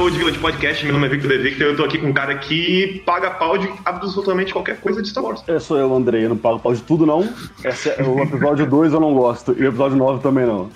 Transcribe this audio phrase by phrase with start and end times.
[0.00, 0.82] Ao Old Village Podcast.
[0.82, 3.32] Meu nome é Victor De Victor e eu tô aqui com um cara que paga
[3.32, 5.44] pau de absolutamente qualquer coisa de Star Wars.
[5.46, 6.24] Eu sou eu, Andrei.
[6.24, 7.28] Eu não pago pau de tudo, não.
[7.62, 9.54] Esse é o episódio 2 eu não gosto.
[9.58, 10.70] E o episódio 9 também não.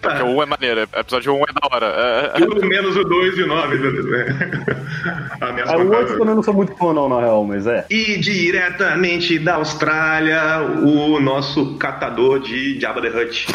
[0.00, 1.86] Porque o 1 é maneiro, episódio 1 é da hora.
[1.86, 2.46] É, é.
[2.46, 4.08] Tudo menos o 2 e o 9, beleza.
[5.38, 5.98] Ameaça Aí o macabra.
[5.98, 7.84] 8 também não sou muito fã, não, na real, mas é.
[7.90, 13.46] E diretamente da Austrália, o nosso catador de Jabba the Hutt.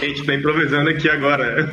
[0.00, 1.68] A gente tá improvisando aqui agora.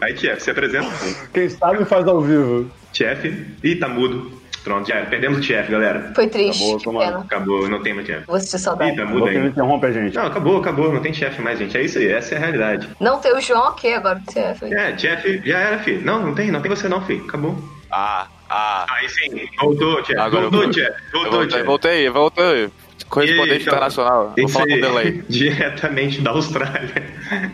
[0.00, 0.88] Aí, Tief, se apresenta.
[1.32, 2.70] Quem sabe faz ao vivo.
[2.92, 3.24] Tief.
[3.62, 4.40] Ih, tá mudo.
[4.64, 5.04] Pronto, já.
[5.06, 6.12] Perdemos o Tief, galera.
[6.14, 7.18] Foi triste, Acabou, pena.
[7.18, 8.26] Acabou, não tem mais Tief.
[8.26, 8.96] Vou sentir Ih, saudade.
[8.96, 9.46] tá mudo ainda.
[9.48, 10.14] interrompe a gente.
[10.14, 10.92] Não, acabou, acabou.
[10.92, 11.76] Não tem Tief mais, gente.
[11.76, 12.08] É isso aí.
[12.08, 12.88] Essa é a realidade.
[13.00, 14.74] Não tem o João, ok, agora o é, TF.
[14.74, 16.04] É, Tief já era, filho.
[16.04, 16.50] Não, não tem.
[16.50, 17.24] Não tem você não, filho.
[17.24, 17.56] Acabou.
[17.90, 18.86] Ah, ah.
[18.88, 19.48] Aí sim.
[19.60, 20.16] Voltou, Tief.
[20.30, 20.88] Voltou, Tief.
[21.12, 21.64] Voltou, voltei, Tief.
[21.64, 22.70] voltei, voltei.
[23.12, 23.76] Correspondente E cara?
[23.76, 24.34] internacional.
[24.38, 25.22] Vou falar com delay.
[25.28, 27.04] diretamente da Austrália.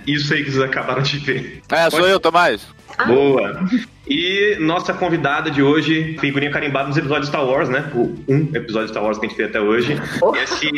[0.07, 1.61] Isso aí que vocês acabaram de ver.
[1.69, 2.67] É, sou Pode- eu, Tomás.
[3.07, 3.61] Boa.
[4.09, 7.91] E nossa convidada de hoje, figurinha carimbada nos episódios de Star Wars, né?
[7.95, 10.01] O um episódio de Star Wars que a gente fez até hoje.
[10.43, 10.71] Esse,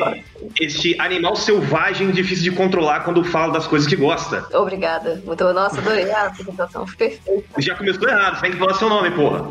[0.60, 4.44] esse animal selvagem difícil de controlar quando fala das coisas que gosta.
[4.52, 5.22] Obrigada.
[5.24, 6.86] Muito, nossa, adorei a apresentação.
[6.86, 7.44] Foi perfeita.
[7.58, 9.48] Já começou errado, você tem que falar seu nome, porra.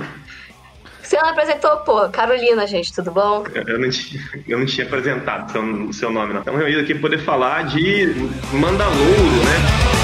[1.10, 2.08] Você não apresentou, pô.
[2.10, 3.44] Carolina, gente, tudo bom?
[3.66, 6.42] Eu- não tinha, eu não tinha apresentado seu, seu nome, não.
[6.42, 8.14] Estamos reunidos aqui para poder falar de
[8.54, 9.99] Mandalouro, né?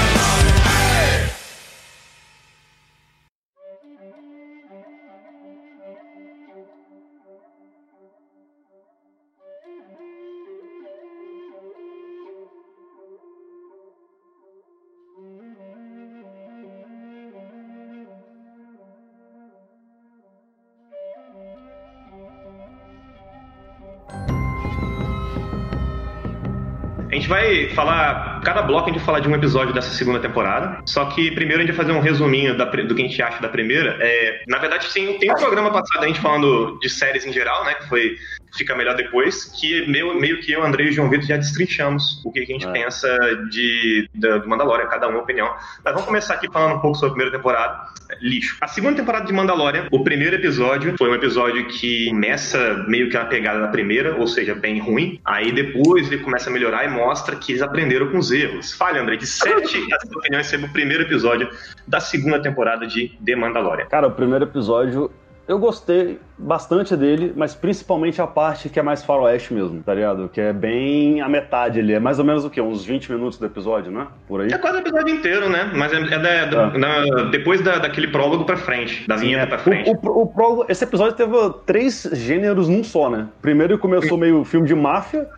[27.26, 30.80] Gente vai falar, cada bloco a gente vai falar de um episódio dessa segunda temporada.
[30.86, 33.42] Só que primeiro a gente vai fazer um resuminho da do que a gente acha
[33.42, 33.96] da primeira.
[34.00, 37.64] É, na verdade, tem, tem um programa passado a gente falando de séries em geral,
[37.64, 37.74] né?
[37.74, 38.16] Que foi
[38.56, 42.22] Fica Melhor Depois, que meio, meio que eu, André e o João Vitor já destrinchamos
[42.24, 42.70] o que a gente É.
[42.70, 43.08] pensa
[43.50, 45.48] de, da- do Mandalorian, cada um uma opinião.
[45.84, 47.86] Mas vamos começar aqui falando um pouco sobre a primeira temporada.
[48.20, 48.56] Lixo.
[48.60, 53.14] A segunda temporada de Mandalorian, o primeiro episódio foi um episódio que começa meio que
[53.16, 55.20] na pegada da primeira, ou seja, bem ruim.
[55.24, 58.72] Aí depois ele começa a melhorar e mostra que eles aprenderam com os erros.
[58.72, 61.48] Fale, André, de sete as suas opiniões sobre o primeiro episódio
[61.88, 63.86] da segunda temporada de The Mandalorian.
[63.86, 65.10] Cara, o primeiro episódio
[65.48, 70.28] eu gostei bastante dele, mas principalmente a parte que é mais faroeste mesmo, tá ligado?
[70.28, 71.92] Que é bem a metade ali.
[71.94, 72.60] É mais ou menos o quê?
[72.60, 74.08] Uns 20 minutos do episódio, né?
[74.26, 74.48] Por aí.
[74.52, 75.70] É quase o episódio inteiro, né?
[75.72, 76.76] Mas é, é da- da- Ah.
[76.78, 79.88] na- depois da- daquele prólogo pra frente, da vinheta É, pra frente.
[79.88, 81.32] O, o, o prólogo- esse episódio teve
[81.64, 83.28] três gêneros num só, né?
[83.40, 85.28] Primeiro começou meio filme de máfia,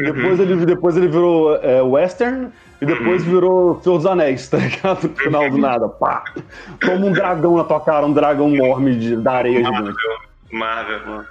[0.00, 0.12] Uhum.
[0.12, 2.48] depois, ele, depois ele virou é, western,
[2.80, 3.30] e depois Uhum.
[3.32, 5.08] virou Senhor dos Anéis, tá ligado?
[5.08, 6.24] No final do nada, pá!
[6.80, 9.94] Toma um dragão na tua cara, um dragão enorme de, da areia gigante.
[10.52, 11.24] Marvel.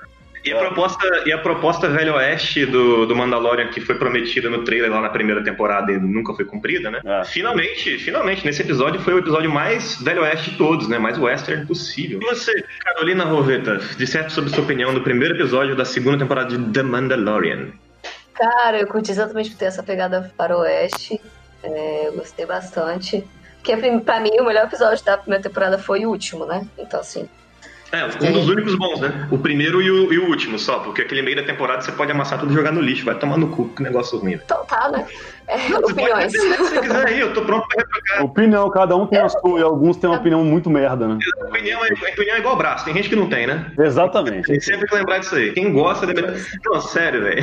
[0.45, 0.59] E a, É.
[0.59, 5.01] proposta, e a proposta Velho Oeste do, do Mandalorian, que foi prometida no trailer lá
[5.01, 7.01] na primeira temporada e nunca foi cumprida, né?
[7.03, 7.25] É.
[7.25, 10.97] Finalmente, finalmente, nesse episódio foi o episódio mais Velho Oeste de todos, né?
[10.99, 12.19] Mais western possível.
[12.21, 16.71] E você, Carolina Roveta, disserte sobre sua opinião do primeiro episódio da segunda temporada de
[16.71, 17.67] The Mandalorian.
[18.37, 21.19] Cara, eu curti exatamente por ter essa pegada faroeste.
[21.63, 23.27] É, eu gostei bastante.
[23.55, 26.65] Porque prim- pra mim o melhor episódio da primeira temporada foi o último, né?
[26.77, 27.27] Então, assim.
[27.91, 29.27] É, um dos únicos bons, né?
[29.31, 32.11] O primeiro e o, e o último só, porque aquele meio da temporada você pode
[32.11, 34.33] amassar tudo e jogar no lixo, vai tomar no cu, que negócio ruim.
[34.33, 35.05] Então tá, né?
[35.47, 36.31] É, opiniões.
[36.31, 38.25] se você quiser aí, eu tô pronto pra retrocar.
[38.25, 41.17] Opinião, cada um tem a sua, e alguns têm uma opinião muito merda, né?
[41.41, 43.71] A opinião, é, a opinião é igual braço, tem gente que não tem, né?
[43.79, 44.47] Exatamente.
[44.47, 45.53] Tem sempre que lembrar disso aí.
[45.53, 46.21] Quem gosta deve.
[46.65, 47.41] Não, sério, velho.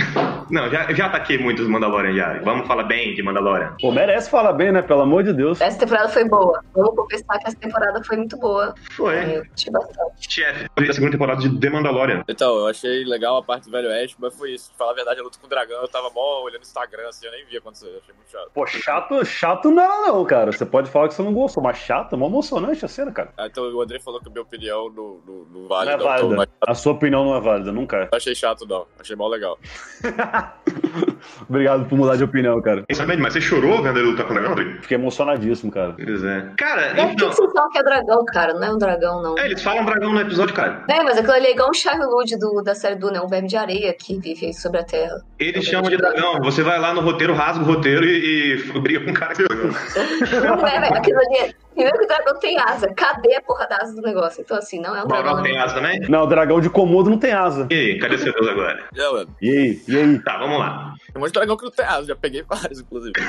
[0.51, 2.39] Não, já, já ataquei muitos Mandalorian já.
[2.41, 3.75] Vamos falar bem de Mandalorian.
[3.81, 4.83] Pô, merece falar bem, né?
[4.83, 5.61] Pelo amor de Deus.
[5.61, 6.63] Essa temporada foi boa.
[6.75, 8.75] Vamos confessar que essa temporada foi muito boa.
[8.93, 9.37] Foi.
[9.37, 10.15] Eu curti bastante.
[10.19, 12.25] Chefe, a segunda temporada de The Mandalorian.
[12.29, 14.71] Então, eu achei legal a parte do Velho Oeste, mas foi isso.
[14.77, 17.27] Falar a verdade, a luta com o dragão, eu tava mó olhando no Instagram, assim,
[17.27, 18.51] eu nem via acontecer, eu achei muito chato.
[18.53, 20.53] Pô, chato, chato não era não, cara.
[20.53, 23.31] Você pode falar que você não gostou, mas chato, é mó emocionante a cena, cara.
[23.37, 25.97] Ah, Então, o André falou que a minha opinião não, não, não Não vale, é
[25.97, 26.37] não, então, válida.
[26.37, 28.01] mas A sua opinião não é válida, nunca é.
[28.11, 28.87] não achei chato, não.
[29.01, 29.59] Achei mó legal.
[31.49, 32.85] Obrigado por mudar de opinião, cara.
[32.93, 34.83] Sabe, mas você chorou vendo ele lutar com o dragão, Rodrigo?
[34.83, 35.95] Fiquei emocionadíssimo, cara.
[35.95, 36.51] Pois é.
[36.57, 37.33] Cara, É porque então.
[37.33, 38.55] vocês falam que é dragão, cara.
[38.55, 39.39] Não é um dragão, não.
[39.39, 40.85] É, eles falam dragão no episódio, cara.
[40.89, 43.21] É, mas aquilo ali é igual um Charlotte do da série do né?
[43.21, 45.23] Um verme de areia que vive aí sobre a Terra.
[45.39, 46.41] Eles chamam de dragão.
[46.43, 49.43] Você vai lá no roteiro, rasga o roteiro e, e briga com o cara que
[49.45, 50.57] é dragão.
[50.57, 50.95] Não é, velho.
[50.95, 51.64] Aquilo ali é.
[51.75, 52.89] Primeiro que o dragão tem asa.
[52.95, 54.41] Cadê a porra da asa do negócio?
[54.41, 55.25] Então, assim, não é um O dragão.
[55.35, 56.01] Balrog tem asa também?
[56.09, 57.67] Não, o dragão de Komodo não tem asa.
[57.71, 58.85] E aí, cadê seu Deus agora?
[58.97, 59.29] Mano.
[59.43, 59.83] E aí?
[59.89, 60.19] E aí?
[60.21, 60.95] Tá, vamos lá.
[61.07, 63.13] Tem um monte de dragão que não tem asa, já peguei vários, inclusive.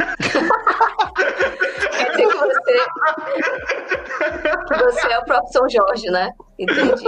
[1.95, 2.85] Quer dizer que você
[4.83, 6.29] Você é o próprio São Jorge, né?
[6.57, 7.03] Entendi.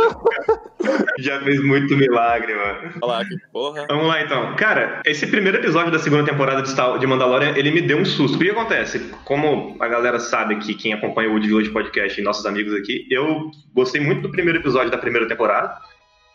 [1.19, 2.93] Já fez muito milagre, mano.
[3.01, 3.85] Olha lá, que porra.
[3.87, 4.55] Vamos lá então.
[4.55, 8.35] Cara, esse primeiro episódio da segunda temporada de Mandalorian, ele me deu um susto.
[8.35, 8.99] O que acontece?
[9.23, 13.05] Como a galera sabe aqui, quem acompanha o Wood Village Podcast e nossos amigos aqui,
[13.09, 15.79] eu gostei muito do primeiro episódio da primeira temporada.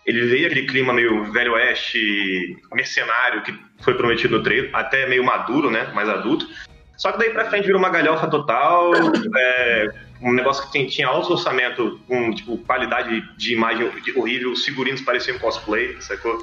[0.05, 5.25] Ele veio aquele clima meio velho oeste, mercenário, que foi prometido no trailer, até meio
[5.25, 5.93] maduro, né?
[5.95, 6.47] Mais adulto.
[6.97, 9.89] Só que daí pra frente virou uma galhofa total, é,
[10.21, 15.39] um negócio que tinha alto orçamento, com tipo, qualidade de imagem horrível, os figurinos pareciam
[15.39, 16.39] cosplay, sacou?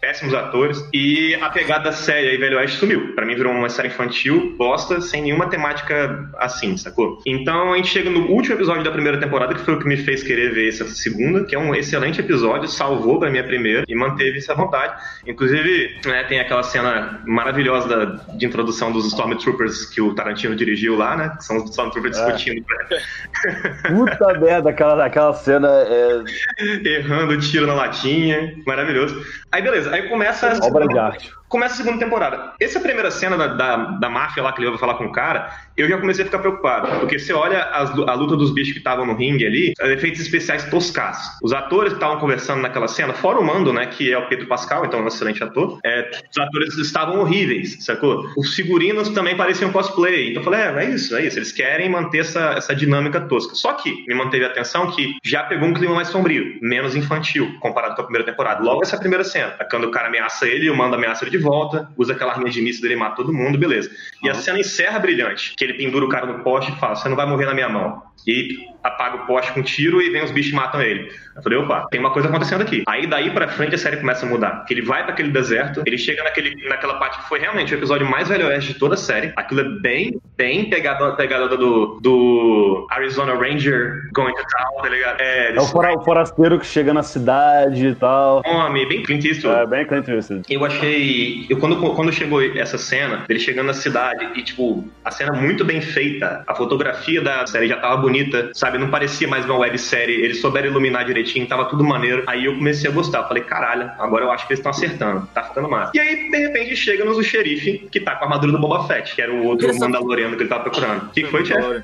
[0.00, 0.82] Péssimos atores.
[0.92, 3.14] E a pegada séria aí, Velho Oeste, sumiu.
[3.14, 7.20] Pra mim virou uma série infantil, bosta, sem nenhuma temática assim, sacou?
[7.26, 9.96] Então a gente chega no último episódio da primeira temporada, que foi o que me
[9.96, 13.94] fez querer ver essa segunda, que é um excelente episódio, salvou pra minha primeira e
[13.94, 14.94] manteve essa vontade.
[15.26, 18.04] Inclusive, né, tem aquela cena maravilhosa da-
[18.34, 21.32] de introdução dos Stormtroopers que o Tarantino dirigiu lá, né?
[21.36, 22.24] Que são os Stormtroopers É.
[22.24, 22.64] discutindo,
[23.88, 26.22] Puta merda, aquela, aquela cena é
[26.98, 28.54] errando tiro na latinha.
[28.66, 29.24] Maravilhoso.
[29.50, 31.32] Aí beleza, aí começa obra de arte.
[31.48, 32.52] Começa a segunda temporada.
[32.60, 35.50] Essa primeira cena da, da, da máfia lá que ele vai falar com o cara,
[35.76, 37.00] eu já comecei a ficar preocupado.
[37.00, 40.20] Porque você olha as a luta dos bichos que estavam no ringue ali, os efeitos
[40.20, 41.38] especiais toscaços.
[41.42, 44.46] Os atores que estavam conversando naquela cena, fora o Mando, né, que é o Pedro
[44.46, 48.28] Pascal, então é um excelente ator, é, os atores estavam horríveis, sacou?
[48.36, 50.30] Os figurinos também pareciam cosplay.
[50.30, 51.38] Então eu falei, é, é isso, é isso.
[51.38, 53.54] Eles querem manter essa, essa dinâmica tosca.
[53.54, 57.56] Só que me manteve a atenção que já pegou um clima mais sombrio, menos infantil,
[57.60, 58.62] comparado com a primeira temporada.
[58.62, 61.90] Logo essa primeira cena, quando o cara ameaça ele, o Mando ameaça ele de volta,
[61.96, 63.90] usa aquela arminha de míssil dele mata todo mundo, beleza.
[64.22, 67.08] E a cena encerra brilhante, que ele pendura o cara no poste e fala, você
[67.08, 68.02] não vai morrer na minha mão.
[68.26, 71.10] E apaga o poste com um tiro e vem os bichos e matam ele.
[71.36, 72.82] Eu falei, opa, tem uma coisa acontecendo aqui.
[72.86, 74.64] Aí daí pra frente a série começa a mudar.
[74.66, 77.78] Que ele vai pra aquele deserto, ele chega naquele, naquela parte que foi realmente o
[77.78, 79.32] episódio mais velho oeste de toda a série.
[79.36, 85.20] Aquilo é bem, bem pegada, pegada do, do Arizona Ranger going to town, tá ligado?
[85.20, 88.42] É, É o, o forasteiro que chega na cidade e tal.
[88.44, 89.60] homem, bem Clint Eastwood.
[89.60, 90.42] É bem Clint Eastwood.
[90.48, 91.46] Eu achei.
[91.48, 95.64] Eu, quando, quando chegou essa cena, ele chegando na cidade e, tipo, a cena muito
[95.64, 98.07] bem feita, a fotografia da série já tava bonita,
[98.54, 98.78] sabe?
[98.78, 102.24] Não parecia mais uma websérie, eles souberam iluminar direitinho, tava tudo maneiro.
[102.26, 103.24] Aí eu comecei a gostar.
[103.24, 105.92] Falei, caralho, agora eu acho que eles estão acertando, tá ficando massa.
[105.94, 109.14] E aí, de repente, chega-nos o xerife que tá com a armadura do Boba Fett,
[109.14, 111.06] que era o outro Mandaloriano que ele tava procurando.
[111.06, 111.82] O que que foi, Jeff?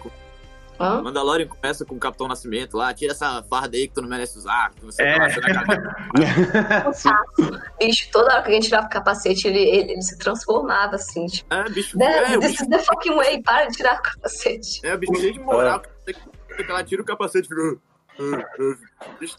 [0.85, 1.03] Mandalorian, Hã?
[1.03, 4.39] Mandalorian começa com o Capitão Nascimento lá, tira essa farda aí que tu não merece
[4.39, 5.19] usar, que você É.
[5.19, 6.89] tá.
[6.89, 7.43] Um saco.
[7.79, 11.27] Bicho, toda hora que a gente tirava o capacete, ele, ele, ele se transformava assim.
[11.27, 11.99] Tipo, É, bicho.
[11.99, 14.81] "Né, É, this bicho, is the fucking way, para de tirar o capacete.
[14.87, 15.81] é, o bicho cheio de moral.
[15.81, 15.91] que
[16.69, 17.81] Ela tira o capacete e fica.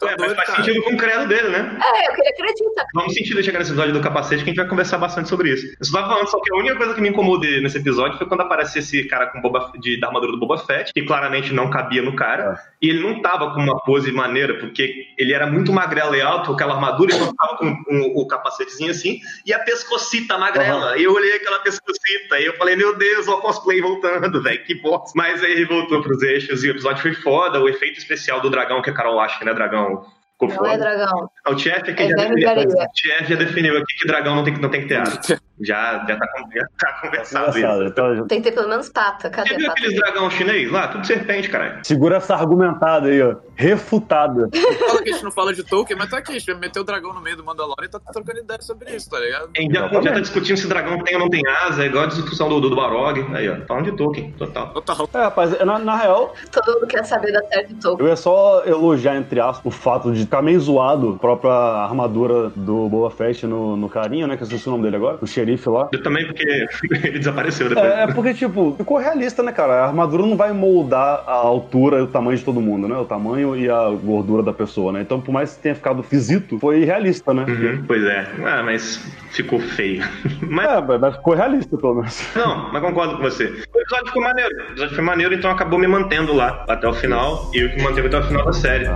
[0.02, 0.64] Ué, mas faz cara.
[0.64, 1.78] sentido com o credo dele, né?
[1.82, 2.84] É, eu queria acreditar.
[2.94, 5.50] Vamos sentir de chegar nesse episódio do capacete que a gente vai conversar bastante sobre
[5.52, 5.66] isso.
[5.78, 8.26] Eu só tava falando, só que a única coisa que me incomodou nesse episódio foi
[8.26, 11.70] quando aparece esse cara com Boba, de, da armadura do Boba Fett, que claramente não
[11.70, 15.72] cabia no cara, e ele não tava com uma pose maneira, porque ele era muito
[15.72, 19.58] magrelo e alto, aquela armadura, e não tava com um- o capacetezinho assim, e a
[19.58, 20.96] pescocita magrela.
[20.98, 24.74] E eu olhei aquela pescocita, e eu falei, meu Deus, o cosplay voltando, velho, que
[24.74, 25.12] bosta.
[25.14, 28.50] Mas aí ele voltou pros eixos, e o episódio foi foda, o efeito especial do
[28.50, 31.28] dragão, que a Carol acha que não é dragão, ficou Não é dragão.
[31.48, 34.54] O Chef aqui É já definiu, o Chef já definiu aqui que dragão não tem,
[34.54, 35.20] não tem que ter asa.
[35.60, 37.90] Já, já, tá, já tá conversado Engraçado, isso.
[37.92, 39.30] então, Tem que ter pelo menos pata.
[39.30, 40.88] Cadê Você viu aqueles dragão chinês lá?
[40.88, 41.78] Tudo serpente, caralho.
[41.82, 43.36] segura essa argumentada aí, ó.
[43.54, 44.48] Refutada.
[44.86, 46.80] Fala que a gente não fala de Tolkien, mas tá aqui, a gente vai meter
[46.80, 49.48] o dragão no meio do Mandalorian e tá trocando ideia sobre isso, tá ligado?
[49.56, 52.04] A gente já, já tá discutindo se dragão tem ou não tem asa, é igual
[52.04, 53.26] a discussão do, do, do Balrog.
[53.34, 54.68] Aí, ó, falando de Tolkien, total.
[54.74, 55.08] Total.
[55.14, 58.06] É, rapaz, na, na real, Todo mundo quer saber da série do Tolkien.
[58.06, 62.50] eu ia só elogiar, entre aspas, o fato de ficar meio zoado a própria armadura
[62.54, 64.36] do Boba Fett no, no carinho, né?
[64.36, 65.88] Que eu esqueci o nome dele agora, o xerife lá.
[65.92, 66.46] Eu também, porque
[67.04, 67.86] ele desapareceu depois.
[67.86, 69.74] É, é porque, tipo, ficou realista, né, cara?
[69.74, 72.96] A armadura não vai moldar a altura e o tamanho de todo mundo, né?
[72.96, 75.00] O tamanho e a gordura da pessoa, né?
[75.02, 77.44] Então, por mais que tenha ficado fisito, foi realista, né?
[77.48, 78.26] Uhum, pois é.
[78.44, 79.00] Ah, mas
[79.30, 80.02] ficou feio.
[80.40, 82.22] Mas É, mas ficou realista, pelo menos.
[82.34, 83.44] Não, mas concordo com você.
[83.44, 84.56] O episódio ficou maneiro.
[84.56, 87.50] O episódio foi maneiro, então acabou me mantendo lá até o final.
[87.52, 88.86] E o que manteve até o final da série.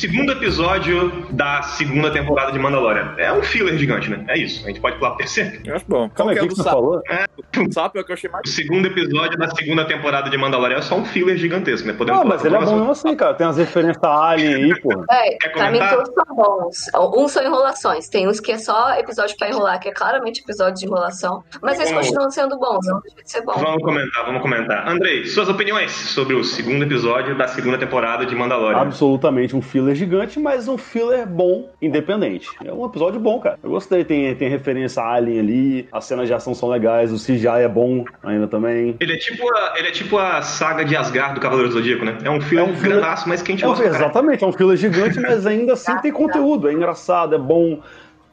[0.00, 3.14] Segundo episódio da segunda temporada de Mandalorian.
[3.18, 4.24] É um filler gigante, né?
[4.28, 4.64] É isso.
[4.64, 5.60] A gente pode pular pro terceiro.
[5.64, 6.08] Eu acho bom.
[6.10, 7.02] Calma aí, o que é você falou?
[7.06, 7.68] sapo?
[7.68, 8.48] O sapo é o que eu achei mais.
[8.48, 11.92] O segundo episódio da segunda temporada de Mandalorian é só um filler gigantesco, né?
[11.92, 13.34] Podemos Ah, mas ele é bom mesmo assim, cara.
[13.34, 14.90] Tem as referências a Alien aí, pô.
[15.10, 15.96] É, Quer pra mim comentar?
[15.96, 16.76] todos são bons.
[17.16, 18.08] Uns são enrolações.
[18.08, 21.42] Tem uns que é só episódio pra enrolar, que é claramente episódio de enrolação.
[21.60, 22.06] Mas eles Vamos.
[22.06, 23.52] continuam sendo bons, não deixa de ser bom.
[23.52, 24.88] Vamos comentar, vamos comentar.
[24.88, 28.78] Andrei, suas opiniões sobre o segundo episódio da segunda temporada de Mandalorian.
[28.80, 32.48] Absolutamente um filler gigante, mas um filler bom, independente.
[32.64, 33.58] É um episódio bom, cara.
[33.62, 34.04] Eu gostei.
[34.04, 37.68] Tem, tem referência a Alien ali, as cenas de ação são legais, o CGI é
[37.68, 38.96] bom ainda também.
[39.00, 42.04] Ele é, tipo a, ele é tipo a saga de Asgard do Cavaleiro do Zodíaco,
[42.04, 42.18] né?
[42.24, 43.84] É um filme É um filler- grandaço, mas que a gente É gosta.
[43.84, 46.68] exatamente, é um filler gigante, mas ainda assim tem conteúdo.
[46.68, 47.80] É engraçado, é bom.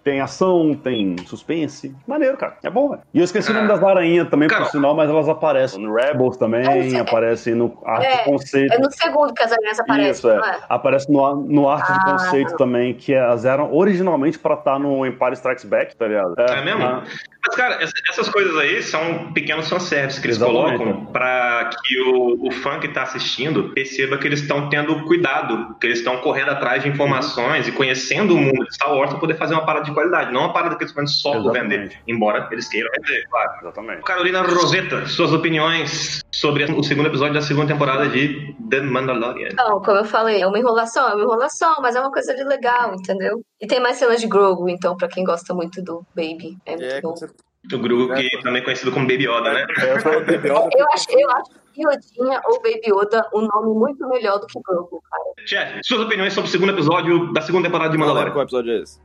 [0.08, 1.94] Tem ação, tem suspense.
[2.08, 2.56] Maneiro, cara.
[2.64, 3.02] É bom, velho.
[3.14, 5.94] E eu esqueci o nome das aranhas também, Cara, por sinal, mas elas aparecem no
[5.94, 8.74] Rebels também, É, aparecem no Arte é, Conceito.
[8.74, 10.38] É no segundo que as aranhas aparecem, Isso, é.
[10.38, 10.60] não é?
[10.70, 15.06] Aparece no, no Arte de Ah, Conceito também, que elas eram originalmente pra estar no
[15.06, 16.36] Empire Strikes Back, tá ligado?
[16.40, 16.84] É mesmo?
[16.86, 17.04] ah,
[17.46, 22.00] Mas, cara, essa- essas coisas aí são pequenos fanservices que eles Exatamente, colocam pra que
[22.02, 26.18] o, o fã que tá assistindo perceba que eles estão tendo cuidado, que eles estão
[26.18, 29.66] correndo atrás de informações e conhecendo o mundo de Star Wars pra poder fazer uma
[29.66, 31.70] parada de qualidade, não uma parada que eles fazem só Exatamente.
[31.70, 33.52] vender, embora eles queiram vender, claro.
[33.62, 34.02] Exatamente.
[34.04, 39.50] Carolina Rosetta, suas opiniões sobre o segundo episódio da segunda temporada de The Mandalorian.
[39.56, 42.44] Não, como eu falei, é uma enrolação, é uma enrolação, mas é uma coisa de
[42.44, 43.42] legal, entendeu?
[43.60, 46.58] E tem mais cenas de Grogu, então, pra quem gosta muito do Baby.
[46.66, 47.10] É muito É, bom.
[47.10, 47.48] com certeza.
[47.74, 49.66] O Gru, que também é conhecido como Baby Yoda, né?
[49.78, 54.40] É, foi- Eu acho, eu acho que Yodinha ou Baby Yoda um nome muito melhor
[54.40, 55.24] do que Grogu, cara.
[55.46, 58.32] Chefe, suas opiniões sobre o segundo episódio da segunda temporada de Mandalorian.
[58.32, 59.00] Qual episódio é esse?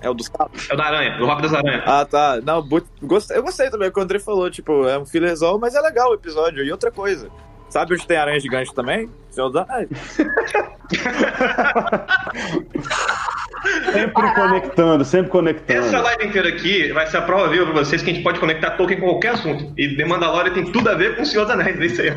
[0.00, 0.68] É o dos sapos?
[0.70, 1.82] É o da aranha, o Rock das Aranhas.
[1.86, 2.40] Ah, tá.
[2.42, 2.66] Não,
[3.02, 5.80] gostei, eu gostei também, o que o André falou, tipo, é um fillerzão, mas é
[5.80, 6.64] legal o episódio.
[6.64, 7.30] E outra coisa,
[7.68, 9.10] sabe onde tem aranha gigante também?
[9.30, 9.66] Senhor dos
[13.92, 15.86] Sempre conectando, sempre conectando.
[15.86, 18.38] Essa live inteira aqui vai ser a prova viva pra vocês que a gente pode
[18.38, 19.72] conectar Tolkien com qualquer assunto.
[19.76, 22.10] E The Mandalorian tem tudo a ver com o Senhor dos Anéis, é isso aí.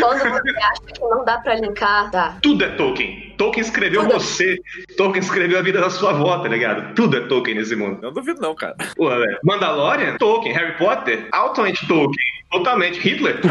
[0.00, 2.36] Quando você acha que não dá pra linkar, dá.
[2.42, 3.34] Tudo é Tolkien.
[3.36, 4.56] Tolkien escreveu Tudo é- você.
[4.96, 6.94] Tolkien escreveu a vida da sua avó, tá ligado?
[6.94, 7.98] Tudo é Tolkien nesse mundo.
[8.00, 8.74] Não duvido não, cara.
[8.96, 9.38] Pô, velho.
[9.44, 10.54] Mandalorian, Tolkien.
[10.54, 12.26] Harry Potter, altamente Tolkien.
[12.50, 12.98] Totalmente.
[12.98, 13.40] Hitler,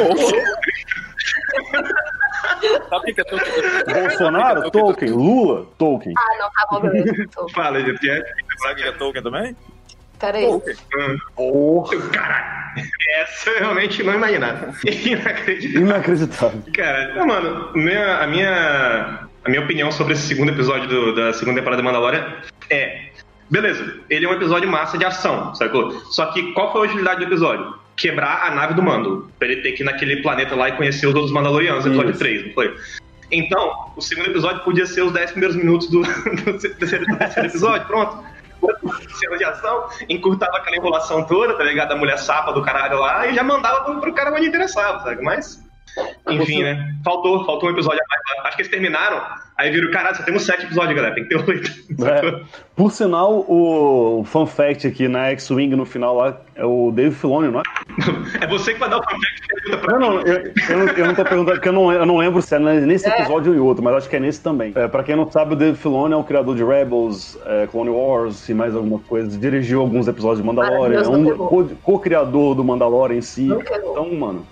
[2.90, 3.54] Sabe que é Tolkien?
[4.02, 5.12] Bolsonaro, Tolkien.
[5.12, 6.14] Lula, Tolkien.
[6.18, 7.28] Ah, não, tá bom.
[7.34, 8.10] Tô- Fala, gente.
[8.10, 8.22] É,
[8.60, 9.56] Sabe que é Tolkien também?
[10.20, 10.46] Pera aí.
[10.46, 10.76] Tolkien.
[11.36, 12.58] Porra, Caralho.
[13.22, 14.72] Essa eu realmente não imaginava.
[14.86, 15.82] Inacreditável.
[15.82, 16.62] inacreditável.
[16.76, 21.34] Cara, não, mano, minha- a, minha, a minha opinião sobre esse segundo episódio do- da
[21.34, 22.34] segunda temporada de Mandalorian
[22.70, 23.08] é.
[23.50, 25.92] Beleza, ele é um episódio massa de ação, sacou?
[26.12, 27.76] Só que qual foi a utilidade do episódio?
[27.98, 29.30] Quebrar a nave do mando.
[29.38, 32.20] Pra ele ter que ir naquele planeta lá e conhecer os outros Mandalorianos, episódio Isso.
[32.20, 32.78] 3, não foi?
[33.32, 36.02] Então, o segundo episódio podia ser os 10 primeiros minutos do,
[36.46, 38.24] do terceiro, do terceiro episódio, pronto.
[39.20, 41.90] Cena de ação, encurtava aquela enrolação toda, tá ligado?
[41.90, 45.22] Da mulher sapa do caralho lá e já mandava pro, pro cara onde interessava, sabe?
[45.22, 45.64] Mas,
[46.30, 46.96] enfim, né?
[47.04, 48.48] Faltou, faltou um episódio a mais.
[48.48, 49.22] Acho que eles terminaram,
[49.58, 51.72] aí viram, caralho, só temos sete episódios, galera, tem que ter oito.
[52.06, 52.42] É.
[52.76, 57.48] Por sinal, o fun fact aqui na X-Wing no final lá é o Dave Filoni,
[57.52, 57.64] não é?
[58.40, 60.94] É você que vai dar o fanfact e pergunta pra Não, não, eu, eu, não-
[60.94, 63.20] eu não tô perguntando, porque eu não, eu não lembro se é nesse É.
[63.20, 64.72] episódio ou em outro, mas acho que é nesse também.
[64.76, 67.90] É, pra quem não sabe, o Dave Filoni é o criador de Rebels, é, Clone
[67.90, 69.40] Wars e mais algumas coisas.
[69.40, 73.48] Dirigiu alguns episódios de Mandalorian, é um co-criador do Mandalorian em si.
[73.50, 74.46] Então, mano,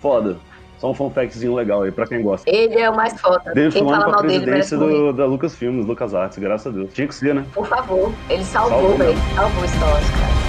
[0.00, 0.36] foda.
[0.78, 2.48] Só um fun factzinho legal aí pra quem gosta.
[2.48, 3.42] Ele é o mais foda.
[3.52, 4.92] Dave Quem Filoni fala pra mal dele presidência morrer.
[4.92, 6.92] do, da Lucasfilmes, Lucasarts, graças a Deus.
[6.92, 7.44] Tinha que ser, né?
[7.52, 8.12] Por favor.
[8.30, 9.16] Ele salvou, velho.
[9.34, 10.47] Salvou Star Wars, cara.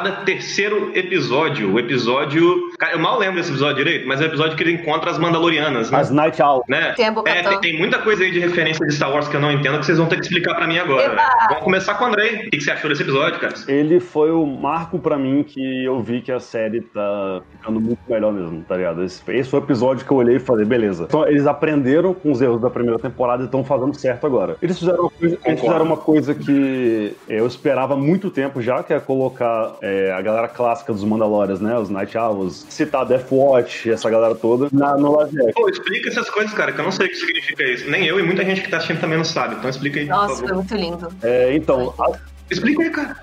[0.00, 1.72] Temporada, terceiro episódio.
[1.72, 2.70] O episódio.
[2.78, 5.18] Cara, eu mal lembro desse episódio direito, mas é o episódio que ele encontra as
[5.18, 5.98] Mandalorianas, né?
[5.98, 6.64] As Night Owl.
[6.68, 6.92] né?
[6.92, 7.06] Tem.
[7.06, 9.78] É, tem, tem muita coisa aí de referência de Star Wars que eu não entendo
[9.78, 11.16] que vocês vão ter que explicar pra mim agora.
[11.48, 12.46] Vamos começar com o Andrei.
[12.46, 13.54] O que você achou desse episódio, cara?
[13.68, 18.00] Ele foi o marco pra mim que eu vi que a série tá ficando muito
[18.08, 19.02] melhor mesmo, tá ligado?
[19.04, 21.04] Esse, esse foi o episódio que eu olhei e falei, beleza.
[21.04, 24.56] Então, eles aprenderam com os erros da primeira temporada e estão fazendo certo agora.
[24.62, 28.82] Eles fizeram, uma coisa, eles fizeram uma coisa que eu esperava há muito tempo já,
[28.82, 31.76] que é colocar é, a galera clássica dos Mandalorians, né?
[31.78, 35.52] Os Night Owls, citar Death Watch, essa galera toda, na, no live action.
[35.62, 37.90] Pô, explica essas coisas, cara, que eu não sei o que significa isso.
[37.90, 39.54] Nem eu e muita gente que tá assistindo também não sabe.
[39.56, 41.08] Então explica aí, por Nossa, foi muito lindo.
[41.22, 42.18] É, então, a-
[42.50, 43.16] Explica aí, cara.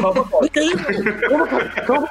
[0.00, 0.42] Calma, cara.
[0.44, 0.70] Fica aí,
[1.86, 2.08] Calma.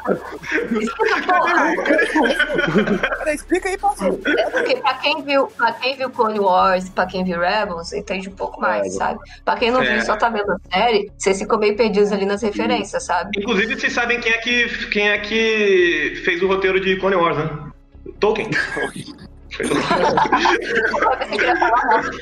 [3.17, 4.19] Calma, explica aí, parceiro.
[4.25, 8.29] É porque pra quem viu, pra quem viu Clone Wars, pra quem viu Rebels, entende
[8.29, 9.19] um pouco mais, É, sabe?
[9.45, 9.93] Pra quem não É.
[9.93, 13.29] viu, só tá vendo a série, vocês ficam meio perdidos ali nas referências, sabe?
[13.39, 17.37] Inclusive, vocês sabem quem é que, quem é que fez o roteiro de Clone Wars,
[17.37, 17.49] né?
[18.19, 18.49] Tolkien.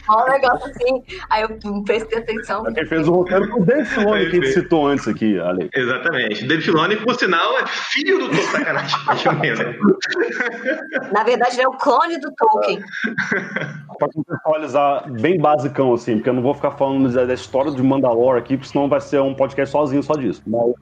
[0.05, 2.63] Falar um negócio assim, aí eu não prestei atenção.
[2.73, 5.69] Quem fez o roteiro foi o Dave Filoni, que a gente citou antes aqui, Ale.
[5.73, 6.45] Exatamente.
[6.47, 8.51] Dave Filoni, por sinal, é filho do Tolkien.
[8.51, 8.95] Sacanagem.
[9.55, 9.79] Ver.
[11.11, 12.81] Na verdade, ele é o clone do Tolkien.
[13.99, 17.81] Pra contextualizar bem basicão, assim, porque eu não vou ficar falando da da história de
[17.81, 20.41] Mandalore aqui, porque senão vai ser um podcast sozinho só disso.
[20.45, 20.73] Mas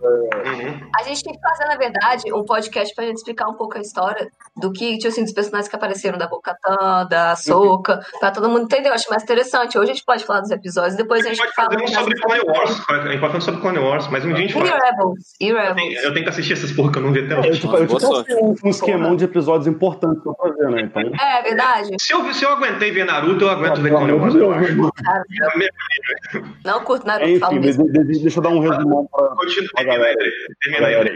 [0.43, 0.89] Uhum.
[0.95, 3.81] A gente tem que fazer, na verdade, um podcast pra gente explicar um pouco a
[3.81, 8.49] história do que, tipo assim, dos personagens que apareceram, da Bocatã, da Soca, pra todo
[8.49, 8.89] mundo entender.
[8.89, 9.77] Eu acho mais interessante.
[9.77, 11.69] Hoje a gente pode falar dos episódios, depois a A gente pode fala.
[11.71, 12.81] fazer um sobre Clone Wars.
[12.89, 14.79] A gente pode fazer um sobre Clone Wars, mas um dia a gente E fala.
[14.85, 15.19] Rebels.
[15.39, 15.75] E Eu Rebels.
[15.75, 17.59] tenho, eu tenho que assistir essas porra que eu não vi até eu, hoje.
[17.59, 18.33] tipo, eu tipo, sorte.
[18.35, 20.81] um, um esquemão de episódios importantes pra fazer, né?
[20.81, 21.01] Então.
[21.19, 21.95] É verdade.
[21.99, 24.73] Se eu, se eu aguentei ver Naruto, eu aguento ver Pelo Clone Wars, eu É
[26.65, 27.85] não curto Naruto, Enfim, falo mesmo.
[27.91, 29.69] de- de- deixa eu dar um resumão pra, Continua.
[30.61, 31.15] Termina aí,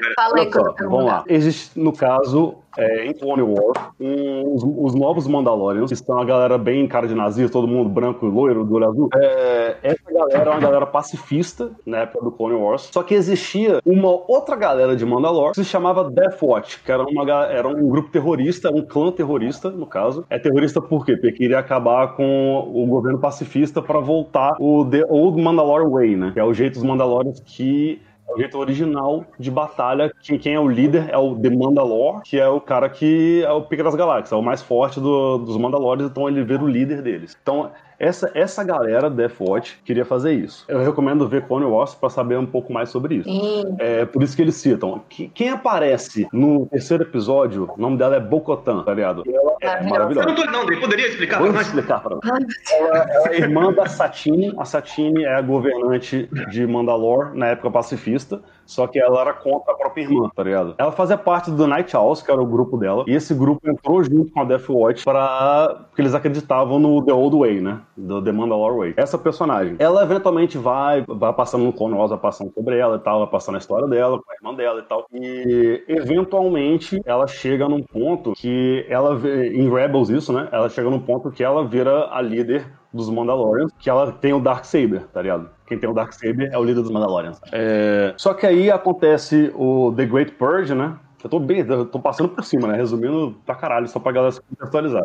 [0.81, 1.23] vamos lá.
[1.27, 6.25] Existe, no caso, é, em Clone Wars, um- os, os novos Mandalorians, que são a
[6.25, 9.09] galera bem cara de nazista, todo mundo branco e loiro, do olho azul.
[9.15, 12.89] É, essa galera é uma galera pacifista, na época do Clone Wars.
[12.91, 17.03] Só que existia uma outra galera de Mandalore que se chamava Death Watch, que era,
[17.03, 20.25] uma, era um grupo terrorista, um clã terrorista, no caso.
[20.29, 21.13] É terrorista por quê?
[21.13, 26.31] Porque queria acabar com o governo pacifista para voltar o The Old Mandalore Way, né?
[26.33, 30.11] Que é o jeito dos Mandalorians que é o jeito original de batalha.
[30.21, 33.51] Quem, quem é o líder é o The Mandalore, que é o cara que é
[33.51, 36.67] o pica das galáxias, é o mais forte do- dos Mandalores, então ele vira o
[36.67, 37.37] líder deles.
[37.41, 40.63] Então, essa, essa galera, Death Watch, queria fazer isso.
[40.67, 43.29] Eu recomendo ver Clone Wars pra saber um pouco mais sobre isso.
[43.29, 43.75] Sim.
[43.79, 45.01] É por isso que eles citam.
[45.09, 49.23] Que- Quem aparece no terceiro episódio, o nome dela é Bo-Katan, tá ligado?
[49.25, 50.33] E ela é Eu não maravilhosa.
[50.35, 52.73] tô, não, André, poderia explicar Vou explicar pra você.
[52.75, 54.53] Ela, ela é irmã da Satine.
[54.57, 59.73] A Satine é a governante de Mandalore na época pacifista, só que ela era contra
[59.73, 60.75] a própria irmã, tá ligado?
[60.77, 64.03] Ela fazia parte do Night Owls, que era o grupo dela, e esse grupo entrou
[64.03, 67.79] junto com a Death Watch para porque eles acreditavam no The Old Way, né?
[67.95, 68.93] Do The Mandalore Way.
[68.97, 73.19] Essa personagem, ela eventualmente vai, vai passando no Wars, vai passando sobre ela e tal,
[73.19, 75.05] vai passando a história dela, com a irmã dela e tal.
[75.13, 80.49] E eventualmente ela chega num ponto que ela vê, em Rebels isso, né?
[80.51, 84.39] Ela chega num ponto que ela vira a líder dos Mandalorians, que ela tem o
[84.39, 85.49] Darksaber, tá ligado?
[85.65, 87.39] Quem tem o Darksaber é o líder dos Mandalorians.
[87.51, 90.95] É, Só que aí acontece o The Great Purge, né?
[91.23, 92.77] Eu tô bem, eu tô passando por cima, né?
[92.77, 95.03] Resumindo pra caralho, só pra galera se contextualizar.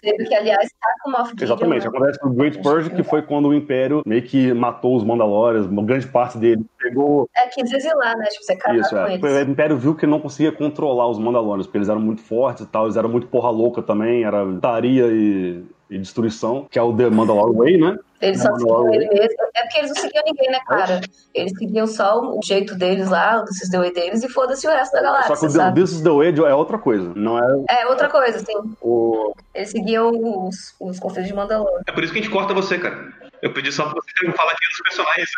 [0.00, 1.88] Sendo que, aliás, tá com Gideon, Exatamente, né?
[1.88, 5.82] acontece o Great Purge, que foi quando o Império meio que matou os Mandalorians, uma
[5.82, 7.28] grande parte dele pegou.
[7.36, 8.26] É, quis exilar, né?
[8.26, 9.42] Tipo, você casar Isso, é.
[9.44, 12.68] O Império viu que não conseguia controlar os Mandalorians, porque eles eram muito fortes e
[12.68, 16.94] tal, eles eram muito porra louca também, era taria e, e destruição, que é o
[16.94, 17.98] The Mandalorian Way, né?
[18.20, 19.36] Eles só seguiam ele mesmo.
[19.54, 21.00] É porque eles não seguiam ninguém, né, cara?
[21.32, 24.92] Eles seguiam só o jeito deles lá, o This Way deles, e foda-se o resto
[24.92, 25.72] da galáxia, Só que o The-?
[25.72, 28.52] This is the Way é outra coisa, não é É, outra coisa, assim.
[28.82, 29.32] o...
[29.54, 31.80] Eles seguiam os, os conselhos de Mandalor.
[31.86, 33.12] É por isso que a gente corta você, cara.
[33.42, 35.28] Eu pedi só pra você falar aqui dos personagens?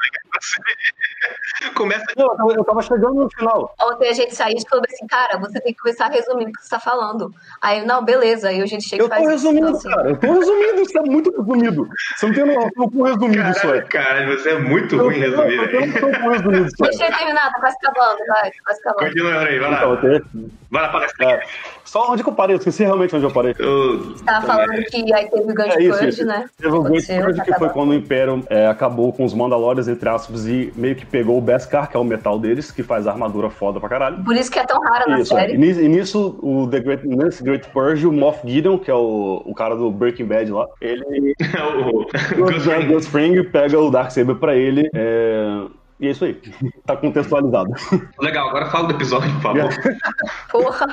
[0.41, 3.75] Você começa Não, eu tava- eu chegando no final.
[3.81, 6.63] Ontem a gente saiu e falou assim, cara, você tem que começar resumindo o que
[6.63, 7.31] você tá falando.
[7.61, 8.49] Aí, não, beleza.
[8.49, 9.33] Aí a gente chega Eu e tô faz isso.
[9.35, 10.09] resumindo, Então, assim, cara.
[10.11, 11.89] Eu tô resumindo, isso é muito resumido.
[12.17, 13.83] Você não tem noção do quão resumido isso é.
[13.83, 15.93] Caralho, cara, você é muito Eu ruim eu tenho velho.
[15.93, 16.89] noção do quão resumido isso é.
[16.89, 19.07] Deixa ele terminar, tá quase acabando, vai, tá quase acabando.
[19.07, 19.95] Continua aí, vai Então, lá.
[19.95, 21.27] eu tenho- Vai lá, palestra.
[21.33, 21.43] é,
[21.85, 22.55] só onde que eu parei?
[22.55, 23.55] Eu esqueci realmente onde eu parei.
[23.59, 23.99] Eu...
[24.05, 26.25] Você tava falando que aí teve o Gunge É isso, isso.
[26.25, 26.49] né?
[26.57, 27.90] Teve o Aconteceu, Purge, tá que foi acabando.
[27.91, 31.41] Quando o Império é, acabou com os Mandalorians, entre aspas, e meio que pegou o
[31.41, 34.23] Beskar, que é o metal deles, que faz armadura foda pra caralho.
[34.25, 35.41] Por isso que é tão rara na Isso, é.
[35.41, 35.55] série.
[35.55, 38.95] E nisso, e nisso, o The Great, nesse Great Purge, o Moff Gideon, que é
[38.95, 41.35] o, o cara do Breaking Bad lá, ele
[42.39, 44.89] o Gus Gus Fring pega o Darksaber pra ele.
[44.95, 45.65] é,
[46.01, 46.41] E é isso aí.
[46.87, 47.71] Tá contextualizado.
[48.19, 49.71] Legal, agora fala do episódio, por favor.
[50.51, 50.87] Porra.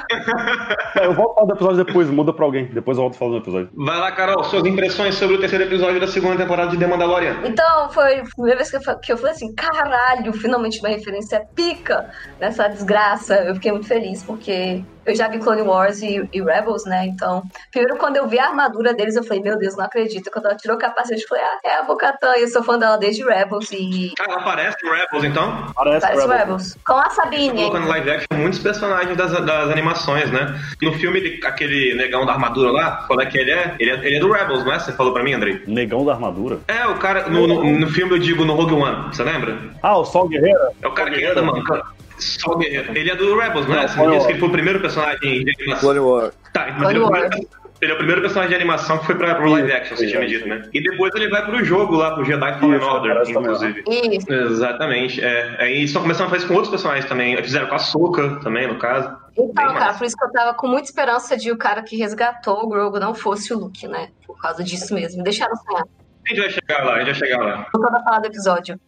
[1.00, 2.66] É, eu volto a falar do episódio depois, muda pra alguém.
[2.66, 3.70] Depois eu volto a falar do episódio.
[3.74, 7.38] Vai lá, Carol, suas impressões sobre o terceiro episódio da segunda temporada de The Mandalorian.
[7.46, 11.42] Então, foi a primeira vez que eu, que eu falei assim, caralho, finalmente uma referência
[11.56, 13.36] pica nessa desgraça.
[13.36, 17.06] Eu fiquei muito feliz, porque eu já vi Clone Wars e, e Rebels, né?
[17.06, 17.42] Então,
[17.72, 20.30] primeiro quando eu vi a armadura deles, eu falei, meu Deus, não acredito.
[20.32, 22.98] Quando ela tirou o capacete, eu falei, ah, é a Bocatan, eu sou fã dela
[22.98, 24.12] desde Rebels e.
[24.20, 25.72] Ah, ela aparece no Rebels, então?
[25.76, 26.40] Parece, Parece Rebels.
[26.40, 26.78] Rebels.
[26.86, 27.56] Com a Sabine.
[27.56, 30.60] Colocando live action muitos personagens das, das animações, né?
[30.82, 33.76] No filme, ele- aquele negão da armadura lá, qual é que ele é?
[33.80, 34.80] Ele é, ele é do Rebels, não é?
[34.80, 35.64] Você falou pra mim, Andrei?
[35.68, 36.60] Negão da armadura.
[36.68, 39.58] É, o cara, no, no, no filme eu digo no Rogue One, você lembra?
[39.82, 40.72] Ah, o Sol Guerreira?
[40.82, 41.40] É o cara que Guerreiro.
[41.40, 41.84] anda, mano.
[42.18, 42.98] Só Guerreiro.
[42.98, 43.82] Ele é do Rebels, não é?
[43.82, 45.80] Não, Você me disse que ele foi o primeiro personagem de animação.
[45.80, 46.32] Clone War.
[46.54, 47.48] Tá, mas Clone ele, é o primeiro,
[47.82, 50.20] ele é o primeiro personagem de animação que foi pra, pro live action, você tinha
[50.20, 50.68] me dito, né?
[50.74, 53.84] E depois ele vai pro jogo lá, pro Jedi Fallen Order, inclusive.
[53.88, 54.34] Isso.
[54.34, 55.58] Exatamente, é.
[55.60, 57.38] Aí estão começando a fazer isso com outros personagens também.
[57.44, 59.16] Fizeram com a Soca também, no caso.
[59.34, 61.96] Então, Bem cara, por isso que eu tava com muita esperança de o cara que
[61.96, 64.10] resgatou o Grogu não fosse o Luke, né?
[64.26, 65.18] Por causa disso mesmo.
[65.18, 65.84] Me deixaram sonhar.
[65.84, 67.68] A gente vai chegar lá, a gente vai chegar lá.
[67.72, 68.80] Voltando a falar do episódio.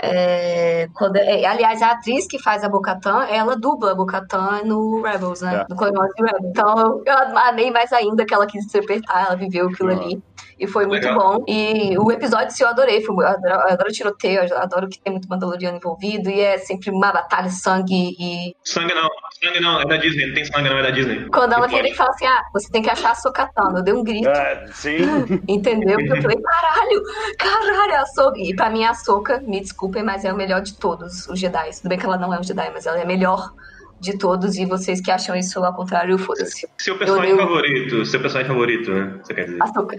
[0.00, 5.02] É, quando- é, aliás, a atriz que faz a Bocatan, ela dubla a Bocatan no
[5.02, 5.56] Rebels, né?
[5.56, 5.66] É.
[5.68, 6.44] No Clone Wars Rebels.
[6.50, 10.22] Então, eu amei mais ainda que ela quis interpretar, ela viveu aquilo ali.
[10.58, 11.38] E foi muito Legal.
[11.38, 11.44] bom.
[11.46, 13.00] E o episódio, sim, eu adorei.
[13.02, 16.28] Foi, eu, adoro, eu adoro tiroteio, eu adoro que tem muito Mandaloriano envolvido.
[16.30, 19.08] E é sempre uma batalha, sangue e Sangue não,
[19.42, 21.28] sangue não, é da Disney, não tem sangue não, é da Disney.
[21.30, 23.78] Quando ela e fala assim, ah, você tem que achar a Sokatana.
[23.78, 24.96] Eu dei um grito, É, sim.
[25.46, 25.96] entendeu?
[25.98, 27.02] Porque eu falei, caralho,
[27.38, 28.38] caralho, a Soka.
[28.38, 31.70] E pra mim a Soka, me desculpem, mas é o melhor de todos os Jedi.
[31.76, 33.52] Tudo bem que ela não é um Jedi, mas ela é a melhor
[34.00, 34.56] de todos.
[34.56, 36.68] E vocês que acham isso ao contrário, foda-se.
[36.78, 39.18] Seu personagem Eu- eu- favorito, seu personagem favorito, né?
[39.22, 39.62] Você quer dizer?
[39.62, 39.98] A Soka.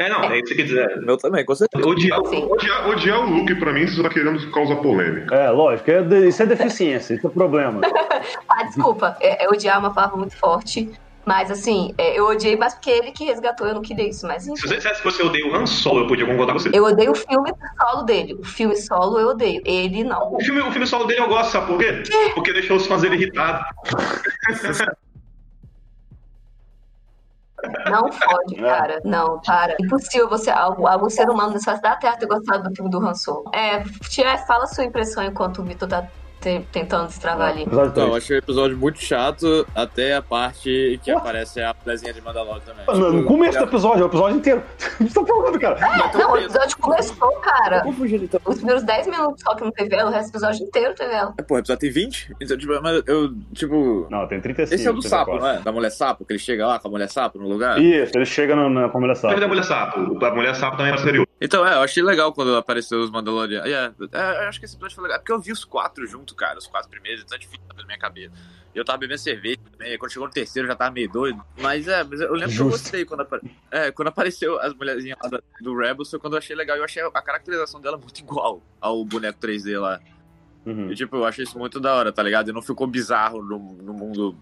[0.00, 1.00] É, não, é isso que você quer dizer.
[1.02, 1.86] Meu também, com certeza.
[1.86, 2.18] Odiar.
[2.20, 5.34] Odiar, odiar o Luke, pra mim, você tá querendo causar polêmica.
[5.34, 5.90] É, lógico.
[5.90, 7.80] é Isso é deficiência, isso é problema.
[8.48, 10.90] Ah, desculpa, é, é odiar uma palavra muito forte.
[11.24, 14.26] Mas assim, é, eu odiei mais porque ele que resgatou, eu não queria isso.
[14.26, 14.66] Mas Se enfim.
[14.68, 16.70] você dissesse que você odeia o Han Solo, eu podia concordar com você.
[16.72, 18.34] Eu odeio o filme solo dele.
[18.34, 19.62] O filme solo eu odeio.
[19.64, 20.34] Ele não.
[20.34, 22.02] O filme, o filme solo dele eu gosto, sabe por quê?
[22.34, 23.62] Porque deixou os fãs irritados.
[27.90, 28.68] Não fode, É.
[28.68, 29.00] cara.
[29.04, 29.76] Não, para.
[29.80, 33.14] Impossível você, algum, algum ser humano nessa da Terra ter gostado do filme do Han
[33.14, 33.44] Solo.
[33.54, 36.06] É, Tia, fala sua impressão enquanto o Vitor tá
[36.40, 37.62] tentando destravar ali.
[37.62, 42.20] Então, eu achei o episódio muito chato até a parte que aparece a desenha de
[42.20, 42.84] Mandalorian também.
[42.86, 44.62] No no Tipo, começo já- do episódio, é o episódio inteiro.
[45.00, 45.78] Você tá falando, cara?
[46.14, 47.80] Não, o episódio começou, cara.
[47.82, 48.40] Como fugir então?
[48.44, 51.12] Os primeiros 10 minutos só que não teve ela, o resto do episódio inteiro teve
[51.12, 51.34] ela.
[51.38, 52.34] É, Pô, o episódio tem 20?
[52.40, 54.06] Então, tipo, mas eu, tipo.
[54.10, 54.74] Não, tem 35.
[54.74, 55.40] Esse é o do sapo, 34.
[55.54, 55.62] não é?
[55.64, 57.78] Da mulher sapo, que ele chega lá com a mulher sapo no lugar.
[57.80, 59.48] Isso, ele chega na, na como ele Teve da.
[59.50, 60.24] Mulher Sapo.
[60.24, 61.26] A Mulher Sapo também era superior.
[61.40, 63.62] Então, é, eu achei legal quando apareceu os Mandalorian.
[63.64, 65.16] É, é, eu acho que esse episódio foi legal.
[65.16, 67.84] É porque eu vi os quatro junto, cara, os quatro primeiros, então é difícil na
[67.84, 68.34] minha cabeça.
[68.74, 71.10] E eu tava bebendo cerveja também, aí quando chegou no terceiro eu já tava meio
[71.10, 71.42] doido.
[71.58, 72.70] Mas é, mas eu lembro que eu Justo.
[72.70, 73.40] gostei quando, apa-
[73.70, 76.76] é, quando apareceu as mulherzinhas lá do Rebels, foi quando eu achei legal.
[76.76, 79.98] Eu achei a caracterização dela muito igual ao boneco 3D lá.
[80.64, 80.92] Uhum.
[80.92, 82.50] E, tipo, eu achei isso muito da hora, tá ligado?
[82.50, 84.36] E não ficou bizarro no, no mundo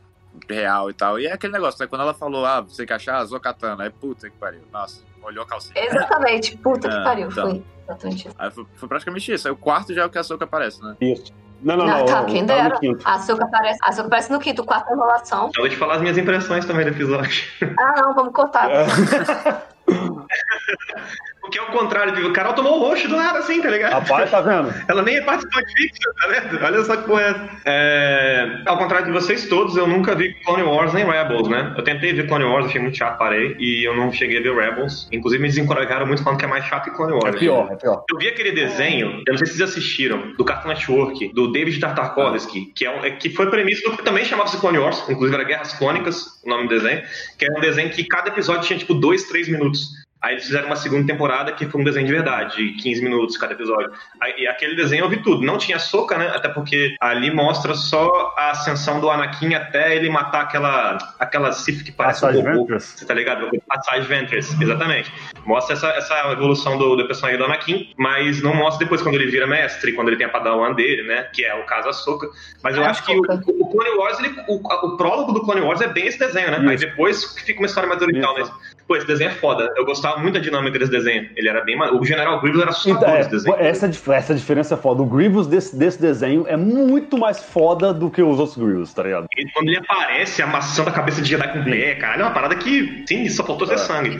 [0.48, 1.18] real e tal.
[1.18, 1.86] E é aquele negócio, né?
[1.86, 4.60] Quando ela falou, ah, você quer achar a Zokatana, aí puta que pariu.
[4.70, 5.74] Nossa, olhou a calcinha.
[5.82, 6.56] Exatamente.
[6.58, 7.28] Puta que Ah, pariu.
[7.28, 7.50] então.
[7.50, 8.36] Foi exatamente isso.
[8.38, 9.48] Aí foi, foi praticamente isso.
[9.48, 10.96] Aí o quarto já é o que a Soca aparece, né?
[11.00, 11.32] Isso.
[11.60, 12.06] Não, não, Não, não.
[12.06, 12.78] tá, quem tá dera.
[12.78, 13.02] quinto.
[13.04, 15.50] A Soca aparece, a Soca aparece no quinto, quarta enrolação.
[15.56, 17.44] Eu vou te falar as minhas impressões também do episódio.
[17.78, 18.70] Ah, não, vamos cortar.
[18.70, 18.86] É.
[21.48, 23.92] Porque é o contrário, o Carol tomou roxo do nada, assim, tá ligado?
[23.92, 24.72] Rapaz, tá vendo?
[24.86, 26.62] Ela nem é participante fixa, tá vendo?
[26.62, 27.48] Olha só que porra é essa.
[27.64, 31.74] É, Ao contrário de vocês todos, eu nunca vi Clone Wars nem Rebels, né?
[31.76, 33.56] Eu tentei ver Clone Wars, achei muito chato, parei.
[33.58, 35.08] E eu não cheguei a ver Rebels.
[35.10, 37.36] Inclusive, me desencorajaram muito falando que é mais chato que Clone É Wars.
[37.38, 38.04] pior, é pior.
[38.10, 41.80] Eu vi aquele desenho, eu não sei se vocês assistiram, do Cartoon Network, do David
[41.80, 45.34] Tartakovsky, que, é um, é- que foi premissa do que também chamava-se Clone Wars, inclusive
[45.34, 47.02] era Guerras Clônicas, o nome do desenho,
[47.38, 49.88] que era um desenho que cada episódio tinha tipo dois, três minutos.
[50.20, 53.36] Aí eles fizeram uma segunda temporada que foi um desenho de verdade, de 15 minutos
[53.36, 53.92] cada episódio.
[54.20, 55.44] Aí, e aquele desenho eu vi tudo.
[55.44, 56.28] Não tinha soca, né?
[56.34, 61.84] Até porque ali mostra só a ascensão do Anakin até ele matar aquela, aquela Sith
[61.84, 62.60] que parece um Passage robô.
[62.62, 62.98] Ventress.
[62.98, 63.48] Você tá ligado?
[63.68, 65.12] Passage Ventress, exatamente.
[65.44, 69.30] Mostra essa, essa evolução do, do personagem do Anakin, mas não mostra depois quando ele
[69.30, 71.28] vira mestre, quando ele tem a Padawan dele, né?
[71.32, 72.28] Que é o caso Ahsoka.
[72.62, 75.42] Mas eu É a acho que o, o Clone Wars, ele, o, o prólogo do
[75.42, 76.58] Clone Wars é bem esse desenho, né?
[76.68, 76.86] Aí Isso.
[76.86, 78.52] depois que fica uma história mais oriental, Isso.
[78.88, 79.70] Pô, esse desenho é foda.
[79.76, 81.28] Eu gostava muito da dinâmica desse desenho.
[81.36, 81.78] Ele era bem...
[81.92, 83.56] O General Grievous era Então, assustador é, esse desenho.
[83.58, 85.02] essa, essa diferença é foda.
[85.02, 89.02] O Grievous desse, desse desenho é muito mais foda do que os outros Grievous, tá
[89.02, 89.26] ligado?
[89.36, 92.32] E quando ele aparece, amassando a cabeça de Jedi com o pé, caralho, é uma
[92.32, 93.76] parada que, sim, só faltou ter É.
[93.78, 94.18] sangue.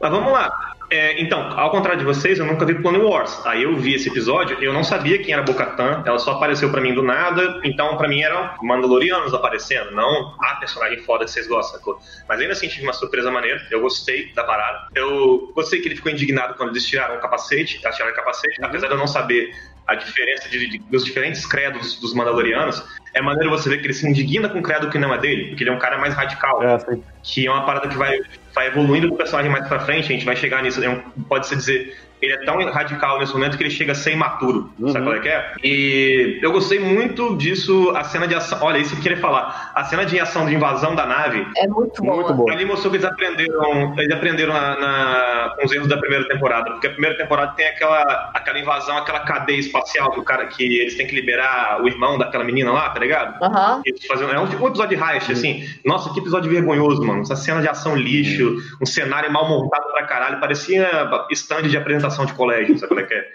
[0.00, 0.50] Mas vamos lá.
[0.90, 3.44] É, então, ao contrário de vocês, eu nunca vi Clone Wars.
[3.44, 6.80] Aí eu vi esse episódio, eu não sabia quem era Bo-Katan, ela só apareceu pra
[6.80, 11.46] mim do nada, então pra mim eram Mandalorianos aparecendo, não a personagem foda que vocês
[11.48, 11.78] gostam.
[11.78, 11.98] sacou?
[12.28, 14.86] Mas ainda assim tive uma surpresa maneira, eu gostei da parada.
[14.94, 18.86] Eu gostei que ele ficou indignado quando eles tiraram o capacete, tiraram o capacete, apesar
[18.86, 19.50] de eu não saber
[19.86, 22.82] a diferença de- de- dos diferentes credos dos Mandalorianos,
[23.14, 25.48] é maneiro você ver que ele se indigna com o credo que não é dele,
[25.48, 26.60] porque ele é um cara mais radical.
[26.62, 26.76] É.
[27.22, 28.18] Que é uma parada que vai,
[28.56, 30.82] vai evoluindo do personagem mais pra frente, a gente vai chegar nisso.
[30.82, 34.70] É Pode-se dizer, ele é tão radical nesse momento que ele chega a ser imaturo.
[34.78, 34.88] Uhum.
[34.88, 35.52] Sabe qual é que é?
[35.62, 38.58] E eu gostei muito disso, a cena de ação.
[38.62, 39.72] Olha, isso que eu queria falar.
[39.74, 42.16] A cena de ação de invasão da nave É muito boa.
[42.16, 42.52] Muito boa.
[42.52, 46.70] Ali mostrou que eles aprenderam, eles aprenderam na, na- com os erros da primeira temporada,
[46.72, 50.62] porque a primeira temporada tem aquela, aquela invasão, aquela cadeia espacial que o cara que
[50.80, 53.42] eles têm que liberar o irmão daquela menina lá, tá ligado?
[53.42, 53.82] Aham.
[53.84, 55.64] Eles fazendo, é um, um episódio de heist, assim.
[55.84, 57.20] Nossa, que episódio vergonhoso, mano.
[57.22, 60.88] Essa cena de ação lixo, um cenário mal montado pra caralho, parecia
[61.30, 63.26] stand de apresentação de colégio, sabe qual é que é?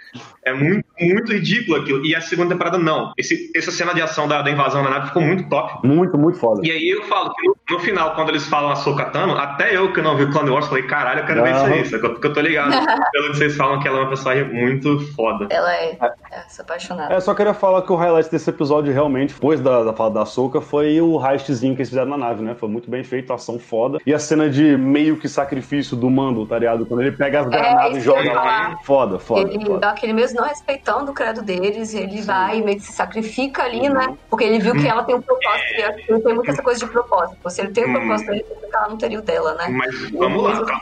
[0.45, 2.05] É muito, muito ridículo aquilo.
[2.05, 3.13] E a segunda temporada, não.
[3.17, 5.85] Esse, essa cena de ação da, da invasão da nave ficou muito top.
[5.87, 6.61] Muito, muito foda.
[6.63, 9.93] E aí eu falo que no, no final, quando eles falam a Sokatano, até eu
[9.93, 12.09] que não vi o Clone Wars, falei, caralho, eu quero ver isso aí, sacou?
[12.11, 12.71] porque eu tô ligado.
[13.11, 15.47] Pelo que vocês falam que ela é uma personagem muito foda.
[15.49, 15.97] Ela é,
[16.31, 17.13] é sou apaixonada.
[17.13, 20.25] É, só queria falar que o highlight desse episódio realmente, depois da, da fala da
[20.25, 22.55] Soca, foi o heistzinho que eles fizeram na nave, né?
[22.55, 23.99] Foi muito bem feito, ação foda.
[24.05, 26.85] E a cena de meio que sacrifício do mando, tá ligado?
[26.85, 28.77] Quando ele pega as granadas e joga lá.
[28.83, 29.79] Foda, foda, ele foda.
[29.79, 33.89] dá aquele mesmo não respeitando o credo deles, ele vai meio que se sacrifica ali,
[33.89, 34.15] né?
[34.29, 35.65] Porque ele viu que ela tem um propósito,
[36.07, 37.37] ele tem muita essa coisa de propósito.
[37.61, 37.93] Se ele tem Hum.
[37.93, 39.67] propósito, ele ela não teria o dela, né?
[39.69, 40.81] Mas vamos lá, calma.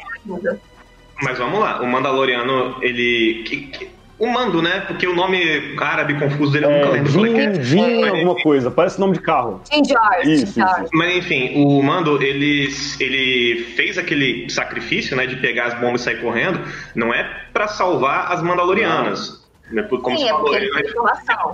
[1.22, 1.82] Mas vamos lá.
[1.82, 3.44] O Mandaloriano, ele.
[3.46, 3.90] que- que-
[4.20, 4.82] o Mando, né?
[4.82, 7.14] Porque o nome árabe confuso dele eu nunca É, lembro.
[7.14, 8.10] qual é que é.
[8.10, 9.62] Alguma coisa, parece nome de carro.
[9.72, 10.60] Isso, isso.
[10.94, 16.04] Mas enfim, o Mando, ele, ele fez aquele sacrifício, né, de pegar as bombas e
[16.04, 16.60] sair correndo,
[16.96, 19.40] não é pra salvar as Mandalorianas.
[19.72, 20.84] né, Como Sim, se é falou, ele ele, tem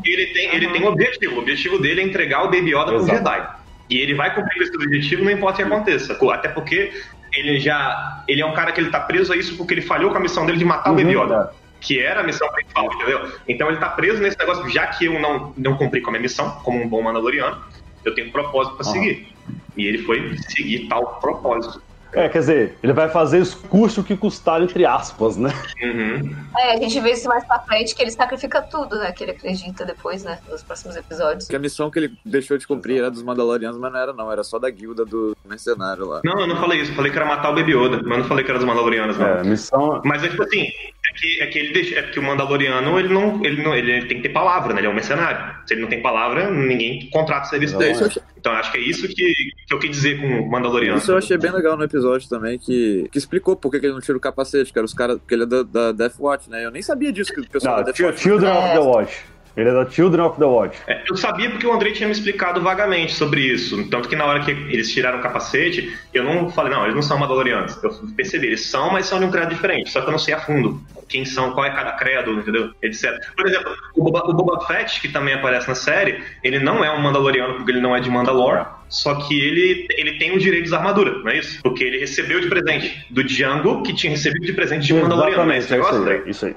[0.05, 0.71] ele tem, ele Uhum.
[0.73, 1.35] tem um objetivo.
[1.35, 3.05] O objetivo dele é entregar o Baby Yoda pro.
[3.05, 3.47] Jedi.
[3.89, 6.17] E ele vai cumprir esse objetivo, não importa o que aconteça.
[6.31, 6.91] Até porque
[7.33, 8.23] ele já.
[8.27, 10.21] Ele é um cara que ele tá preso a isso porque ele falhou com a
[10.21, 11.51] missão dele de matar o Baby Uhum, Yoda.
[11.79, 13.31] Que era a missão principal, entendeu?
[13.47, 16.21] Então ele tá preso nesse negócio, já que eu não, não cumpri com a minha
[16.21, 17.61] missão, como um bom Mandaloriano,
[18.03, 18.93] eu tenho um propósito pra Aham.
[18.93, 19.35] seguir.
[19.77, 21.84] E ele foi seguir tal propósito.
[22.15, 25.51] É, quer dizer, ele vai fazer isso custe o que custar, entre aspas, né?
[25.81, 26.35] Uhum.
[26.57, 29.11] É, a gente vê isso mais pra frente, que ele sacrifica tudo, né?
[29.11, 30.39] Que ele acredita depois, né?
[30.49, 31.47] Nos próximos episódios.
[31.47, 34.31] Que a missão que ele deixou de cumprir era dos Mandalorianos, mas não era não,
[34.31, 36.21] era só da guilda do mercenário lá.
[36.23, 38.25] Não, eu não falei isso, eu falei que era matar o Baby Yoda, mas não
[38.25, 39.27] falei que era dos Mandalorianos, não.
[39.27, 40.01] É, missão.
[40.05, 43.13] Mas é tipo assim, é que, é que ele deixa, é porque o Mandaloriano, ele
[43.13, 44.79] não, ele não, ele tem que ter palavra, né?
[44.79, 45.55] Ele é um mercenário.
[45.65, 48.03] Se ele não tem palavra, ninguém contrata o serviço Não, dele.
[48.03, 50.99] Achei, Então acho que é isso que, que eu quis dizer com o Mandaloriano.
[50.99, 53.93] isso eu achei bem legal no episódio também, que, que explicou por que que ele
[53.93, 56.47] não tira o capacete, que era os caras, porque ele é da, da Death Watch,
[56.47, 56.63] né?
[56.63, 58.21] Eu nem sabia disso, que o pessoal Não, da Death Watch...
[58.21, 59.25] Children of the Watch.
[59.55, 60.77] Ele é da Children of the Watch.
[60.87, 63.87] É, eu sabia porque o Andrei tinha me explicado vagamente sobre isso.
[63.89, 67.01] Tanto que na hora que eles tiraram o capacete, eu não falei, não, eles não
[67.01, 67.81] são Mandalorianos.
[67.81, 69.89] Eu percebi, eles são, mas são de um credo diferente.
[69.89, 72.71] Só que eu não sei a fundo quem são, qual é cada credo, entendeu?
[72.81, 73.11] Etc.
[73.35, 76.91] Por exemplo, o Boba, o Boba Fett, que também aparece na série, ele não é
[76.91, 78.65] um Mandaloriano porque ele não é de Mandalore.
[78.89, 81.61] Só que ele, ele tem o direito de armadura, não é isso?
[81.61, 85.51] Porque ele recebeu de presente do Django, que tinha recebido de presente de Mandaloriano.
[85.53, 85.95] Exatamente, é isso aí.
[85.95, 86.21] Andrei?
[86.25, 86.55] Isso aí.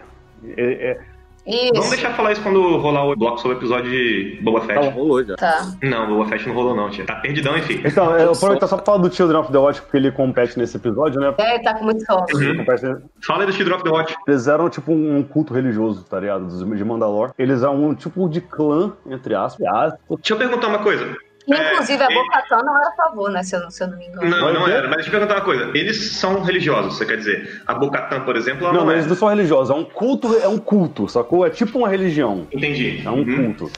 [0.57, 1.01] É, é,
[1.49, 1.91] Vamos Isso.
[1.91, 4.81] deixar falar isso quando rolar o bloco sobre o episódio de Boba Fett.
[4.81, 5.35] Tá, rolou já.
[5.37, 5.73] Tá.
[5.83, 7.07] Não, o Boba Fett não rolou não, tia.
[7.07, 7.81] Tá perdidão, enfim.
[7.85, 10.59] Então, eu vou aproveitar só pra falar do Children of the Watch, porque ele compete
[10.59, 11.35] nesse episódio, né?
[11.39, 12.27] É, tá com muito sono.
[12.35, 12.65] Uhum.
[12.69, 14.15] Nesse- Fala aí do Children of the Watch.
[14.27, 16.47] Eles eram tipo um culto religioso, tá ligado?
[16.77, 17.33] De Mandalor.
[17.39, 19.67] Eles eram um tipo de clã, entre aspas.
[20.11, 21.17] Deixa eu perguntar uma coisa.
[21.49, 23.43] Inclusive, a É, Bocatã não era a favor, né?
[23.43, 24.29] Se eu, não- se eu não me engano.
[24.29, 25.71] Não, não era, mas deixa eu perguntar uma coisa.
[25.75, 27.63] Eles são religiosos, você quer dizer?
[27.67, 28.99] A Bocatã, por exemplo, ela Não, não, mas é.
[28.99, 31.47] eles não são religiosos, é um culto, é um culto, sacou?
[31.47, 32.47] É tipo uma religião.
[32.53, 33.03] Entendi.
[33.05, 33.55] É um Uhum.
[33.55, 33.71] culto.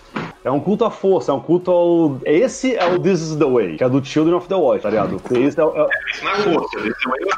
[0.42, 2.18] É um culto à força, é um culto ao.
[2.24, 4.88] Esse é o This is the Way, que é do Children of the Watch, tá
[4.88, 5.20] ligado?
[5.32, 6.94] Esse é, o- é, Isso não é força, isso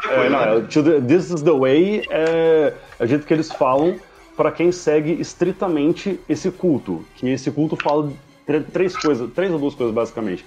[0.08, 0.30] é é, coisa.
[0.30, 3.96] não, é o Children- This is the Way é, é o jeito que eles falam
[4.36, 7.04] pra quem segue estritamente esse culto.
[7.16, 8.08] Que esse culto fala
[8.60, 10.44] três coisas, três ou duas coisas basicamente.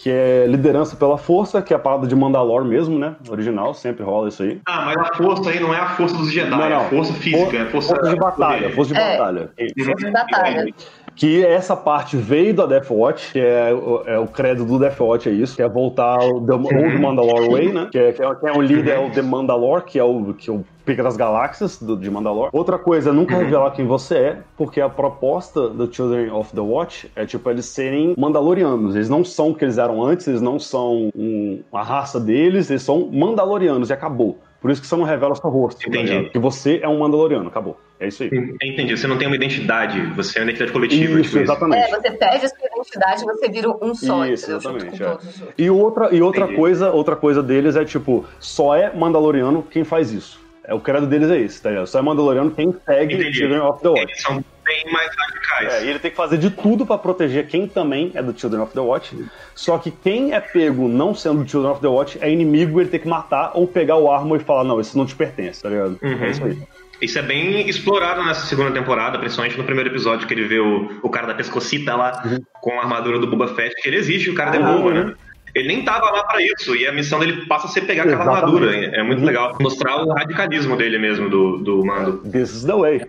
[0.00, 3.16] Que é liderança pela força, que é a parada de Mandalor mesmo, né?
[3.28, 4.60] Original, sempre rola isso aí.
[4.64, 6.76] Ah, mas a força aí não é a força dos Jedi, Não, é não.
[6.82, 9.18] a força física, é a força, Força de batalha, força de É.
[9.18, 9.50] batalha.
[9.84, 10.74] Força de batalha.
[11.16, 15.00] Que essa parte veio da Death Watch, que é, o- é o credo do Death
[15.00, 17.88] Watch, é isso, que é voltar ao The Old Mandalore Way, né?
[17.90, 20.32] Que é, que é, que é o líder, é o The Mandalore, que é o,
[20.32, 22.48] que é o pica das galáxias do, de Mandalore.
[22.50, 27.10] Outra coisa, nunca revelar quem você é, porque a proposta do Children of the Watch
[27.14, 28.96] é, tipo, eles serem mandalorianos.
[28.96, 32.70] Eles não são o que eles eram antes, eles não são um- a raça deles,
[32.70, 34.38] eles são mandalorianos e acabou.
[34.60, 35.78] Por isso que você não revela seu rosto.
[35.80, 36.10] tá Entendi.
[36.12, 36.32] ligado?
[36.32, 37.78] Que você é um mandaloriano, acabou.
[38.00, 38.30] É isso aí.
[38.62, 41.38] Entendi, você não tem uma identidade, você é uma identidade coletiva, Isso, tipo isso.
[41.40, 41.84] exatamente.
[41.84, 45.08] É, você perde a sua identidade, você vira um só, Isso, exatamente, com é.
[45.10, 45.54] todos os outros.
[45.58, 46.56] E outra, e outra Entendi.
[46.58, 50.40] coisa, outra coisa deles é tipo, só é Mandaloriano quem faz isso.
[50.68, 51.86] É, o credo deles é esse, tá ligado?
[51.86, 53.38] Só é Mandaloriano quem segue Entendi.
[53.38, 54.02] Children of the Watch.
[54.02, 55.72] Eles são, bem mais radicais.
[55.72, 58.62] É, e ele tem que fazer de tudo pra proteger quem também é do Children
[58.62, 59.16] of the Watch.
[59.54, 62.90] Só que quem é pego não sendo do Children of the Watch é inimigo, ele
[62.90, 65.70] tem que matar ou pegar o arma e falar, não, isso não te pertence, tá
[65.70, 65.98] ligado?
[66.02, 66.22] Uhum.
[66.22, 66.62] É isso aí.
[67.00, 71.00] Isso é bem explorado nessa segunda temporada, principalmente no primeiro episódio que ele vê o,
[71.02, 72.22] o cara da pescocita lá
[72.60, 75.14] com a armadura do Boba Fett, que ele existe, o cara derruba, né?
[75.58, 78.22] Ele nem tava lá pra isso, e a missão dele passa a ser pegar aquela
[78.22, 78.44] Exatamente.
[78.44, 78.74] armadura.
[78.96, 82.18] É muito legal mostrar o radicalismo dele mesmo, do, do mando.
[82.30, 83.02] This is the way.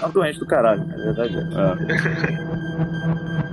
[0.00, 1.36] É um doente do caralho, na verdade.
[3.48, 3.51] é.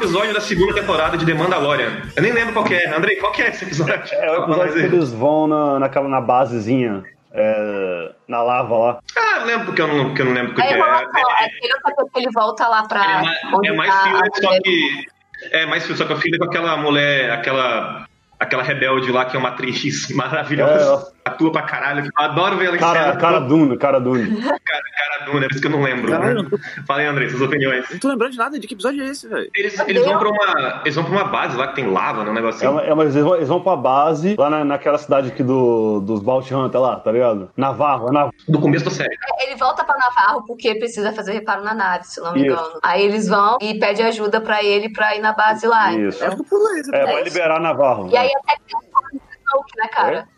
[0.00, 2.02] Episódio da segunda temporada de The Mandalorian.
[2.16, 2.94] Eu nem lembro qual que é.
[2.94, 3.94] Andrei, qual que é esse episódio?
[4.14, 8.98] É o episódio que eles vão na, naquela, na basezinha, é, na lava lá.
[9.16, 10.76] Ah, eu lembro porque eu não, que eu não lembro o que, É que é.
[10.76, 11.06] enrolação,
[11.38, 11.72] é aquele
[12.12, 13.04] que ele volta lá pra.
[13.04, 15.04] É, mais- onde é mais tá a só que.
[15.52, 18.06] É mais filha, só que a filha com aquela mulher, aquela.
[18.38, 21.12] Aquela rebelde lá que é uma atriz maravilhosa.
[21.24, 22.04] Atua pra caralho.
[22.06, 23.16] Eu adoro ver ela em Cara, cena.
[23.16, 24.40] cara Dune, cara Dune.
[24.42, 26.10] cara, cara Duna, é por isso que eu não lembro.
[26.10, 26.48] Caralho, Né?
[26.86, 27.84] Fala aí, André, suas opiniões.
[27.90, 28.58] Não tô lembrando de nada.
[28.58, 29.50] De que episódio é esse, velho?
[29.54, 32.30] Eles, eles, vão pra uma, eles vão pra uma base lá que tem lava, né?
[32.30, 32.74] Um negócio É, assim.
[32.74, 36.00] uma- é, mas eles vão, eles vão pra base, lá na, naquela cidade aqui do,
[36.00, 37.50] dos Bounty Hunter lá, tá ligado?
[37.56, 38.34] Navarro, é Navarro.
[38.48, 39.14] Do começo da série.
[39.40, 42.50] Ele volta pra Navarro porque precisa fazer reparo na nave, se não me Isso.
[42.58, 42.80] engano.
[42.82, 45.92] Aí eles vão e pedem ajuda pra ele pra ir na base lá.
[45.92, 46.24] Isso.
[46.24, 46.94] É que.
[46.96, 48.08] É, pra liberar Navarro.
[48.10, 50.28] E aí até Snoke, né, cara?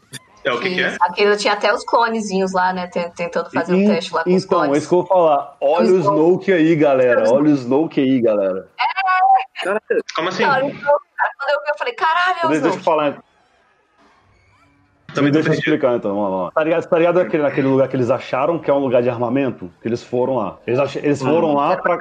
[0.45, 0.97] É o que, que é?
[1.01, 2.89] Aquele tinha até os clonezinhos lá, né?
[2.89, 4.79] ten- Tentando fazer um teste lá com os Então, é clones.
[4.83, 5.57] isso que eu vou falar.
[5.61, 7.31] Olha o Snoke aí, galera.
[7.31, 8.69] Olha o Snoke aí, galera.
[10.17, 10.43] Como assim?
[10.43, 12.85] Não, cara, quando eu vi, eu falei, caralho, é o Deixa eu te Snoke.
[12.85, 13.23] falar.
[15.15, 16.51] Também deixa eu explicar então, vamos lá.
[16.53, 19.11] Tá ligado, tá ligado aquele, naquele lugar que eles acharam que é um lugar de
[19.11, 19.71] armamento?
[19.81, 20.57] Que eles foram lá.
[20.67, 21.99] Eles, ach- eles foram lá pra.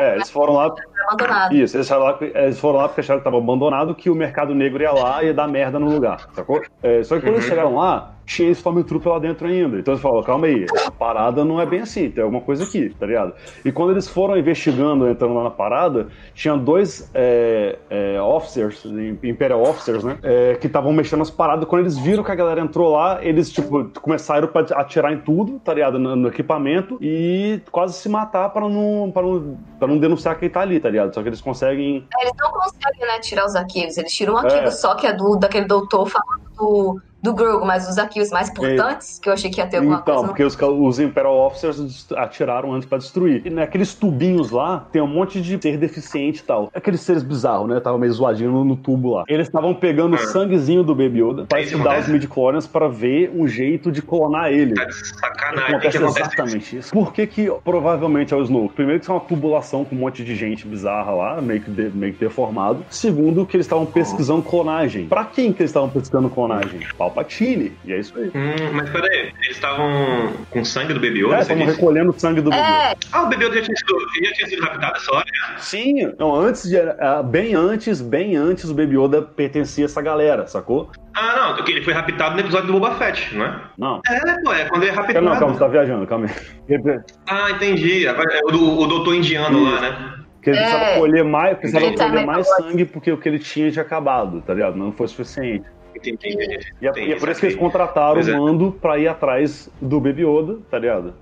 [0.00, 0.72] É, eles foram lá.
[1.08, 1.52] abandonado.
[1.54, 4.82] Isso, eles, lá, eles foram lá porque acharam que tava abandonado, que o mercado negro
[4.82, 6.60] ia lá e ia dar merda no lugar, sacou?
[6.82, 9.78] É, só que quando eles chegaram lá, tinha Stormtrooper lá dentro ainda.
[9.78, 12.90] Então eles falaram, calma aí, a parada não é bem assim, tem alguma coisa aqui,
[12.90, 13.32] tá ligado?
[13.64, 18.84] E quando eles foram investigando, entrando lá na parada, tinha dois é, é, officers,
[19.22, 20.18] Imperial Officers, né?
[20.22, 21.66] é, que estavam mexendo nas paradas.
[21.66, 25.58] Quando eles viram que a galera entrou lá, eles, tipo, começaram pra atirar em tudo,
[25.60, 25.98] tá ligado?
[25.98, 30.50] No, no equipamento e quase se matar pra não, pra, não, pra não denunciar quem
[30.50, 31.14] tá ali, tá ligado?
[31.14, 32.06] Só que eles conseguem.
[32.20, 33.96] Eles não conseguem, né, tirar os arquivos.
[33.96, 34.70] Eles tiram um arquivo É.
[34.70, 39.18] só que é do, daquele doutor falando do, do Grogu, mas os arquivos mais importantes,
[39.18, 40.28] que eu achei que ia ter alguma Então, coisa.
[40.28, 43.42] porque os, os Imperial Officers atiraram antes pra destruir.
[43.44, 46.70] E naqueles tubinhos lá, tem um monte de ser deficiente e tal.
[46.74, 47.80] Aqueles seres bizarros, né?
[47.80, 49.24] Tava meio zoadinho no, no tubo lá.
[49.28, 52.10] Eles estavam pegando o sanguezinho do Baby Yoda pra estudar os acontece?
[52.12, 54.74] midichlorians pra ver um jeito de clonar ele.
[54.74, 55.80] Tá de sacanagem.
[55.80, 56.20] Que acontece?
[56.20, 56.92] exatamente isso.
[56.92, 58.74] Por que que provavelmente é o Snoke?
[58.74, 61.70] Primeiro que isso é uma tubulação com um monte de gente bizarra lá, meio que,
[61.70, 62.84] de- meio que deformado.
[62.88, 65.06] Segundo que eles estavam pesquisando clonagem.
[65.08, 66.80] Pra quem que eles estavam pesquisando clonagem?
[67.10, 67.72] Palpatine.
[67.84, 68.28] E é isso aí.
[68.34, 72.40] Hum, mas peraí, eles estavam com sangue do Baby Yoda, É, estavam recolhendo o sangue
[72.40, 72.62] do bebê.
[72.62, 75.24] É, Ah, o Baby Yoda já tinha sido, já tinha sido raptado essa hora?
[75.58, 80.02] Sim, não, antes de, ah, bem antes, bem antes o Baby Yoda pertencia a essa
[80.02, 80.90] galera, sacou?
[81.14, 83.60] Ah, não, porque ele foi raptado no episódio do Boba Fett, não é?
[83.76, 84.00] Não.
[84.08, 85.20] É, pô, é quando ele é raptado.
[85.24, 87.00] Não, calma, você tá viajando, calma aí.
[87.26, 88.06] Ah, entendi.
[88.06, 88.12] É
[88.44, 90.14] o, do, o doutor indiano lá, né?
[90.34, 90.60] Porque ele É.
[90.62, 94.54] precisava colher mais, precisava colher mais sangue porque o que ele tinha tinha acabado, tá
[94.54, 94.76] ligado?
[94.76, 95.64] Não foi suficiente.
[96.04, 96.58] Entendi.
[96.80, 98.36] E é, e é por isso que eles contrataram o é.
[98.36, 101.14] mando pra ir atrás do Baby Yoda, tá ligado?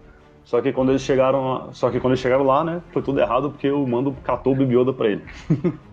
[0.45, 3.51] Só que quando eles chegaram, só que quando eles chegaram lá, né, foi tudo errado
[3.51, 5.23] porque o mando catou o Baby Yoda pra ele.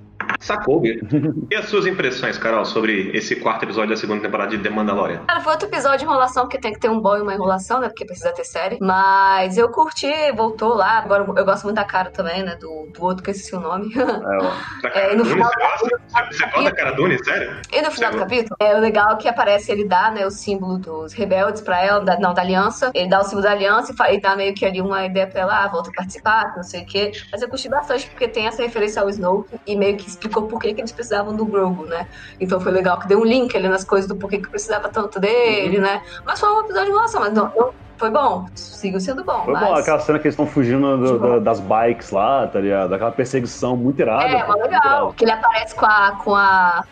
[0.43, 0.95] Sacou, Bia.
[1.51, 5.23] E as suas impressões, Carol, sobre esse quarto episódio da segunda temporada de The Mandalorian?
[5.27, 7.79] Cara, foi outro episódio de enrolação, porque tem que ter um bom e uma enrolação,
[7.79, 7.87] né?
[7.87, 8.77] Porque precisa ter série.
[8.81, 10.97] Mas eu curti, voltou lá.
[10.99, 12.55] Agora eu gosto muito da cara também, né?
[12.55, 13.87] Do, do outro que eu esqueci o nome.
[13.95, 15.99] É, É, e no Dune, final- você gosta?
[16.07, 17.55] Você, você gosta da cara Dune, sério?
[17.71, 20.77] E no final do capítulo, é o legal que aparece ele dá, né, o símbolo
[20.77, 22.91] dos rebeldes pra ela, da- não, da aliança.
[22.93, 25.41] Ele dá o símbolo da aliança e, e dá meio que ali uma ideia pra
[25.41, 27.11] ela, ah, volta a participar, não sei o quê.
[27.31, 30.59] Mas eu curti bastante porque tem essa referência ao Snoke e meio que explicou por
[30.59, 32.07] que, que eles precisavam do Grogu, né?
[32.39, 35.19] Então foi legal que deu um link ali nas coisas do porquê que precisava tanto
[35.19, 35.83] dele, Uhum.
[35.83, 36.01] né?
[36.25, 38.47] Mas foi um episódio relação, mas não, não- foi bom.
[38.55, 39.63] Sigo sendo bom, Foi mas...
[39.63, 42.93] bom, aquela cena que eles estão fugindo do- da- das bikes lá, tá ligado?
[42.93, 44.25] Aquela perseguição muito irada.
[44.25, 45.13] É, mas legal.
[45.13, 46.83] Que ele aparece com a, com a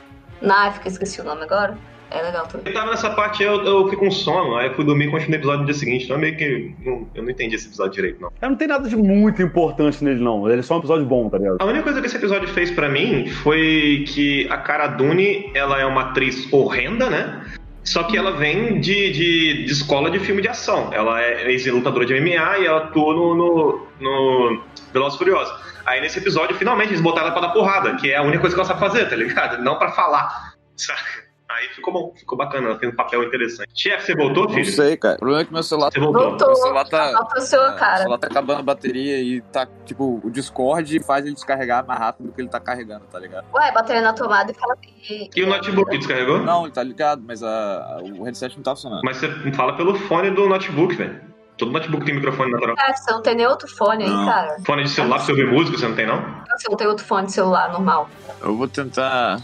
[0.42, 1.76] nave, que eu esqueci o nome agora.
[2.12, 2.68] É legal também.
[2.68, 5.38] Eu tava nessa parte, eu, eu fiquei com sono, aí eu fui dormir e continuei
[5.38, 6.06] o episódio no dia seguinte.
[6.06, 6.76] Então meio que.
[6.86, 8.32] não- eu não entendi esse episódio direito, não.
[8.42, 10.48] É, Não tem nada de muito importante nele, não.
[10.50, 11.58] Ele é só um episódio bom, tá ligado?
[11.60, 15.80] A única coisa que esse episódio fez pra mim foi que a Cara Dune, ela
[15.80, 17.42] é uma atriz horrenda, né?
[17.84, 20.90] Só que ela vem de, de, de escola de filme de ação.
[20.94, 24.62] Ela é ex-lutadora de MMA e ela atua no, no, no
[24.94, 25.54] Velozes e Furiosos.
[25.86, 28.56] Aí nesse episódio, finalmente, eles botaram ela pra dar porrada, que é a única coisa
[28.56, 29.64] que ela sabe fazer, tá ligado?
[29.64, 31.31] Não pra falar, saca?
[31.58, 33.70] Aí ficou bom, ficou bacana, ela tem um papel interessante.
[33.74, 34.72] Chefe, você voltou, Não filho?
[34.72, 35.16] sei, cara.
[35.16, 36.22] O problema é que meu celular Você voltou?
[36.30, 36.48] Voltou.
[36.48, 37.12] Meu celular tá.
[37.12, 37.94] Voltou o seu, é, cara.
[37.96, 42.00] O celular tá acabando a bateria e tá, tipo, o Discord faz ele descarregar mais
[42.00, 43.46] rápido do que ele tá carregando, tá ligado?
[43.54, 45.30] Ué, ele na tomada e fala que.
[45.36, 46.40] E o notebook descarregou?
[46.40, 49.02] Não, ele tá ligado, mas a, o headset não tá funcionando.
[49.04, 51.32] Mas você fala pelo fone do notebook, velho.
[51.58, 52.76] Todo notebook tem microfone natural.
[52.80, 54.26] Ah, você não tem nem outro fone aí, Não.
[54.26, 54.58] cara.
[54.66, 56.20] Fone de celular pra você ouvir música, você não tem, não?
[56.58, 58.10] Você não tem outro fone de celular normal.
[58.42, 59.40] Eu vou tentar.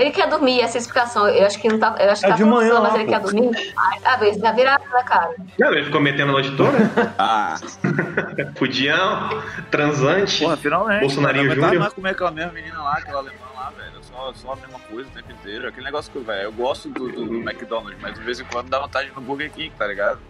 [0.00, 1.28] Ele quer dormir, essa explicação.
[1.28, 1.94] Eu acho que não tá.
[1.98, 3.10] Eu acho que É tá de manhã lá, mas ele pô.
[3.10, 3.74] quer dormir.
[3.76, 5.30] Ai, tá, vez da virada, cara?
[5.58, 6.78] Não, ele ficou metendo a noite toda.
[7.18, 7.56] Ah,
[8.56, 10.38] Fudião, transante.
[10.42, 11.00] porra, finalmente.
[11.00, 11.80] Bolsonarinho cara, eu tava Júnior.
[11.82, 13.34] mais comer aquela mesma menina lá, aquela alemã.
[14.30, 15.68] Só, só a mesma coisa o tempo inteiro.
[15.68, 18.68] Aquele negócio que, velho, eu gosto do, do, do McDonald's, mas de vez em quando
[18.68, 20.20] dá vontade no Burger King, tá ligado?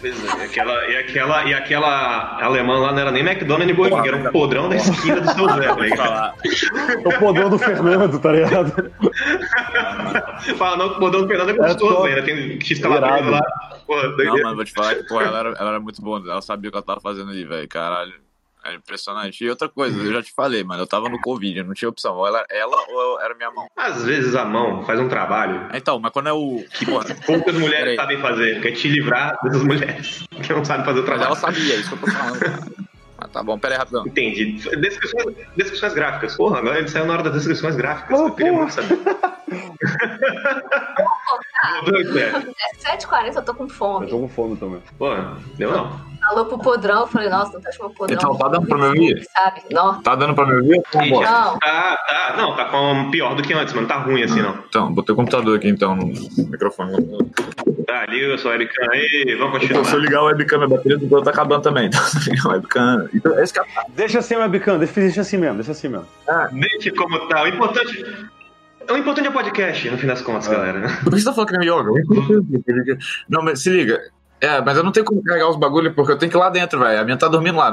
[0.00, 3.74] Pois é, e aquela, e, aquela, e aquela alemã lá não era nem McDonald's nem
[3.74, 5.96] Burger King, era um podrão da esquina do seu Zé, tá ligado?
[5.96, 6.34] falar.
[7.04, 8.92] É o podrão do Fernando, tá ligado?
[10.56, 12.08] Fala, não, que o podrão do Fernando é gostoso top.
[12.08, 13.42] ainda, tem X calabresa lá.
[13.86, 16.20] Porra, Não, mano, vou te falar que, porra, ela era, ela era muito boa.
[16.20, 17.68] Ela sabia o que ela tava fazendo ali, velho.
[17.68, 18.14] Caralho.
[18.68, 19.42] Era impressionante.
[19.42, 21.88] E outra coisa, eu já te falei, mano, eu tava no Covid, eu não tinha
[21.88, 22.14] opção.
[22.16, 23.66] Ou ela, ela ou eu- era minha mão.
[23.76, 26.62] Às vezes a mão faz um trabalho Então, mas quando é o.
[26.74, 27.96] que poucas mulheres Peraí.
[27.96, 31.26] sabem fazer, que é te livrar dessas mulheres que não sabem fazer o mas trabalho.
[31.28, 32.58] ela sabia, isso que eu tô falando, cara.
[33.20, 34.06] Mas tá bom, pera aí, rapidão.
[34.06, 34.52] Entendi.
[34.76, 36.36] Descrições, descrições gráficas.
[36.36, 38.20] Porra, agora ele saiu na hora das descrições gráficas.
[38.20, 38.96] Oh, eu queria muito saber.
[41.84, 42.28] Doido, é.
[42.28, 44.06] É 7h40, eu tô com Eu fome.
[44.08, 44.82] tô com fome também.
[44.98, 45.08] Pô,
[45.56, 46.07] deu não.
[46.20, 48.16] Falou pro podrão, eu falei, nossa, não tá chamando podrão.
[48.18, 49.26] Então, tá dando pra me ouvir?
[49.34, 49.62] Sabe?
[49.70, 50.02] Não.
[50.02, 50.76] Tá dando pra me ouvir?
[50.76, 51.10] Entendi.
[51.10, 51.22] Não.
[51.22, 52.34] Tá, tá.
[52.36, 53.86] Não, tá com pior do que antes, mano.
[53.88, 54.58] Tá ruim assim, não.
[54.68, 56.06] Então, botei o computador aqui então no
[56.50, 56.92] microfone.
[57.86, 60.02] Tá, liga a sua webcam aí, vamos Então, se eu continuar.
[60.02, 61.86] ligar o webcam, a bateria do computador tá acabando também.
[61.86, 63.08] Então, se eu ligar o webcam.
[63.14, 63.68] Então, esse cara.
[63.90, 66.06] Deixa assim a webcam, deixa, deixa assim mesmo, deixa assim mesmo.
[66.52, 67.42] Deixa como tá.
[67.44, 68.04] O importante.
[68.90, 70.54] O importante é o podcast, no fim das contas, É.
[70.54, 70.80] galera.
[71.04, 71.90] Por que você tá falando que é yoga?
[73.28, 74.00] Não, mas se liga.
[74.40, 76.48] É, mas eu não tenho como carregar os bagulho porque eu tenho que ir lá
[76.48, 77.00] dentro, velho.
[77.00, 77.72] A minha tá dormindo lá.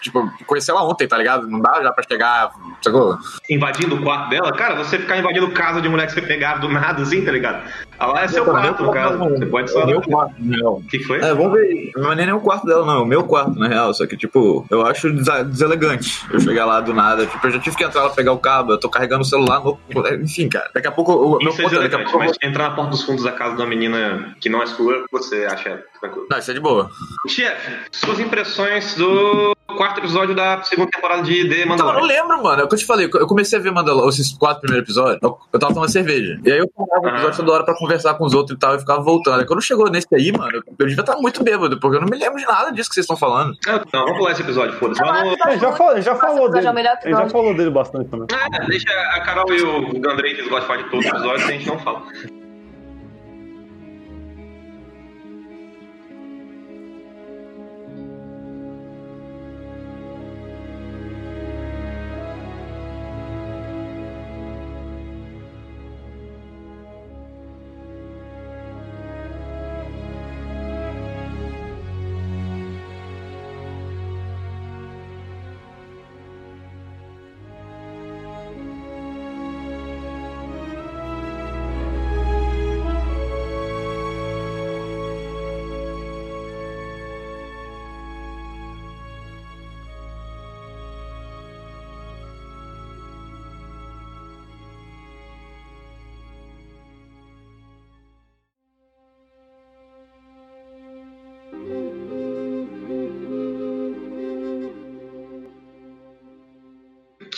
[0.00, 1.48] tipo, conheci ela ontem, tá ligado?
[1.48, 2.50] Não dá já pra chegar,
[2.82, 3.18] sacou?
[3.48, 6.68] Invadindo o quarto dela, cara, você ficar invadindo casa de mulher que você pegar do
[6.68, 7.62] nada, assim, tá ligado?
[7.98, 9.18] Ah, lá é seu quarto, no caso.
[9.18, 9.80] Você pode só.
[9.80, 10.74] É o meu quarto, na real.
[10.74, 11.18] O que foi?
[11.18, 11.90] É, vamos ver.
[11.96, 12.94] Não é nem o quarto dela, não.
[12.94, 13.92] É o meu quarto, na real.
[13.92, 17.26] Só que, tipo, eu acho deselegante eu chegar lá do nada.
[17.26, 18.72] Tipo, eu já tive que entrar lá pegar o cabo.
[18.72, 19.78] Eu tô carregando o celular no.
[20.22, 20.70] Enfim, cara.
[20.72, 21.12] Daqui a pouco.
[21.12, 22.18] O meu Isso ponto é, daqui a pouco.
[22.18, 25.04] mas entrar na porta dos fundos da casa de uma menina que não é sua,
[25.10, 26.26] você acha tranquilo.
[26.30, 26.90] Não, isso é de boa.
[27.28, 32.06] Chefe, suas impressões do quarto episódio da segunda temporada de The Então, eu não Mandalorian.
[32.06, 32.62] lembro, mano.
[32.62, 33.10] É o que eu te falei.
[33.12, 35.18] Eu comecei a ver Mandalorian, esses quatro primeiros episódios.
[35.22, 36.40] Eu, tava tomando cerveja.
[36.44, 37.36] E aí eu parava o episódio Ah.
[37.36, 38.74] toda hora pra conversar com os outros e tal.
[38.74, 39.40] E ficava voltando.
[39.40, 42.16] Aí quando chegou nesse aí, mano, eu, devia estar muito bêbado, porque eu não me
[42.18, 43.54] lembro de nada disso que vocês estão falando.
[43.68, 45.00] Ah, Não, vamos pular esse episódio, foda-se.
[45.00, 45.34] Vamos.
[45.46, 46.66] É, já, falou, já falou dele.
[46.68, 48.26] é já falou dele bastante também.
[48.32, 51.12] Ah, deixa a Carol e o Gandrei, que eles gostam de falar de todos os
[51.12, 52.02] episódios, a gente não fala.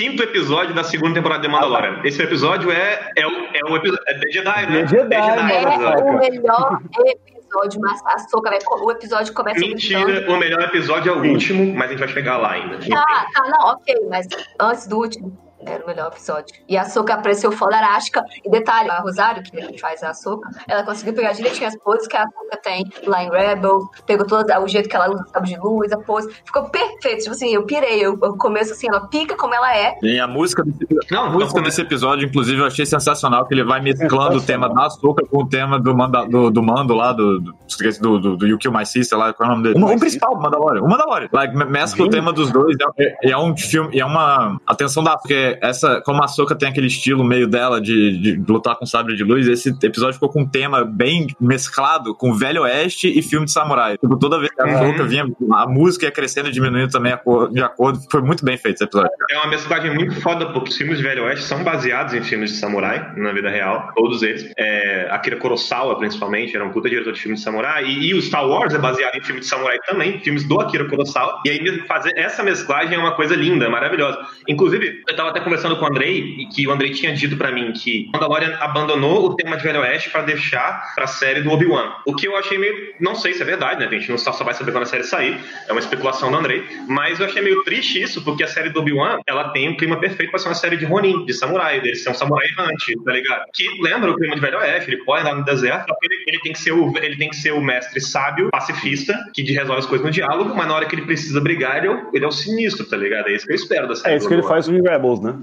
[0.01, 2.01] Quinto episódio da segunda temporada de Mandalorian.
[2.03, 4.03] Esse episódio é, é, o, é o episódio.
[4.09, 4.81] É The Jedi, né?
[4.81, 5.99] The Jedi, The mano.
[5.99, 8.59] É o melhor episódio, mas a soca vai.
[8.81, 9.61] O episódio começa.
[9.61, 12.79] Mentira, o melhor episódio é o último, mas a gente vai chegar lá ainda.
[12.97, 14.27] Ah, tá, não, ok, mas
[14.59, 15.50] antes do último.
[15.81, 16.55] Era o melhor episódio.
[16.69, 18.23] E a Soca apareceu fodástica.
[18.45, 22.17] E detalhe, a Rosário, que faz a Soca, ela conseguiu pegar direitinho as poses que
[22.17, 23.89] a Soca tem lá em Rebel.
[24.07, 26.31] Pegou todo o jeito que ela usa o cabo de luz, a pose.
[26.45, 27.21] Ficou perfeito.
[27.21, 28.05] Tipo assim, eu pirei.
[28.05, 29.99] Eu, eu começo assim, ela pica como ela é.
[30.03, 33.65] E a música desse, Não, a música desse episódio, inclusive, eu achei sensacional, que ele
[33.65, 37.13] vai mesclando o tema da açúcar com o tema do, manda, do, do mando lá,
[37.13, 39.85] do, do, do, do, You Kill My Sister, lá, qual é o nome dele?
[39.85, 41.29] O, o principal do Mandalorian, o Mandalorian.
[41.33, 44.59] Like, me- mescla o tema dos dois, e é, é um filme, e é uma
[44.67, 48.19] atenção da que é, porque essa, como a Soca tem aquele estilo meio dela de,
[48.19, 52.33] de lutar com sabre de luz, esse episódio ficou com um tema bem mesclado com
[52.35, 53.97] Velho Oeste e filme de samurai.
[53.99, 54.93] Tipo, toda vez que a Uhum.
[54.93, 57.99] Soca vinha, a música ia crescendo e diminuindo também a cor- de acordo.
[58.11, 59.11] Foi muito bem feito esse episódio.
[59.31, 62.53] É uma mesclagem muito foda, porque os filmes de Velho Oeste são baseados em filmes
[62.53, 64.53] de samurai, na vida real, todos eles.
[64.57, 68.23] É, Akira Kurosawa, principalmente, era um puta diretor de filme de samurai, e, e o
[68.23, 71.81] Star Wars é baseado em filme de samurai também, filmes do Akira Kurosawa, e aí
[71.87, 74.19] fazer essa mesclagem é uma coisa linda, maravilhosa.
[74.47, 77.73] Inclusive, eu tava até conversando com o Andrei, que o Andrei tinha dito pra mim
[77.73, 81.93] que Mandalorian abandonou o tema de Velho Oeste pra deixar pra série do Obi-Wan.
[82.07, 82.95] O que eu achei meio.
[83.01, 83.87] Não sei se é verdade, né?
[83.87, 85.39] A gente não só vai saber quando a série sair.
[85.69, 86.65] É uma especulação do Andrei.
[86.89, 89.99] Mas eu achei meio triste isso, porque a série do Obi-Wan, ela tem um clima
[89.99, 93.13] perfeito pra ser uma série de Ronin, de samurai, dele ser um samurai errante, tá
[93.13, 93.45] ligado?
[93.55, 96.25] Que lembra o clima de Velho Oeste, ele pode andar no deserto, só que ele,
[96.27, 99.81] ele tem que ser o, ele tem que ser o mestre sábio, pacifista, que resolve
[99.81, 102.25] as coisas no diálogo, mas na hora que ele precisa brigar, ele é o, ele
[102.25, 103.29] é o sinistro, tá ligado?
[103.29, 104.15] É isso que eu espero da série.
[104.15, 105.39] É isso que ele faz com os Rebels, né?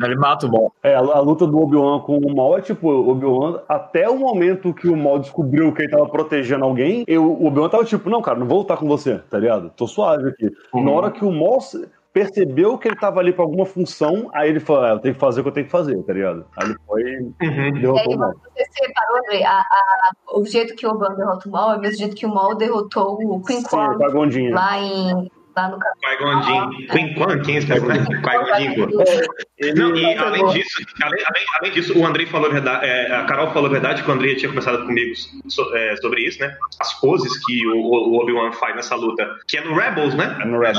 [0.00, 0.70] Ele mata o bom.
[0.82, 4.18] É, a, a luta do Obi-Wan com o Maul é tipo, o Obi-Wan, até o
[4.18, 8.10] momento que o Maul descobriu que ele tava protegendo alguém, eu, o Obi-Wan tava tipo,
[8.10, 9.70] não, cara, não vou lutar com você, tá ligado?
[9.76, 10.50] Tô suave aqui.
[10.72, 10.84] Uhum.
[10.84, 11.60] Na hora que o Maul
[12.12, 15.20] percebeu que ele tava ali pra alguma função, aí ele falou, ah, eu tenho que
[15.20, 16.44] fazer o que eu tenho que fazer, tá ligado?
[16.56, 17.66] Aí ele foi e Uhum.
[17.68, 18.34] E derrotou aí, o Maul.
[18.54, 21.80] você separou, André, a- a- o jeito que o Oban derrota o Maul é o
[21.80, 27.42] mesmo jeito que o Maul derrotou o Queen Sim, lá, em, lá no Qui-Gon Jinn.
[27.42, 28.04] Quem é esse personagem?
[28.04, 28.74] Qui-Gon Jinn.
[29.62, 33.14] Ele, Não, e além disso, além, além- além disso, o Andrei falou a verdade, é,
[33.14, 35.12] a Carol falou a verdade que o Andrei tinha conversado comigo
[35.48, 36.54] so- é, sobre isso, né?
[36.80, 40.36] As poses que o, o Obi-Wan faz nessa luta, que é no Rebels, né?
[40.40, 40.78] É no Rebels.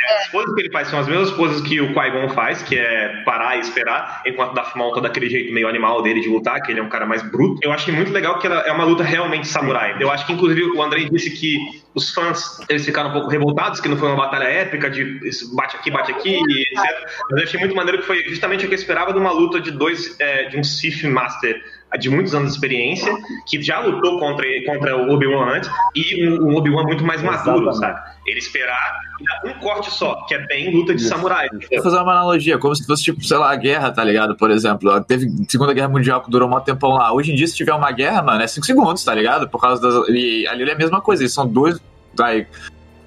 [0.00, 2.76] É, as poses que ele faz são as mesmas poses que o Qui-Gon faz, que
[2.78, 6.60] é parar e esperar, enquanto Darth Maul tá daquele jeito meio animal dele de lutar,
[6.62, 7.60] que ele é um cara mais bruto.
[7.62, 9.96] Eu achei muito legal que ela é uma luta realmente samurai.
[10.00, 11.58] Eu acho que, inclusive, o Andrei disse que
[11.94, 15.18] os fãs, eles ficaram um pouco revoltados, que não foi uma batalha épica de
[15.54, 17.06] bate aqui, bate aqui, etc.
[17.30, 19.60] Mas eu achei muito maneiro que foi justamente o que eu esperava de uma luta
[19.60, 21.60] de dois, é, de um Sith Master
[21.98, 23.12] de muitos anos de experiência,
[23.46, 27.70] que já lutou contra, contra o Obi-Wan antes, e um, um Obi-Wan muito mais maduro,
[27.70, 27.98] Exatamente.
[27.98, 28.16] sabe?
[28.26, 29.00] Ele esperar
[29.44, 31.08] um corte só, que é bem luta de Isso.
[31.08, 31.48] samurai.
[31.48, 34.36] Vou fazer uma analogia, como se fosse, tipo, sei lá, a guerra, tá ligado?
[34.36, 37.12] Por exemplo, teve Segunda Guerra Mundial que durou um tempão lá.
[37.12, 39.48] Hoje em dia, se tiver uma guerra, mano, é 5 segundos, tá ligado?
[39.48, 40.08] Por causa das.
[40.08, 41.80] E ali é a mesma coisa, eles são dois.
[42.14, 42.46] Vai,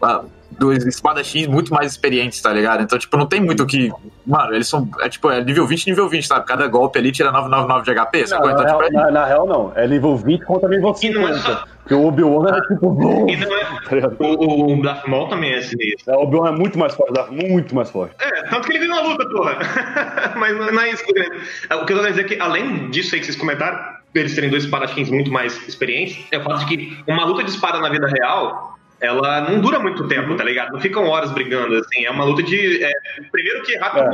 [0.02, 0.24] ah,
[0.60, 2.84] dois espadachins muito mais experientes, tá ligado?
[2.84, 3.92] Então, tipo, não tem muito o que.
[4.28, 4.88] Mano, eles são.
[5.00, 6.46] É tipo, é nível 20, nível 20, sabe?
[6.46, 8.48] Cada golpe ali tira 999 de HP, sacou?
[8.48, 9.72] na, Então, tipo, real, é- na- na real, não.
[9.76, 11.40] É nível 20 contra nível E não é 50.
[11.40, 13.28] só- Porque o Obi-Wan é tipo.
[13.30, 13.66] E não é,
[14.02, 16.14] tá o, o, o Darth Maul também é sinistro.
[16.14, 18.14] É, O Obi-Wan é muito mais forte, Darth, muito mais forte.
[18.20, 19.58] É, tanto que ele ganhou a luta, porra.
[20.38, 21.36] Mas não é isso que eu dizer.
[21.74, 23.80] O que eu quero dizer é que, além disso aí que vocês comentaram,
[24.14, 27.50] eles terem dois espadachins muito mais experientes, é o fato de que uma luta de
[27.52, 30.74] espada na vida real, ela não dura muito tempo, tá ligado?
[30.74, 32.06] Não ficam horas brigando, assim.
[32.06, 32.84] É uma luta de.
[32.84, 32.92] é,
[33.32, 34.10] primeiro que errar, É.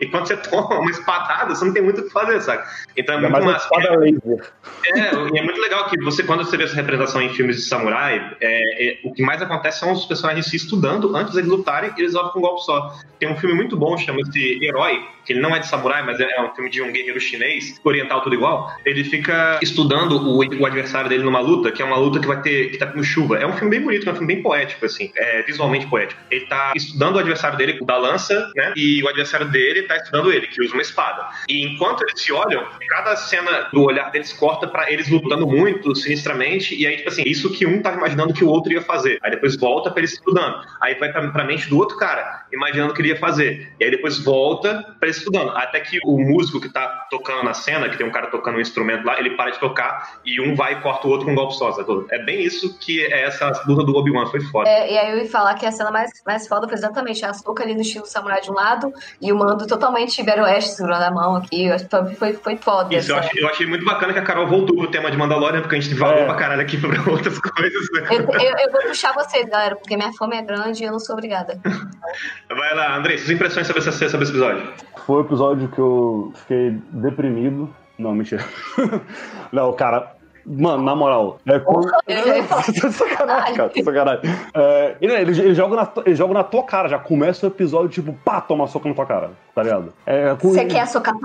[0.00, 2.64] E quando você toma uma espadada, você não tem muito o que fazer, sabe?
[2.96, 3.64] Então é Ainda muito massa.
[3.64, 4.52] espada laser.
[4.86, 7.62] É, e é muito legal que você, quando você vê essa representação em filmes de
[7.62, 11.92] samurai, é, é, o que mais acontece são os personagens se estudando antes deles lutarem
[11.96, 12.96] e eles optam com um golpe só.
[13.20, 16.40] Tem um filme muito bom, chama-se Herói, que ele não é de samurai, mas é
[16.40, 18.72] um filme de um guerreiro chinês, oriental tudo igual.
[18.84, 22.42] Ele fica estudando o, o adversário dele numa luta, que é uma luta que vai
[22.42, 23.38] ter, que tá com chuva.
[23.38, 26.20] É um filme bem bonito, é um filme bem poético, assim, é visualmente poético.
[26.30, 28.72] Ele tá estudando o adversário dele da lança, né?
[28.76, 31.28] E o adversário dele tá estudando ele, que usa uma espada.
[31.48, 35.94] E enquanto eles se olham, cada cena do olhar deles corta pra eles lutando muito,
[35.94, 39.18] sinistramente, e aí, tipo assim, isso que um tava imaginando que o outro ia fazer.
[39.22, 40.64] Aí depois volta pra eles estudando.
[40.80, 43.72] Aí vai pra, pra mente do outro cara, imaginando o que ele ia fazer.
[43.78, 45.50] E aí depois volta pra eles estudando.
[45.50, 48.60] Até que o músico que tá tocando na cena, que tem um cara tocando um
[48.60, 51.34] instrumento lá, ele para de tocar e um vai e corta o outro com um
[51.34, 51.72] golpe só.
[52.10, 53.92] É bem isso que é essa luta do
[54.30, 54.68] Foi foda.
[54.68, 57.32] É, e aí eu ia falar que a cena mais, mais foda foi exatamente a
[57.34, 61.02] Soca ali no estilo samurai de um lado e o mando totalmente Velho Oeste segurando
[61.02, 61.66] a mão aqui.
[61.66, 62.94] Eu acho que foi, foi foda.
[62.94, 65.60] Isso, eu achei, eu achei muito bacana que a Carol voltou pro tema de Mandalorian,
[65.62, 66.24] porque a gente valeu É.
[66.26, 67.88] pra caralho aqui pra outras coisas.
[67.92, 68.08] né?
[68.10, 71.00] Eu, eu- eu vou puxar vocês, galera, porque minha fome é grande e eu não
[71.00, 71.58] sou obrigada.
[72.54, 74.72] Vai lá, Andrei, suas impressões sobre, essa, sobre esse episódio.
[75.06, 77.74] Foi o episódio que eu fiquei deprimido.
[77.98, 78.44] Não, mentira.
[79.52, 80.12] Não, cara.
[80.46, 81.38] Mano, na moral.
[81.46, 81.58] É
[82.42, 82.62] falar,
[82.92, 83.70] sacanagem, cara.
[83.84, 84.20] Sacanagem.
[84.54, 87.48] É, ele, ele, ele joga na, tua- ele joga na tua cara, já começa o
[87.48, 89.30] episódio, tipo, pá, toma soco na tua cara.
[89.54, 89.92] Tá ligado?
[90.06, 91.22] É, com- Você quer quer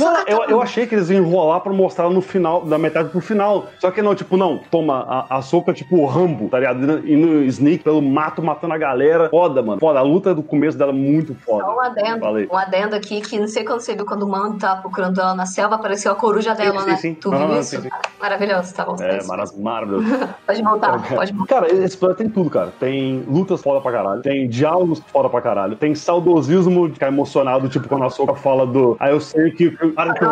[0.00, 3.20] Não, eu, eu achei que eles iam enrolar pra mostrar no final, da metade pro
[3.20, 3.66] final.
[3.78, 7.06] Só que não, tipo, não, toma a, a soca, tipo, o Rambo, tá ligado?
[7.06, 9.28] E no sneak pelo mato, matando a galera.
[9.30, 9.78] Foda, mano.
[9.78, 10.00] Foda.
[10.00, 11.64] A luta do começo dela é muito foda.
[11.64, 12.48] Só um adendo, Falei.
[12.50, 15.34] um adendo aqui que não sei quando você viu quando o mano tava procurando ela
[15.34, 16.96] na selva, apareceu a coruja dela, Sim, né?
[16.96, 17.14] sim, sim.
[17.14, 17.76] Tu viu isso?
[17.76, 17.88] sim, sim.
[18.26, 18.96] Maravilhoso, tá bom.
[19.00, 20.04] É, mara- maravilhoso.
[20.46, 21.54] Pode voltar, pode voltar.
[21.60, 22.72] Cara, esse episódio tem tudo, cara.
[22.80, 27.68] Tem lutas foda pra caralho, tem diálogos foda pra caralho, tem saudosismo de ficar emocionado,
[27.68, 28.96] tipo quando a Soca fala do.
[28.98, 29.70] Ah, eu sei que.
[29.92, 30.30] Para que eu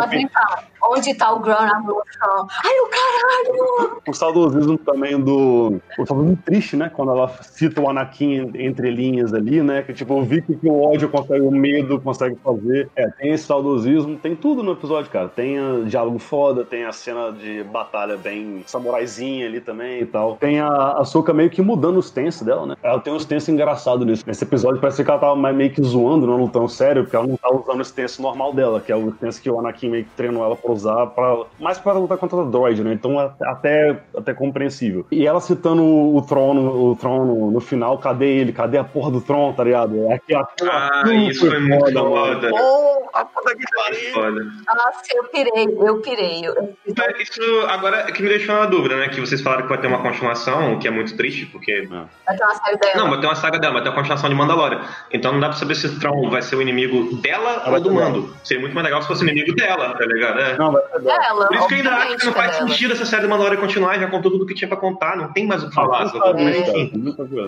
[0.90, 2.48] Onde tá o Grão na evolução?
[2.64, 4.00] Ai, o caralho!
[4.06, 5.80] O saudosismo também do.
[5.98, 6.90] O saudosismo triste, né?
[6.94, 9.82] Quando ela cita o Anakin entre linhas ali, né?
[9.82, 12.90] Que tipo, eu vi que o ódio consegue, o medo consegue fazer.
[12.96, 15.28] É, tem esse saudosismo, tem tudo no episódio, cara.
[15.28, 20.36] Tem diálogo foda, tem a cena de batalha bem samuraizinha ali também e tal.
[20.36, 22.76] Tem a, a Soka meio que mudando os tensos dela, né?
[22.82, 24.24] Ela tem uns tensos engraçados nisso.
[24.26, 27.36] Nesse episódio parece que ela tava meio que zoando, não lutando sério, porque ela não
[27.36, 30.10] tá usando esse tenso normal dela, que é o tenso que o Anakin meio que
[30.10, 32.92] treinou ela pra usar, pra, mais pra lutar contra o droid, né?
[32.92, 35.06] Então é até, até compreensível.
[35.10, 38.52] E ela citando o, o trono, o trono no final, cadê ele?
[38.52, 39.96] Cadê a porra do trono, tá ligado?
[40.10, 42.48] É aquela, Ah, aquilo isso foi muito foda.
[42.50, 44.32] Porra, puta que pariu.
[44.32, 46.40] Nossa, eu pirei, eu pirei.
[46.46, 49.08] Eu- Mas Isso agora é que me deixou na dúvida, né?
[49.08, 51.86] Que vocês falaram que vai ter uma continuação, o que é muito triste, porque.
[52.26, 52.94] Vai ter uma série dela.
[52.96, 54.80] Não, vai ter uma saga dela, vai ter uma continuação de Mandalorian.
[55.12, 57.80] Então não dá pra saber se o Tron vai ser o inimigo dela vai ou
[57.80, 57.92] do.
[57.94, 58.34] Mando.
[58.42, 60.40] Seria muito mais legal se fosse o inimigo dela, tá ligado?
[60.40, 60.56] É.
[60.64, 61.18] Não, vai ser dela.
[61.18, 62.68] Dela, Por isso que eu ainda acho que não é faz dela.
[62.68, 65.32] sentido essa série do Mandalorian continuar, já contou tudo o que tinha pra contar, não
[65.32, 66.06] tem mais o que falar.
[66.36, 66.90] É.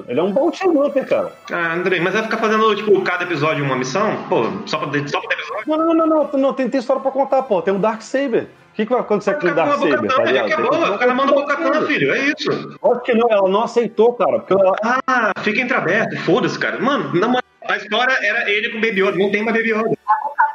[0.09, 0.73] Ele é um bom team
[1.09, 1.33] cara.
[1.53, 4.17] Ah, Andrei, mas vai ficar fazendo, tipo, cada episódio uma missão?
[4.29, 5.65] Pô, só pra, só pra ter episódio?
[5.67, 7.61] Não, não, não, não, não, tem, tem história pra contar, pô.
[7.63, 8.49] Tem o Dark Saber.
[8.73, 10.53] O que, que vai acontecer com o Dark Saber, tá ligado?
[10.53, 12.79] acabou, o cara manda o Bocatana, filho, é isso.
[12.83, 14.41] Acho que não, ela não aceitou, cara.
[14.41, 16.79] Porque ela, Ah, fica entreaberto, foda-se, cara.
[16.79, 19.97] Mano, na moral, a história era ele com Baby Yoda, não tem mais Baby Yoda.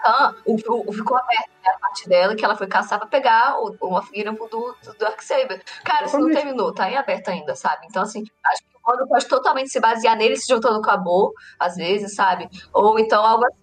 [0.02, 0.56] Satã, o,
[0.90, 4.02] o, ficou aberto né, a parte dela que ela foi caçar pra pegar o, uma
[4.02, 5.64] figura do, do Darksaber.
[5.84, 7.86] Cara, isso não terminou, tá em aberto ainda, sabe?
[7.90, 10.98] Então, assim, acho que o Mando pode totalmente se basear nele se juntando com a
[10.98, 12.50] Bo, às vezes, sabe?
[12.74, 13.61] Ou então algo assim.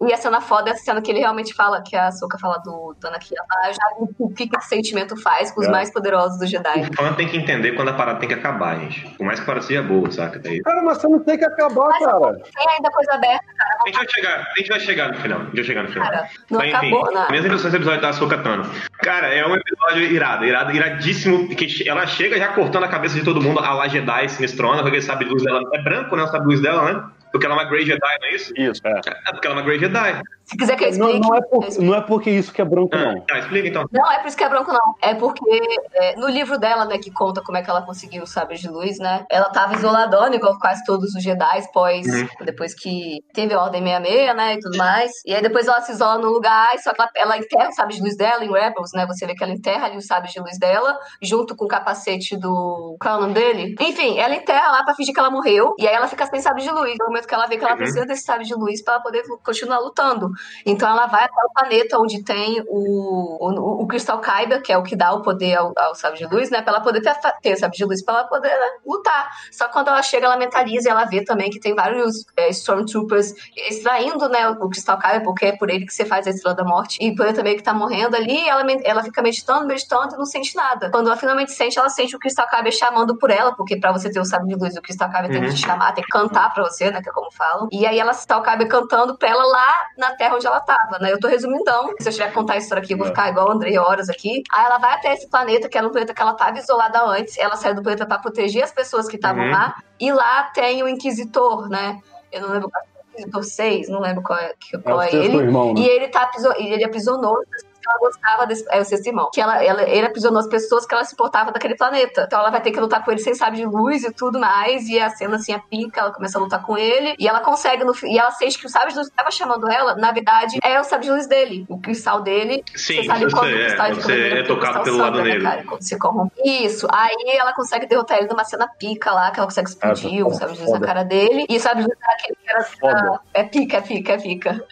[0.00, 2.58] E a cena foda é a cena que ele realmente fala, que a Soka fala
[2.58, 3.34] do, do Anakin.
[3.36, 3.82] Ela já
[4.18, 5.70] o que, que esse sentimento faz com os É.
[5.70, 6.82] mais poderosos do Jedi.
[6.88, 9.08] O fã tem que entender quando a parada tem que acabar, gente.
[9.16, 10.38] Por mais que a parada seja boa, saca?
[10.38, 10.60] Daí.
[10.62, 12.32] Cara, mas você não tem que acabar, cara.
[12.34, 13.44] Tem ainda coisa aberta,
[13.84, 15.38] A gente vai chegar, a gente vai chegar no final.
[15.40, 16.08] A gente vai chegar no final.
[16.10, 16.28] cara.
[16.48, 17.26] Não Mas, enfim, acabou, né?
[17.30, 18.70] Minhas impressões desse episódio da Ahsoka Tano.
[19.02, 23.16] Cara, é um episódio irado, irado, iradíssimo, porque che- ela chega já cortando a cabeça
[23.16, 26.22] de todo mundo, a lá Jedi Sinistrona, porque sabe luz dela é branco, né?
[26.22, 27.04] O sabe luz dela, né?
[27.32, 28.52] Porque ela é uma Grey Jedi, não é isso?
[28.56, 28.90] Isso, é.
[29.28, 30.20] É porque ela é uma Grey Jedi.
[30.44, 31.28] Se quiser que eu Não, explique.
[31.28, 33.20] não, é eu por- não é porque isso que é branco, Ah, não.
[33.20, 33.84] tá, explica então.
[33.92, 34.94] Não, é por isso que é branco, não.
[35.02, 35.60] É porque
[35.92, 38.66] é, no livro dela, né, que conta como é que ela conseguiu o sabre de
[38.66, 39.26] luz, né?
[39.30, 42.26] Ela tava isoladona, igual quase todos os Jedi, pós, Uhum.
[42.46, 45.10] depois que teve a Ordem 66, né, e tudo mais.
[45.26, 47.96] E aí depois ela se isola no lugar, só que ela, ela enterra o sabre
[47.96, 49.04] de luz dela em Rebels, né?
[49.06, 52.38] Você vê que ela enterra ali o sabre de luz dela, junto com o capacete
[52.38, 52.96] do.
[52.98, 53.74] Qual é o nome dele?
[53.80, 56.62] Enfim, ela enterra lá pra fingir que ela morreu, e aí ela fica sem sabre
[56.62, 56.94] de luz.
[56.98, 57.78] No momento que ela vê que ela Uhum.
[57.78, 60.30] precisa desse sabre de luz pra ela poder continuar lutando.
[60.64, 64.78] Então ela vai até o planeta onde tem o, o, o Crystal Kyber, que é
[64.78, 66.62] o que dá o poder ao, ao sabre de luz, né?
[66.62, 69.28] Pra ela poder ter, ter sabre de luz, pra ela poder né, lutar.
[69.52, 72.48] Só que quando ela chega, ela mentaliza e ela vê também que tem vários é,
[72.50, 76.54] Stormtroopers extraindo, né, o Crystal Kyber, porque é por ele que você faz a Estrela
[76.56, 76.98] da Morte.
[77.00, 80.24] E por ele também que tá morrendo ali, ela, ela fica meditando, meditando e não
[80.26, 80.90] sente nada.
[80.90, 84.10] Quando ela finalmente sente, ela sente o Crystal Kyber chamando por ela, porque pra você
[84.10, 85.54] ter o sabre de luz, o Crystal Kyber tem que Uhum.
[85.54, 87.68] te chamar, tem que cantar pra você, né, é como falam.
[87.72, 91.12] E aí ela o Kyber cantando pra ela lá na terra onde ela tava, né?
[91.12, 91.92] Eu tô resumindão.
[92.00, 93.10] Se eu tiver que contar a história aqui, eu vou É.
[93.10, 94.42] ficar igual o Andrei horas aqui.
[94.52, 97.36] Aí ela vai até esse planeta, que era um planeta que ela tava isolada antes.
[97.38, 99.50] Ela saiu do planeta pra proteger as pessoas que estavam Uhum.
[99.50, 99.74] lá.
[100.00, 101.98] E lá tem o Inquisitor, né?
[102.30, 105.10] Eu não lembro qual é o Inquisitor 6, não lembro qual é, É qual é,
[105.10, 105.36] sexto ele.
[105.38, 105.80] irmão, né?
[105.80, 108.64] E ele tá e ele aprisionou as ela gostava desse.
[108.70, 109.30] É o sexto irmão.
[109.32, 112.24] Que ela, ela, ele aprisionou as pessoas que ela se portava daquele planeta.
[112.26, 114.88] Então ela vai ter que lutar com ele sem sabre de luz e tudo mais.
[114.88, 117.14] E a cena assim, a pica, ela começa a lutar com ele.
[117.18, 119.70] E ela consegue, no, e ela sente que o sabre de luz que tava chamando
[119.70, 121.64] ela, na verdade, é o sabre de luz dele.
[121.68, 122.62] O cristal dele.
[122.74, 125.24] Sim, você sabe quando sei, o é, cristal fica você é tocado pelo lado né,
[125.24, 125.42] negro.
[125.42, 126.34] cara, quando você corrompe.
[126.44, 126.86] Isso.
[126.92, 130.34] Aí ela consegue derrotar ele numa cena pica lá, que ela consegue explodir Ah, o
[130.34, 131.46] sabre de luz na cara dele.
[131.48, 132.68] E o sabre de luz era aquele que era.
[132.68, 133.20] Foda.
[133.32, 134.64] É pica, é pica, é pica.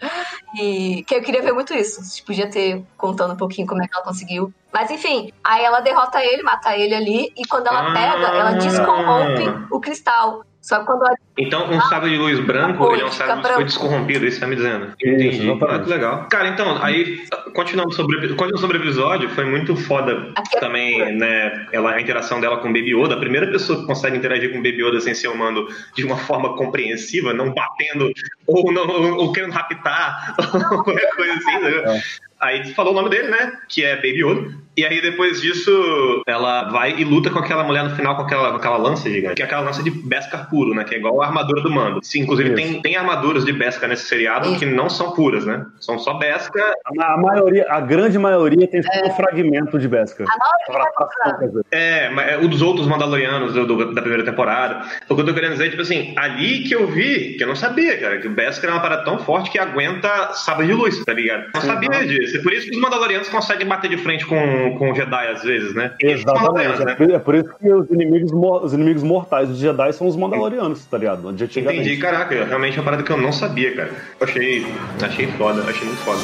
[0.55, 2.01] E que eu queria ver muito isso.
[2.01, 4.53] A gente podia ter contando um pouquinho como é que ela conseguiu.
[4.73, 7.93] Mas enfim, aí ela derrota ele, mata ele ali, e quando ela Ah.
[7.93, 10.43] pega, ela descorrompe o cristal.
[10.61, 13.53] Só que quando ela Então, um sabre de luz branco, ele é um sabre que
[13.53, 14.87] foi descorrompido, isso tá me dizendo.
[14.99, 15.43] Isso, Entendi.
[15.43, 15.65] exatamente.
[15.69, 16.27] Ah, que legal.
[16.29, 21.15] Cara, então, aí, continuando sobre, continuando sobre o episódio, foi muito foda Aqui é também,
[21.15, 23.15] né, ela, a interação dela com o Baby Yoda.
[23.15, 26.17] A primeira pessoa que consegue interagir com o Baby Yoda sem ser humano de uma
[26.17, 28.11] forma compreensiva, não batendo,
[28.47, 30.35] ou, não, ou, ou querendo raptar,
[30.71, 32.01] ou qualquer coisa assim, né?
[32.39, 33.53] Aí tu falou o nome dele, né?
[33.67, 34.67] Que é Baby Yoda.
[34.75, 38.51] E aí depois disso, ela vai e luta com aquela mulher no final com aquela,
[38.51, 39.35] com aquela lança gigante.
[39.35, 40.83] Que é aquela lança de Beskar puro, né?
[40.83, 41.99] Que é igual a armadura do mando.
[42.03, 44.59] Sim, inclusive tem, tem armaduras de Beskar nesse seriado Isso.
[44.59, 45.65] que não são puras, né?
[45.79, 46.73] São só Beskar.
[46.99, 49.07] A, a maioria, a grande maioria tem É.
[49.07, 50.27] um fragmento de Beskar.
[50.27, 53.93] A maioria Pra- pra- é pra- É, mas é, o dos outros Mandalorianos do- do-
[53.93, 54.85] da primeira temporada.
[55.09, 57.55] O que eu tô querendo dizer, tipo assim, ali que eu vi, que eu não
[57.55, 61.03] sabia, cara, que o Beskar é uma parada tão forte que aguenta sabre de luz,
[61.05, 61.45] tá ligado?
[61.53, 62.37] Não sabia disso.
[62.37, 65.43] É por isso que os Mandalorianos conseguem bater de frente com, com o Jedi às
[65.43, 65.91] vezes, né?
[66.01, 66.81] Exatamente.
[66.81, 66.95] É né?
[66.95, 70.85] por, é por isso que os inimigos, os inimigos mortais dos Jedi são os Mandalorianos,
[70.85, 71.16] tá ligado?
[71.25, 71.81] Antigamente.
[71.81, 73.91] Entendi, caraca, realmente é uma parada que eu não sabia, cara.
[74.19, 74.65] Eu achei,
[75.01, 76.19] achei foda, achei muito foda.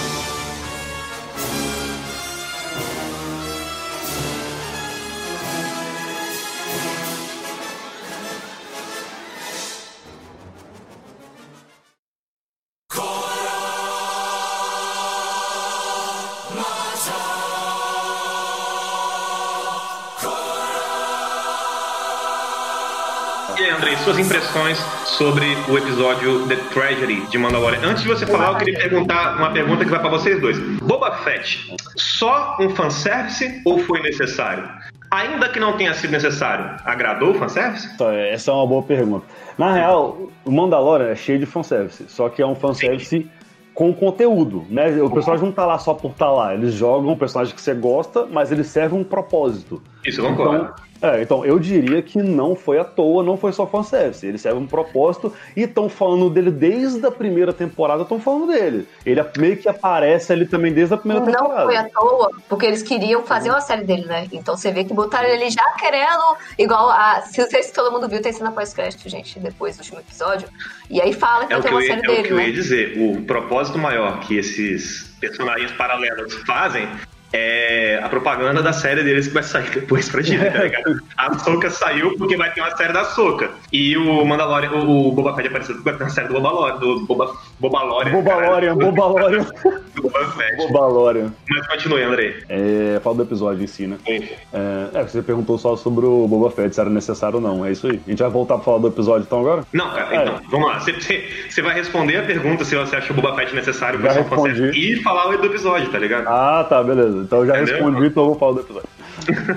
[24.53, 27.79] Impressões sobre o episódio The Tragedy de Mandalorian.
[27.83, 30.59] Antes de você falar, eu queria perguntar uma pergunta que vai pra vocês dois.
[30.79, 34.69] Boba Fett, só um fanservice ou foi necessário?
[35.09, 37.89] Ainda que não tenha sido necessário, agradou o fanservice?
[37.95, 39.25] Então, Essa é uma boa pergunta.
[39.57, 43.27] Na real, o Mandalorian é cheio de fanservice, só que é um fanservice
[43.73, 45.01] com conteúdo, né?
[45.01, 47.73] O personagem não tá lá só por estar lá, eles jogam um personagem que você
[47.73, 49.81] gosta, mas ele serve um propósito.
[50.05, 50.55] Isso, concordo.
[50.55, 54.25] Então, é, então, eu diria que não foi à toa, não foi só fanservice.
[54.25, 58.87] Ele serve um propósito e estão falando dele desde a primeira temporada, estão falando dele.
[59.05, 61.65] Ele meio que aparece ali também desde a primeira Não temporada.
[61.65, 64.27] foi à toa, porque eles queriam fazer uma série dele, né?
[64.31, 67.21] Então você vê que botaram ele já querendo, igual a.
[67.21, 70.47] Se não sei se todo mundo viu, tem cena pós-crédito, gente, depois do último episódio.
[70.89, 72.15] E aí fala que É vai o ter que, eu uma ia, série é o
[72.15, 72.51] dele, que eu ia né?
[72.53, 72.97] dizer.
[72.97, 76.87] O propósito maior que esses personagens paralelos fazem
[77.33, 81.01] é a propaganda da série deles que vai sair depois pra Disney, tá ligado?
[81.17, 83.49] A Soca saiu porque vai ter uma série da Soca.
[83.71, 86.77] E o Mandalorian, o, o Boba Fett apareceu porque vai ter uma série do Bobalorian,
[86.77, 88.11] do Boba, Bobalorian.
[88.11, 89.45] Bobalorian, Bobalorian,
[89.99, 90.57] Boba Fett.
[90.67, 91.33] Bobalorian.
[91.49, 92.35] Mas continue, Andrei.
[92.49, 93.97] É, fala do episódio em si, né?
[94.05, 94.19] É,
[94.93, 97.65] é, você perguntou só sobre o Boba Fett, se era necessário ou não.
[97.65, 97.99] É isso aí.
[98.05, 99.63] A gente vai voltar pra falar do episódio então agora?
[99.73, 100.21] Não, cara, É.
[100.23, 100.79] então, vamos lá.
[100.79, 104.69] Você, vai responder a pergunta se você acha o Boba Fett necessário pra respondi.
[104.69, 106.27] e falar do episódio, tá ligado?
[106.27, 107.22] Ah, tá, beleza.
[107.23, 107.75] Então eu já Entendeu?
[107.75, 108.89] respondi, então eu vou falar do episódio.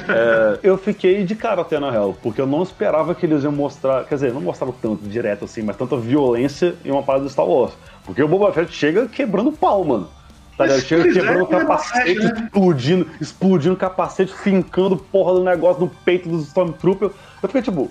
[0.08, 3.50] É, eu fiquei de cara até na real, porque eu não esperava que eles iam
[3.50, 7.30] mostrar, quer dizer, não mostraram tanto direto assim, mas tanta violência em uma parada do
[7.30, 7.72] Star Wars.
[8.04, 10.08] Porque o Boba Fett chega quebrando pau, mano.
[10.56, 10.82] Tá ligado?
[10.82, 12.32] Chega é, quebrando o o capacete, né?
[12.44, 17.12] explodindo, explodindo o capacete, fincando porra do negócio no peito dos Stormtroopers.
[17.42, 17.90] Eu fiquei tipo,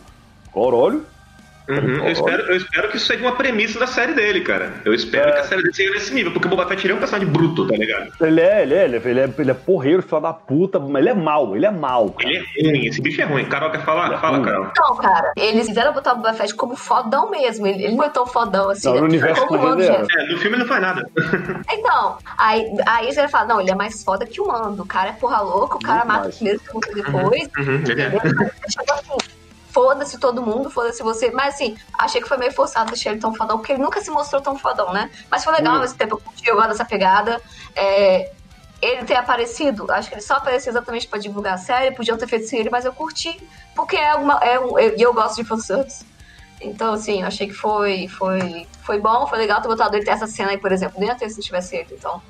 [0.53, 1.05] caralho,
[1.67, 4.73] Uhum, eu, espero, eu espero que isso seja uma premissa da série dele, cara.
[4.85, 5.33] Eu espero É.
[5.33, 7.27] que a série dele seja nesse nível, porque o Boba Fett ele é um personagem
[7.31, 8.11] bruto, tá ligado?
[8.21, 11.01] ele é, ele é, ele é, ele é, ele é porreiro, filho da puta, mas
[11.01, 12.29] ele é mal, ele é mal, cara.
[12.29, 13.45] Ele é ruim, esse bicho é ruim.
[13.45, 14.13] Carol quer falar?
[14.13, 14.45] É Fala, ruim.
[14.45, 14.67] Carol.
[14.77, 17.65] Não, cara, eles quiseram botar o Boba Fett como fodão mesmo.
[17.67, 18.87] Ele, ele não é tão fodão assim.
[18.87, 19.07] Não, no né?
[19.07, 20.05] universo como já era.
[20.17, 21.09] É, no filme ele não faz nada.
[21.71, 24.83] Então, aí, aí você vai falar, não, ele é mais foda que o Mando.
[24.83, 26.35] O cara é porra louca, o cara Muito mata mais.
[26.35, 27.49] primeiro, segundo depois.
[27.57, 28.09] Uhum, ele é.
[28.09, 29.17] Tipo assim,
[29.75, 31.29] foda-se todo mundo, foda-se você.
[31.31, 34.09] Mas assim, achei que foi meio forçado deixar ele tão fodão, porque ele nunca se
[34.09, 35.11] mostrou tão fodão, né?
[35.29, 35.75] Mas foi legal Hum.
[35.75, 37.41] ao mesmo tempo, eu curti, eu gosto dessa pegada.
[37.75, 38.31] É,
[38.81, 42.25] ele ter aparecido, acho que ele só apareceu exatamente pra divulgar a série, podiam ter
[42.27, 43.37] feito sem ele, mas eu curti,
[43.75, 44.35] porque é uma.
[44.41, 46.05] É um, eu, e eu gosto de fanservice.
[46.61, 50.11] Então, assim, eu achei que foi, foi, foi bom, foi legal ter botado ele ter
[50.11, 50.97] essa cena aí, por exemplo.
[51.01, 52.21] Nem até se tivesse ele, então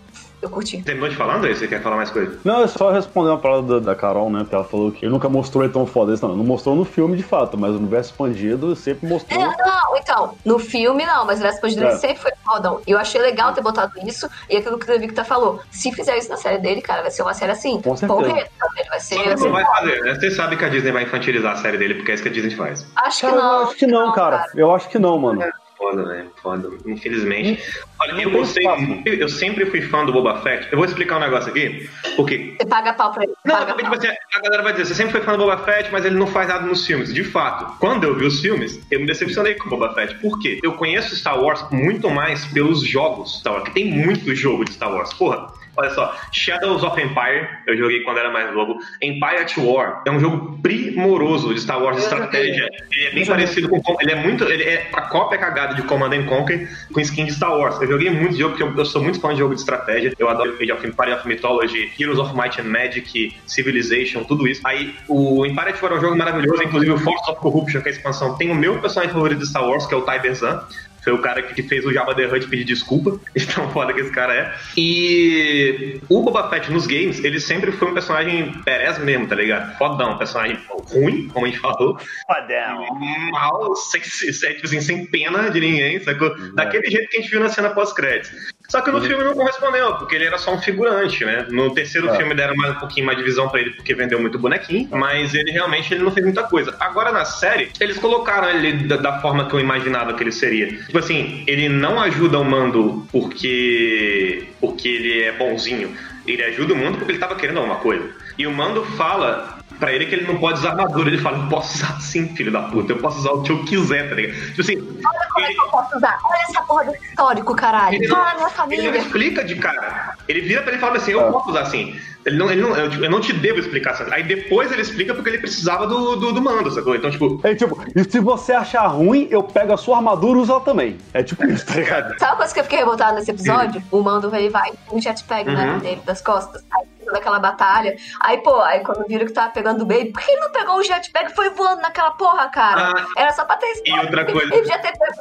[0.45, 0.81] eu curti.
[0.81, 1.53] Terminou de falar, André?
[1.53, 2.37] Você quer falar mais coisa?
[2.43, 4.39] Não, é só responder uma palavra da, da Carol, né?
[4.39, 6.13] Porque ela falou que ele nunca mostrou ele tão foda.
[6.13, 9.39] Isso não, não mostrou no filme de fato, mas no universo expandido sempre mostrou.
[9.41, 11.95] É, não, então, no filme não, mas o Post dele É.
[11.95, 12.81] sempre foi fodão.
[12.85, 15.59] E eu achei legal ter botado isso, e aquilo que o Victor falou.
[15.71, 17.81] Se fizer isso na série dele, cara, vai ser uma série assim.
[17.81, 18.19] Com certeza.
[18.21, 19.15] porreta, ele vai ser.
[19.15, 20.15] Que Vai não ser vai fazer, né?
[20.15, 22.31] Você sabe que a Disney vai infantilizar a série dele, porque é isso que a
[22.31, 22.85] Disney faz.
[22.95, 23.53] acho que Cara, não.
[23.59, 24.45] eu acho que não, cara.
[24.55, 25.41] Eu acho que não, mano.
[25.78, 26.32] Foda, velho.
[26.41, 26.69] Foda.
[26.86, 27.61] Infelizmente.
[27.99, 28.65] Olha, não eu gostei.
[29.05, 30.67] Eu sempre fui fã do Boba Fett.
[30.71, 31.89] Eu vou explicar um negócio aqui.
[32.15, 33.34] Porque Você paga pau pra ele.
[33.43, 35.57] Não, paga porque, tipo assim, a galera vai dizer, você sempre foi fã do Boba
[35.59, 37.13] Fett, mas ele não faz nada nos filmes.
[37.13, 40.15] De fato, quando eu vi os filmes, eu me decepcionei com o Boba Fett.
[40.15, 40.59] Por quê?
[40.63, 44.73] Eu conheço Star Wars muito mais pelos jogos Star Wars, que tem muito jogo de
[44.73, 45.13] Star Wars.
[45.13, 48.80] Porra, olha só, Shadows of Empire, eu joguei quando era mais novo.
[49.01, 52.69] Empire at War é um jogo primoroso de Star Wars de estratégia.
[52.91, 53.82] Ele é bem parecido com.
[53.99, 54.43] Ele é muito.
[54.43, 57.82] Ele é a cópia cagada de Command and Conquer com skin de Star Wars.
[57.82, 60.13] Eu joguei muito jogo, porque eu, eu sou muito fã de jogo de estratégia.
[60.17, 64.61] Eu adoro Age of Empire of Mythology, Heroes of Might and Magic, Civilization, tudo isso.
[64.65, 67.89] Aí o Empire at War é um jogo maravilhoso, inclusive o Force of Corruption, que
[67.89, 70.36] é a expansão, tem o meu personagem favorito de Star Wars, que é o Tiber
[70.36, 70.63] Zan.
[71.05, 73.19] Foi o cara que fez o Jabba the Hutt pedir desculpa.
[73.45, 74.55] Então, foda que esse cara é.
[74.75, 79.77] E o Boba Fett nos games, ele sempre foi um personagem perez mesmo, tá ligado?
[79.77, 81.97] Fodão, um personagem ruim, como a gente falou.
[82.25, 82.99] Fodão.
[83.31, 86.35] Mal, sem, sem, tipo assim, sem pena de ninguém, sacou?
[86.53, 88.53] Daquele jeito que a gente viu na cena pós-créditos.
[88.68, 91.45] Só que no filme não correspondeu, porque ele era só um figurante, né?
[91.49, 92.18] No terceiro É.
[92.18, 95.34] filme deram mais um pouquinho mais de visão pra ele, porque vendeu muito bonequinho, mas
[95.34, 96.76] ele realmente ele não fez muita coisa.
[96.80, 100.68] Agora na série, eles colocaram ele da, da forma que eu imaginava que ele seria.
[100.68, 105.95] Tipo assim, ele não ajuda o Mando porque, porque ele é bonzinho.
[106.26, 108.09] Ele ajuda o Mando porque ele tava querendo alguma coisa.
[108.38, 111.09] E o Mando fala pra ele que ele não pode usar armadura.
[111.09, 112.93] Ele fala, eu posso usar sim, filho da puta.
[112.93, 114.36] Eu posso usar o que eu quiser, tá ligado?
[114.47, 116.17] Tipo assim, Olha como é que eu posso usar.
[116.23, 117.95] Olha essa porra do histórico, caralho.
[117.95, 118.97] Ele não- Fala na minha Ele não família.
[118.97, 120.15] explica de cara.
[120.28, 121.32] Ele vira pra ele e fala assim: Eu Ah.
[121.32, 121.95] posso usar assim.
[122.26, 123.93] Ele não, ele não, eu, eu não te devo explicar.
[123.95, 124.11] Sabe?
[124.11, 126.95] Aí depois ele explica porque ele precisava do, do, do mando, sacou?
[126.95, 130.41] Então, tipo, É tipo, e se você achar ruim, eu pego a sua armadura e
[130.41, 130.97] uso ela também.
[131.13, 132.17] É tipo isso, tá ligado?
[132.17, 133.84] Sabe uma coisa que eu fiquei revoltada nesse episódio?
[133.91, 135.78] O Mando ele vai o jetpack, né, Uhum.
[135.80, 136.63] dele, das costas.
[136.73, 137.95] Aí, daquela batalha.
[138.21, 140.75] Aí, pô, aí quando viram que tava pegando o Baby, por que ele não pegou
[140.77, 142.93] o jetpack e foi voando naquela porra, cara?
[142.95, 145.13] Ah, Era só pra ter e outra coisa- Ele podia ter pego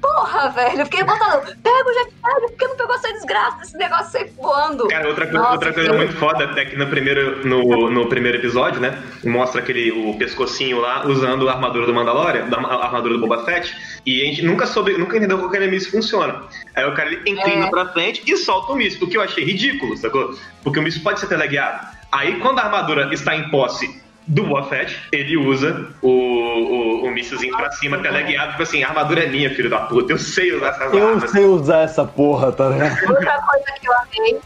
[0.00, 0.80] Porra, velho.
[0.80, 4.30] Eu fiquei botando, pega o jetpack, por que não pegou essa desgraça, esse negócio sair
[4.36, 4.86] voando?
[4.88, 8.38] cara, outra coisa, Nossa, outra coisa muito foda até que no primeiro, no, no primeiro
[8.38, 9.02] episódio, né?
[9.24, 13.44] Mostra aquele o pescocinho lá usando a armadura do Mandalorian, da a armadura do Boba
[13.44, 13.74] Fett.
[14.06, 16.42] E a gente nunca soube, nunca entendeu como aquele míssil funciona.
[16.76, 17.70] Aí o cara ele inclina É.
[17.70, 20.34] pra frente e solta o míssil, o que eu achei ridículo, sacou?
[20.62, 21.86] Porque o míssil pode ser teleguiado.
[22.12, 27.10] Aí quando a armadura está em posse do Boba Fett, ele usa o, o, o
[27.10, 30.54] míssilzinho pra cima, teleguiado, tipo assim, a armadura é minha, filho da puta, eu sei
[30.54, 31.30] usar essas Eu armas.
[31.30, 33.08] sei usar essa porra, tá ligado?
[33.08, 34.38] Outra coisa que eu amei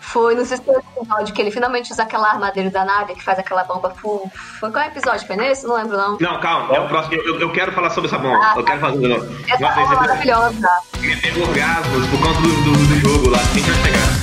[0.00, 3.62] foi no sexto episódio, que ele finalmente usa aquela armadura da nave que faz aquela
[3.64, 4.30] bomba full.
[4.58, 5.26] Foi qual episódio?
[5.26, 5.66] Foi nesse?
[5.66, 6.18] Não lembro, não.
[6.20, 7.14] Não, calma, é o próximo.
[7.14, 8.38] Eu, eu quero falar sobre essa bomba.
[8.42, 9.28] Ah, eu quero falar sobre ela.
[9.48, 10.68] Essa Nossa, bomba esse maravilhosa.
[11.00, 13.38] me teve orgasmos por conta do, do, do jogo lá.
[13.38, 14.19] A gente vai pegar.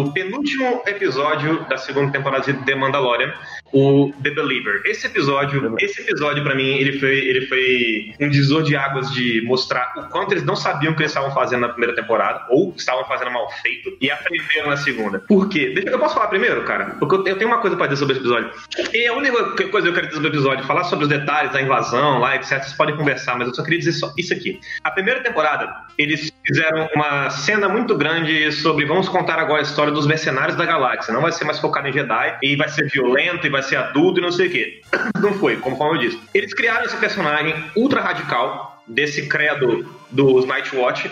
[0.00, 3.32] O penúltimo episódio da segunda temporada de The Mandalorian,
[3.72, 4.82] o The Believer.
[4.84, 9.42] Esse episódio, esse episódio para mim, ele foi, ele foi um divisor de águas de
[9.44, 12.74] mostrar o quanto eles não sabiam o que eles estavam fazendo na primeira temporada, ou
[12.76, 15.18] estavam fazendo mal feito, e aprenderam na segunda.
[15.20, 15.72] Por quê?
[15.74, 16.96] Deixa, eu posso falar primeiro, cara?
[16.98, 18.50] Porque eu tenho, eu tenho uma coisa pra dizer sobre esse episódio.
[18.92, 21.52] E a única coisa que eu quero dizer sobre o episódio, falar sobre os detalhes
[21.52, 24.60] da invasão lá, etc, vocês podem conversar, mas eu só queria dizer só isso aqui.
[24.84, 29.92] A primeira temporada, eles fizeram uma cena muito grande sobre vamos contar agora a história
[29.92, 31.12] dos mercenários da galáxia.
[31.12, 34.20] Não vai ser mais focado em Jedi, e vai ser violento, e vai ser adulto,
[34.20, 34.80] e não sei o quê.
[35.22, 36.20] Não foi, conforme eu disse.
[36.34, 41.10] Eles criaram esse personagem ultra radical, desse credo dos Nightwatch,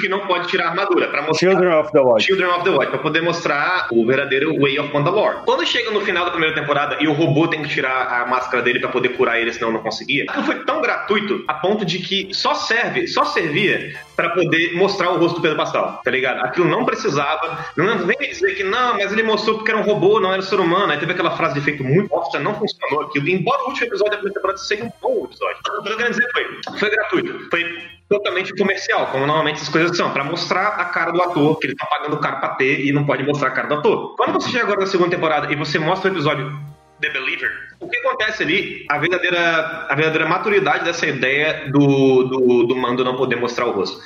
[0.00, 1.50] que não pode tirar a armadura, pra mostrar...
[1.50, 2.24] Children of the Watch.
[2.24, 5.38] Children of the Watch, pra poder mostrar o verdadeiro Way of Mandalore.
[5.44, 8.62] Quando chega no final da primeira temporada e o robô tem que tirar a máscara
[8.62, 11.98] dele pra poder curar ele, senão não conseguia, aquilo foi tão gratuito a ponto de
[11.98, 16.44] que só serve, só servia pra poder mostrar o rosto do Pedro Pascal, tá ligado?
[16.44, 19.84] Aquilo não precisava, não vem me dizer que não, mas ele mostrou porque era um
[19.84, 22.54] robô, não era um ser humano, aí teve aquela frase de efeito muito bosta, não
[22.54, 25.56] funcionou aquilo, embora o último episódio da primeira temporada seja um bom episódio.
[25.78, 29.96] O que eu quero dizer foi, foi gratuito, foi totalmente comercial, como normalmente essas coisas
[29.96, 32.92] são, pra mostrar a cara do ator, que eles estão pagando caro pra ter e
[32.92, 34.16] não pode mostrar a cara do ator.
[34.16, 36.52] Quando você chega agora na segunda temporada e você mostra o episódio
[37.00, 42.62] The Believer, o que acontece ali, a verdadeira, a verdadeira maturidade dessa ideia do, do,
[42.64, 44.02] do mando não poder mostrar o rosto.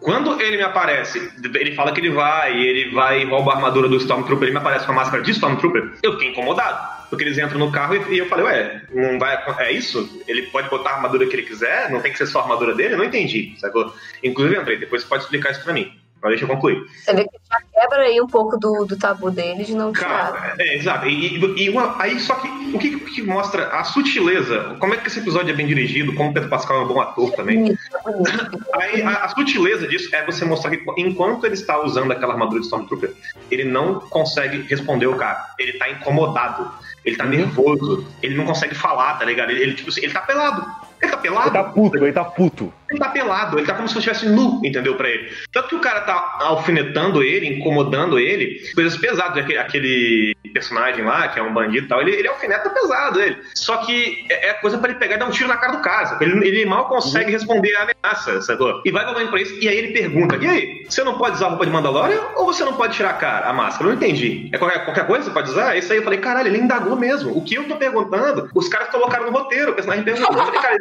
[0.00, 3.96] Quando ele me aparece, ele fala que ele vai, ele vai rouba a armadura do
[3.96, 6.99] Stormtrooper, ele me aparece com a máscara de Stormtrooper, eu fiquei incomodado.
[7.10, 10.22] Porque eles entram no carro e, e eu falei, ué, não vai, é isso?
[10.26, 11.90] Ele pode botar a armadura que ele quiser?
[11.90, 12.94] Não tem que ser só a armadura dele?
[12.94, 13.92] Eu não entendi, sacou?
[14.22, 15.92] Inclusive, Andrei, depois você pode explicar isso pra mim.
[16.22, 16.78] Mas deixa eu concluir.
[17.02, 20.32] Você vê que já quebra aí um pouco do, do tabu dele de não tirar.
[20.34, 21.06] Cara, é, exato.
[21.06, 24.98] E, e- e uma- aí, só que o que, que mostra a sutileza, como é
[24.98, 27.74] que esse episódio é bem dirigido, como o Pedro Pascal é um bom ator também.
[28.74, 32.60] Aí, a, a sutileza disso é você mostrar que enquanto ele está usando aquela armadura
[32.60, 33.12] de Stormtrooper,
[33.50, 35.42] ele não consegue responder o cara.
[35.58, 36.70] Ele tá incomodado.
[37.04, 38.06] Ele tá nervoso.
[38.22, 39.50] Ele não consegue falar, tá ligado?
[39.50, 40.66] Ele, ele, tipo assim, ele tá pelado.
[41.00, 41.46] Ele tá pelado.
[41.48, 42.72] Ele tá puto, ele tá puto.
[42.90, 45.30] Ele tá pelado, ele tá como se estivesse nu, entendeu, pra ele.
[45.52, 51.28] Tanto que o cara tá alfinetando ele, incomodando ele, coisas pesadas, aquele, aquele personagem lá,
[51.28, 53.38] que é um bandido e tal, ele, ele alfineta pesado ele.
[53.54, 55.82] Só que é é coisa pra ele pegar e dar um tiro na cara do
[55.82, 58.82] cara, ele, ele mal consegue responder a ameaça, sacou?
[58.84, 61.48] E vai falando pra isso, e aí ele pergunta, e aí, você não pode usar
[61.48, 63.84] roupa de Mandalorian ou você não pode tirar a cara, a máscara?
[63.84, 64.48] Eu não entendi.
[64.52, 65.76] É qualquer, qualquer coisa você pode usar?
[65.76, 67.36] Isso aí eu falei, caralho, ele indagou mesmo.
[67.36, 70.36] O que eu tô perguntando, os caras colocaram no roteiro, o personagem perguntou.
[70.36, 70.78] Eu falei, cara,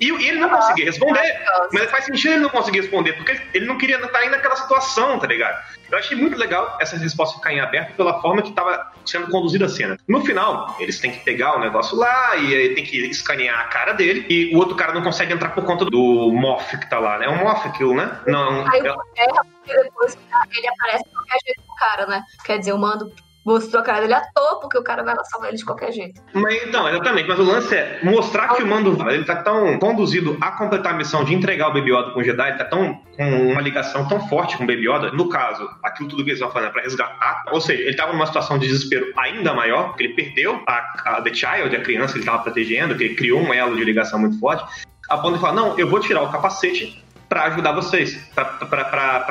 [0.00, 1.40] e, e ele não conseguia responder.
[1.72, 5.18] Mas faz sentido ele não conseguir responder, porque ele, não queria estar aí naquela situação,
[5.18, 5.62] tá ligado?
[5.90, 9.66] Eu achei muito legal essa resposta ficar em aberto pela forma que estava sendo conduzida
[9.66, 9.98] a cena.
[10.08, 13.64] No final, eles têm que pegar o negócio lá e aí tem que escanear a
[13.64, 16.98] cara dele e o outro cara não consegue entrar por conta do Moff que tá
[16.98, 17.26] lá, né?
[17.26, 18.20] É um Moff aquilo, né?
[18.26, 20.16] Não, Aí é- depois
[20.56, 22.24] ele aparece de qualquer jeito pro cara, né?
[22.44, 23.12] Quer dizer, o mando
[23.44, 25.92] mostrou a cara dele à toa, porque o cara vai lá salvar ele de qualquer
[25.92, 26.20] jeito.
[26.34, 30.36] Mas então, exatamente, mas o lance é mostrar que o Mando ele tá tão conduzido
[30.40, 33.52] a completar a missão de entregar o Baby Yoda com o Jedi, tá tão com
[33.52, 36.50] uma ligação tão forte com o Baby Yoda, no caso, aquilo tudo que eles vão
[36.50, 40.04] fazer é pra resgatar, ou seja, ele tava numa situação de desespero ainda maior, porque
[40.04, 43.40] ele perdeu a, a The Child, a criança que ele tava protegendo, que ele criou
[43.40, 44.64] um elo de ligação muito forte,
[45.08, 48.44] a ponto de falar, não, eu vou tirar o capacete pra ajudar vocês, pra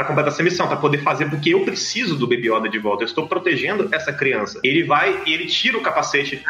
[0.08, 3.08] completar essa missão, pra poder fazer, porque eu preciso do Baby Yoda de volta, eu
[3.08, 4.60] estou protegendo essa criança.
[4.64, 6.42] Ele vai e ele tira o capacete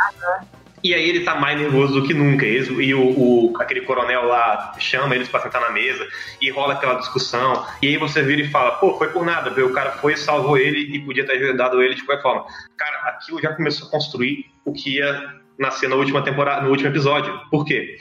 [0.83, 2.45] e aí ele tá mais nervoso do que nunca.
[2.45, 6.07] Eles- e o, o- aquele coronel lá chama eles pra sentar na mesa
[6.39, 7.65] e rola aquela discussão.
[7.81, 9.67] E aí você vira e fala, pô, foi por nada, viu?
[9.67, 12.45] o cara foi e salvou ele e podia ter ajudado ele de qualquer forma.
[12.77, 16.89] Cara, aquilo já começou a construir o que ia nascer na última temporada, no último
[16.89, 17.37] episódio.
[17.49, 17.97] Por quê?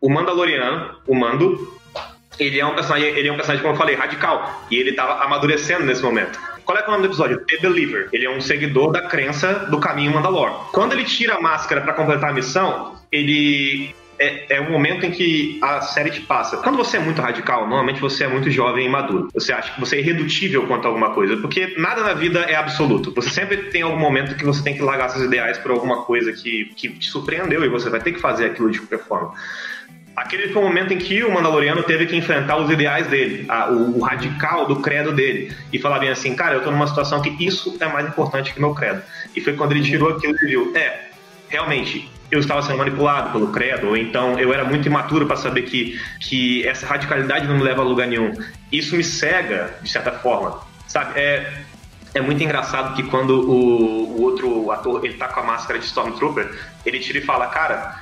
[0.00, 1.81] O Mandaloriano, o Mando,
[2.38, 4.66] ele é um personagem, ele é um personagem, como eu falei, radical.
[4.70, 6.38] E ele tava amadurecendo nesse momento.
[6.64, 7.44] Qual é, é o nome do episódio?
[7.46, 8.08] The Believer.
[8.12, 10.70] Ele é um seguidor da crença do caminho Mandalor.
[10.72, 15.10] Quando ele tira a máscara pra completar a missão, ele é, é o momento em
[15.10, 16.58] que a série te passa.
[16.58, 19.28] Quando você é muito radical, normalmente você é muito jovem e maduro.
[19.34, 22.54] Você acha que você é irredutível quanto a alguma coisa, porque nada na vida é
[22.54, 23.12] absoluto.
[23.14, 26.32] Você sempre tem algum momento que você tem que largar seus ideais por alguma coisa
[26.32, 29.34] que, que te surpreendeu e você vai ter que fazer aquilo de qualquer forma.
[30.14, 33.70] Aquele foi o momento em que o Mandaloriano teve que enfrentar os ideais dele, a-
[33.70, 37.22] o, o radical do credo dele, e falar bem assim, cara, eu tô numa situação
[37.22, 39.02] que isso é mais importante que meu credo.
[39.34, 41.08] E foi quando ele tirou aquilo e viu, é,
[41.48, 45.62] realmente, eu estava sendo manipulado pelo credo, ou então eu era muito imaturo para saber
[45.62, 48.32] que, que essa radicalidade não me leva a lugar nenhum.
[48.70, 51.18] Isso me cega, de certa forma, sabe?
[51.18, 51.52] É,
[52.14, 55.86] é muito engraçado que quando o, o outro ator, ele tá com a máscara de
[55.86, 56.50] Stormtrooper,
[56.84, 58.00] ele tira e fala, cara,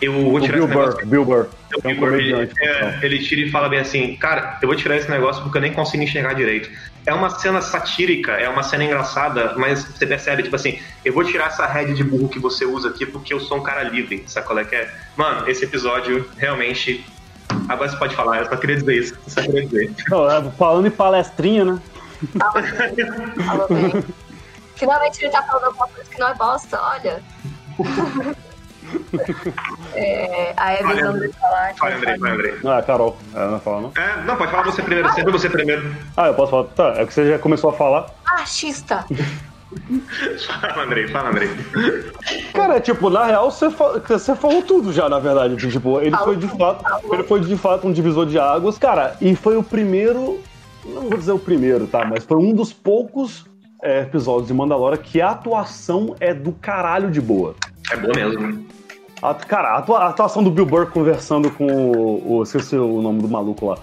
[0.00, 1.46] eu vou O tirar Bill esse negócio Burr, Bill Burr.
[1.72, 4.96] É um fico- ele, é, ele tira e fala bem assim, cara, eu vou tirar
[4.96, 6.68] esse negócio porque eu nem consigo enxergar direito.
[7.06, 11.24] É uma cena satírica, é uma cena engraçada, mas você percebe, tipo assim, eu vou
[11.24, 14.24] tirar essa rede de burro que você usa aqui porque eu sou um cara livre,
[14.26, 14.92] sabe qual é que é?
[15.16, 17.04] Mano, esse episódio realmente.
[17.68, 19.92] Agora você pode falar, eu só queria dizer isso, só queria dizer.
[20.10, 21.80] Não, é, falando em palestrinha, né?
[24.74, 27.22] Finalmente ele tá falando alguma coisa que não é bosta, olha.
[29.94, 31.74] é, a Eva Olha, não deixa falar.
[31.78, 32.54] Vai, Andrei, vai, Andrei.
[32.62, 33.16] Não, é a Carol.
[33.34, 33.92] Ela não fala, não?
[33.96, 35.94] É, não, pode falar você primeiro, sempre você primeiro.
[36.16, 36.64] Ah, eu posso falar.
[36.64, 38.06] Tá, é que você já começou a falar.
[38.24, 39.04] Machista!
[40.46, 41.50] Fala, Andrei, fala, Andrei.
[42.54, 45.56] Cara, tipo, na real, você, fa- você falou tudo já, na verdade.
[45.56, 46.82] que, Tipo, ele Falou foi de fato.
[46.82, 47.14] falou.
[47.14, 48.78] Ele foi de fato um divisor de águas.
[48.78, 50.40] Cara, e foi o primeiro.
[50.84, 52.04] Não vou dizer o primeiro, tá?
[52.04, 53.44] Mas foi um dos poucos
[53.82, 57.54] é, episódios de Mandalorian que a atuação é do caralho de boa.
[57.90, 58.64] É boa mesmo.
[59.22, 62.36] A- cara, a, atua- a atuação do Bill Burr conversando com o.
[62.38, 63.78] o esqueci o nome do maluco lá.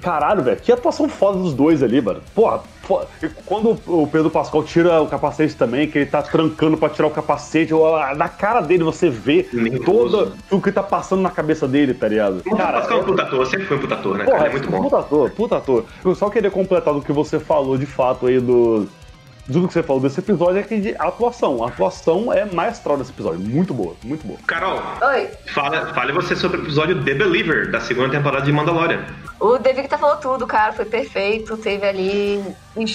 [0.00, 2.20] Caralho, velho, que atuação foda dos dois ali, mano.
[2.34, 2.60] Porra,
[3.22, 7.08] e quando o Pedro Pascal tira o capacete também, que ele tá trancando pra tirar
[7.08, 7.72] o capacete,
[8.16, 9.46] na cara dele você vê
[9.84, 12.42] toda tudo que tá passando na cabeça dele, tá ligado?
[12.46, 14.48] O Cara, Pascal é um puta ator, sempre foi um puta ator, né, Porra, cara?
[14.48, 14.82] É muito bom.
[14.82, 15.84] Puta ator, puta ator.
[16.04, 18.88] Eu só queria completar do que você falou de fato aí do.
[19.50, 21.64] Tudo que você falou desse episódio é que de atuação.
[21.64, 23.40] A atuação é maestral desse episódio.
[23.40, 24.38] Muito boa, muito boa.
[24.46, 29.06] Carol, Oi, fala, fale você sobre o episódio The Believer, da segunda temporada de Mandalorian.
[29.40, 32.44] o David tá falou tudo, cara, foi perfeito, teve ali.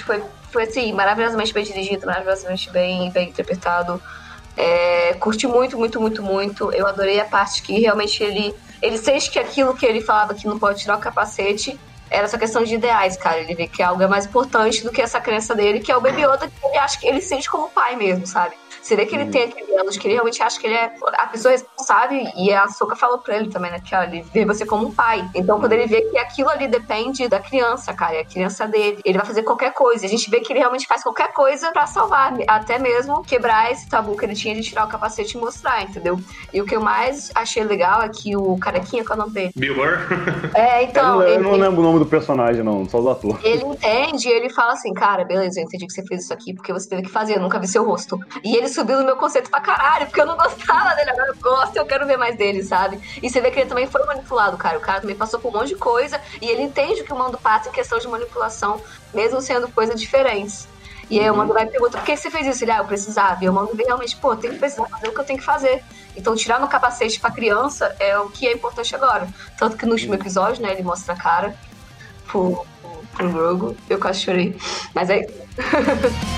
[0.06, 4.00] Foi, foi assim, maravilhosamente bem dirigido, maravilhosamente bem, bem interpretado.
[4.56, 6.72] É, curti muito, muito, muito, muito.
[6.72, 8.54] Eu adorei a parte que realmente ele.
[8.80, 11.80] Ele sente que aquilo que ele falava que não pode tirar o capacete
[12.14, 13.40] era essa questão de ideais, cara.
[13.40, 16.02] Ele vê que algo é mais importante do que essa crença dele, que é o
[16.02, 18.56] Baby Yoda, que ele acha que ele sente como pai mesmo, sabe?
[18.84, 20.94] Você vê que ele tem aquele elo de que ele realmente acha que ele é
[21.14, 23.80] a pessoa responsável e a Soka falou pra ele também, né?
[23.80, 25.26] Que ó, ele vê você como um pai.
[25.34, 29.00] Então, quando ele vê que aquilo ali depende da criança, cara, é a criança dele,
[29.06, 30.06] ele vai fazer qualquer coisa.
[30.06, 33.88] A gente vê que ele realmente faz qualquer coisa pra salvar, até mesmo quebrar esse
[33.88, 36.20] tabu que ele tinha de tirar o capacete e mostrar, entendeu?
[36.54, 39.34] E o que eu mais achei legal é que o carequinha, qual é o nome
[39.34, 39.52] dele?
[39.56, 39.94] Bill Burr?
[40.54, 41.22] É, então.
[41.22, 43.40] eu, ele, não lembro o nome do personagem, não, só do ator.
[43.44, 46.54] ele entende e ele fala assim, cara, beleza, eu entendi que você fez isso aqui
[46.54, 48.20] porque você teve que fazer, eu nunca vi seu rosto.
[48.44, 51.36] E ele subiu no meu conceito pra caralho, porque eu não gostava dele, agora eu
[51.36, 53.00] gosto, eu quero ver mais dele, sabe?
[53.22, 54.78] E você vê que ele também foi manipulado, cara.
[54.78, 57.18] O cara também passou por um monte de coisa e ele entende o que o
[57.18, 58.82] Mando passa em questão de manipulação,
[59.14, 60.68] mesmo sendo coisas diferentes.
[61.10, 62.64] E aí o Mando vai e pergunta, por que você fez isso?
[62.64, 63.44] Ele, ah, eu precisava.
[63.44, 65.46] E o Mando vê realmente, pô, tem que precisar fazer o que eu tenho que
[65.46, 65.84] fazer.
[66.16, 69.28] Então tirar no capacete pra criança é o que é importante agora.
[69.58, 71.56] Tanto que no último episódio, né, ele mostra a cara
[72.28, 72.66] pro,
[73.14, 73.78] pro Grogu.
[73.90, 74.58] Eu quase chorei.
[74.94, 75.28] Mas é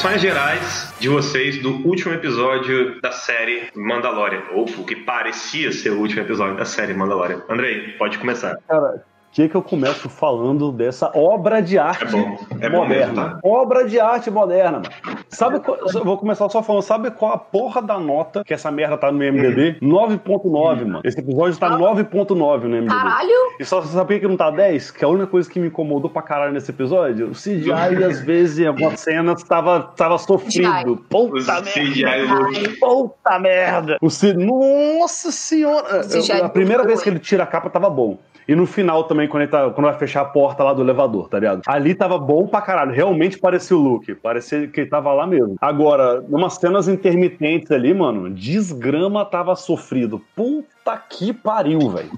[0.00, 5.90] Impressões gerais de vocês do último episódio da série Mandalorian, ou o que parecia ser
[5.90, 7.42] o último episódio da série Mandalorian.
[7.50, 8.56] Andrei, pode começar.
[8.66, 13.12] Cara, que, que eu começo falando dessa obra de arte É bom, é bom moderna?
[13.12, 13.38] mesmo, tá?
[13.44, 15.20] Obra de arte moderna, mano.
[15.28, 18.70] Sabe qual, eu vou começar só falando, sabe qual a porra da nota que essa
[18.70, 19.78] merda tá no MDB?
[19.80, 21.00] 9.9, mano.
[21.04, 22.86] Esse episódio tá 9.9 no MDB.
[22.88, 23.30] caralho!
[23.58, 24.90] E só você sabia que não tá 10?
[24.90, 28.58] Que a única coisa que me incomodou pra caralho nesse episódio, o CGI às vezes
[28.58, 30.96] em algumas cenas tava, tava sofrido.
[31.08, 31.70] Puta Os merda.
[31.70, 32.78] CGI loucos.
[32.80, 33.96] Puta merda!
[34.02, 34.32] O C...
[34.32, 36.02] Nossa senhora!
[36.42, 38.18] A primeira vez que ele tira a capa tava bom.
[38.50, 41.28] E no final também, quando, ele tá, quando vai fechar a porta lá do elevador,
[41.28, 41.62] tá ligado?
[41.68, 42.90] Ali tava bom pra caralho.
[42.90, 44.12] Realmente parecia o Luke.
[44.16, 45.54] Parecia que ele tava lá mesmo.
[45.60, 50.20] Agora, numas cenas intermitentes ali, mano, desgrama tava sofrido.
[50.34, 52.10] Puta que pariu, velho.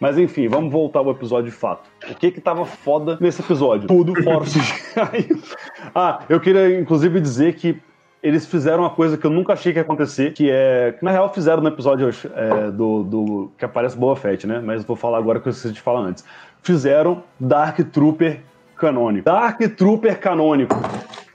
[0.00, 1.90] Mas enfim, vamos voltar ao episódio de fato.
[2.10, 3.86] O que que tava foda nesse episódio?
[3.86, 5.42] Tudo fora o CGI.
[5.94, 7.78] ah, eu queria inclusive dizer que
[8.26, 10.94] eles fizeram uma coisa que eu nunca achei que ia acontecer, que é.
[10.98, 13.52] Que na real fizeram no episódio é, do, do.
[13.56, 14.60] que aparece Boa Fett, né?
[14.64, 16.24] Mas vou falar agora que eu esqueci de falar antes.
[16.62, 18.40] Fizeram Dark Trooper
[18.76, 19.24] canônico.
[19.24, 20.74] Dark Trooper canônico.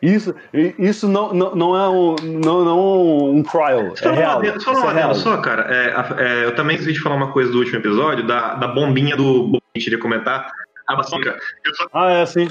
[0.02, 0.34] Isso,
[0.80, 3.96] isso não, não, não é um, não, não um trial.
[3.96, 4.40] Só É uma real.
[4.40, 5.68] adendo- Só uma é só, cara.
[5.70, 9.16] É, é, eu também esqueci de falar uma coisa do último episódio, da, da bombinha
[9.16, 9.48] do.
[9.48, 10.52] Bom, a gente iria comentar.
[10.94, 11.38] A maçônica.
[11.66, 12.48] Eu só Ah, é assim.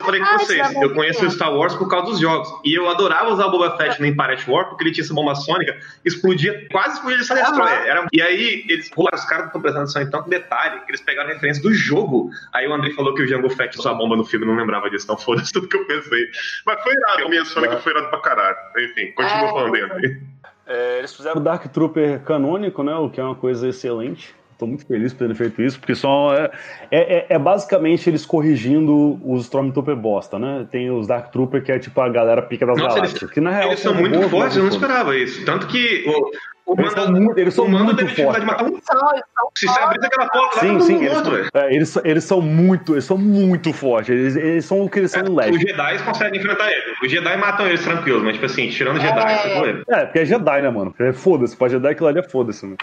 [0.00, 2.48] falei com Ah, vocês, eu conheço Star Wars por causa dos jogos.
[2.64, 5.34] E eu adorava usar o Boba Fett no Empire War porque ele tinha essa bomba
[5.34, 7.82] sônica, explodia, quase explodia essa Destroyer.
[7.86, 10.90] Era, e aí, eles, pô, os caras não estão prestando atenção em tanto detalhe que
[10.90, 12.30] eles pegaram referência do jogo.
[12.52, 14.88] Aí o André falou que o Jango Fett usou a bomba no filme, não lembrava
[14.90, 16.24] disso, então foda-se tudo que eu pensei.
[16.66, 18.56] Mas foi irado, a minha sônica foi irado pra caralho.
[18.78, 19.50] Enfim, continua É.
[19.50, 20.20] falando aí, André.
[20.66, 22.94] É, eles fizeram o Dark Trooper canônico, né?
[22.94, 24.34] O que é uma coisa excelente.
[24.58, 26.50] Tô muito feliz por terem feito isso, porque só é,
[26.90, 30.66] é, é- é basicamente eles corrigindo os Stormtrooper bosta, né?
[30.70, 33.22] Tem os Dark Trooper, que é tipo a galera pica das Nossa, galáxias.
[33.22, 35.44] eles- que na real Eles são são muito bons, fortes, eu não esperava isso.
[35.44, 38.44] Tanto que o, o Eles são Manda- muito- eles são o Mando muito teve dificuldade
[38.44, 38.66] de fortes.
[38.68, 38.98] matar um.
[39.00, 41.30] São, eles são Se você abrir aquela porta lá, Sim, todo sim, mundo eles, morto,
[41.30, 44.10] são, é, eles, são- eles são muito, eles são muito fortes.
[44.10, 45.60] Eles, eles são o que eles são em Os.
[45.60, 46.82] Jedi conseguem enfrentar ele.
[47.00, 49.82] Os Jedi matam eles tranquilos, mas tipo assim, tirando Jedi, É.
[50.00, 50.92] É, porque é Jedi, né, mano?
[50.98, 52.74] É, foda-se, pra Jedi aquilo ali é foda-se, né?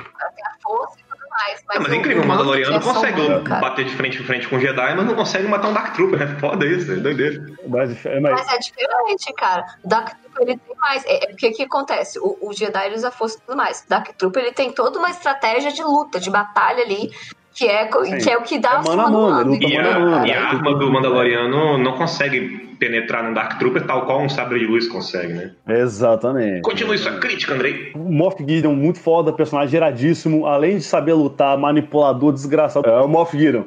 [0.63, 1.04] força e tudo
[1.38, 1.63] mais.
[1.67, 3.61] Mas, Não, mas é incrível, o Mandaloriano é consegue cara.
[3.61, 6.21] bater de frente em frente com o Jedi, mas não consegue matar um Dark Trooper,
[6.21, 7.45] é foda isso, é doideira.
[7.67, 9.65] Mas, é, mas- Mas é diferente, cara.
[9.83, 11.05] Dark Trooper ele tem mais.
[11.05, 12.19] É, é porque o que acontece?
[12.19, 13.86] O, o Jedi ele usa força e tudo mais.
[13.88, 17.11] Dark Trooper ele tem toda uma estratégia de luta, de batalha ali,
[17.55, 18.17] que é, Sim.
[18.17, 20.27] que é o que dá É o mano a mano, luta E mano a mano,
[20.27, 24.59] e a arma do Mandaloriano não consegue penetrar num Dark Trooper tal qual um sabre
[24.59, 25.51] de luz consegue, né?
[25.65, 26.61] Exatamente.
[26.61, 27.93] Continue sua crítica, Andrei.
[27.95, 32.85] O Moff Gideon, muito foda, personagem iradíssimo, além de saber lutar, manipulador, desgraçado.
[32.89, 33.63] É o Moff Gideon.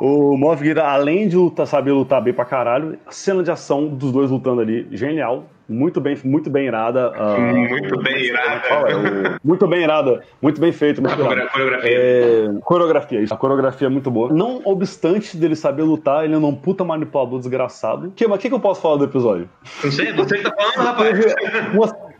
[0.00, 4.10] O Moff Gideon, além de lutar, saber lutar bem pra caralho, cena de ação dos
[4.10, 5.44] dois lutando ali, genial.
[5.68, 7.12] Muito bem, muito bem irada.
[7.16, 8.60] ah, Muito bem irada.
[8.68, 9.00] fala, é o-
[9.42, 11.02] muito bem irada, muito bem feito.
[11.02, 11.50] Muito A irado.
[11.50, 11.90] coreografia.
[11.98, 13.34] É, coreografia, isso.
[13.34, 14.32] A coreografia é muito boa.
[14.32, 18.12] Não obstante dele saber lutar, ele é um puta manipulador desgraçado.
[18.14, 19.48] Que, mas o que, que eu posso falar do episódio?
[19.82, 21.18] Não sei, você que tá falando, rapaz.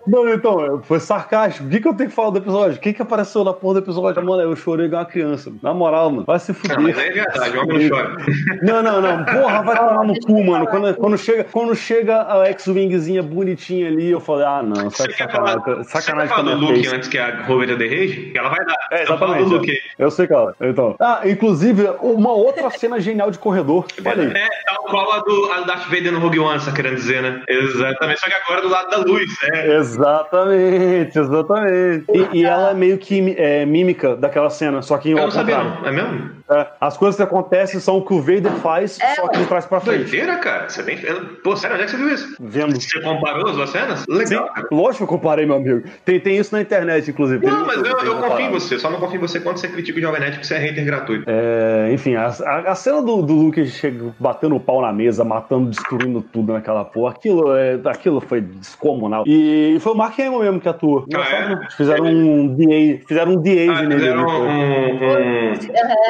[0.06, 1.66] Não, então, foi sarcástico.
[1.66, 2.76] O que, que eu tenho que falar do episódio?
[2.76, 4.24] O que, que apareceu na porra do episódio?
[4.24, 5.52] Mano, eu chorei igual uma criança.
[5.62, 6.98] Na moral, mano, vai se Não, mas fuder.
[6.98, 8.16] é verdade, o homem não chora.
[8.62, 9.24] Não, não, não.
[9.24, 10.66] Porra, vai tomar no cu, mano.
[10.66, 15.14] Quando, quando, chega, quando chega a X-Wingzinha bonitinha ali, eu falei, ah, não, Você saca-
[15.14, 16.94] quer falar, sacanagem, você sacanagem falar do Luke face.
[16.96, 18.30] antes que a Rover The Rage?
[18.32, 18.76] Que ela vai dar.
[18.92, 19.44] É, exatamente.
[19.48, 19.72] do Luke.
[19.98, 20.54] Eu sei, cara.
[20.60, 20.94] Então.
[21.00, 23.86] Ah, inclusive, uma outra cena genial de corredor.
[24.04, 24.32] Olha aí.
[24.32, 26.94] É, tal qual a do, a do Darth Vader no Rogue One, você tá querendo
[26.96, 27.42] dizer, né?
[27.48, 29.76] Exatamente, só que agora do lado da luz, é.
[29.76, 31.18] Exatamente, exatamente.
[32.32, 35.30] E, e ela é meio que é, mímica daquela cena, só que em Eu não
[35.30, 35.80] sabia, contrário.
[35.82, 35.88] não.
[35.88, 36.36] É mesmo?
[36.48, 39.14] É, as coisas que acontecem são o que o Vader faz, É.
[39.16, 40.02] só que de trás pra frente.
[40.02, 40.68] Doideira, cara.
[40.68, 40.96] Você nem.
[41.42, 42.36] Pô, sério, onde é que você viu isso?
[42.40, 42.80] Vendo.
[42.80, 44.00] Você comparou as duas cenas?
[44.00, 44.68] Sim, Legal, cara.
[44.70, 45.82] lógico que eu comparei, meu amigo.
[46.04, 47.40] Tem, tem isso na internet, inclusive.
[47.40, 48.78] Tem Não, mas eu, eu confio em você.
[48.78, 50.84] Só não confio em você quando você critica o Jovem Nerd porque você é hater
[50.84, 51.24] gratuito.
[51.26, 55.24] É, enfim, a, a- a cena do, do Luke chega, batendo o pau na mesa,
[55.24, 59.24] matando, destruindo tudo naquela porra, aquilo, é, aquilo foi descomunal.
[59.26, 61.04] E foi o Mark Hamill mesmo que atuou.
[61.06, 61.54] Engraçado, é?
[61.54, 61.68] né?
[61.76, 63.94] Fizeram um DA, fizeram um DA Ah, nele.
[64.00, 64.32] fizeram né?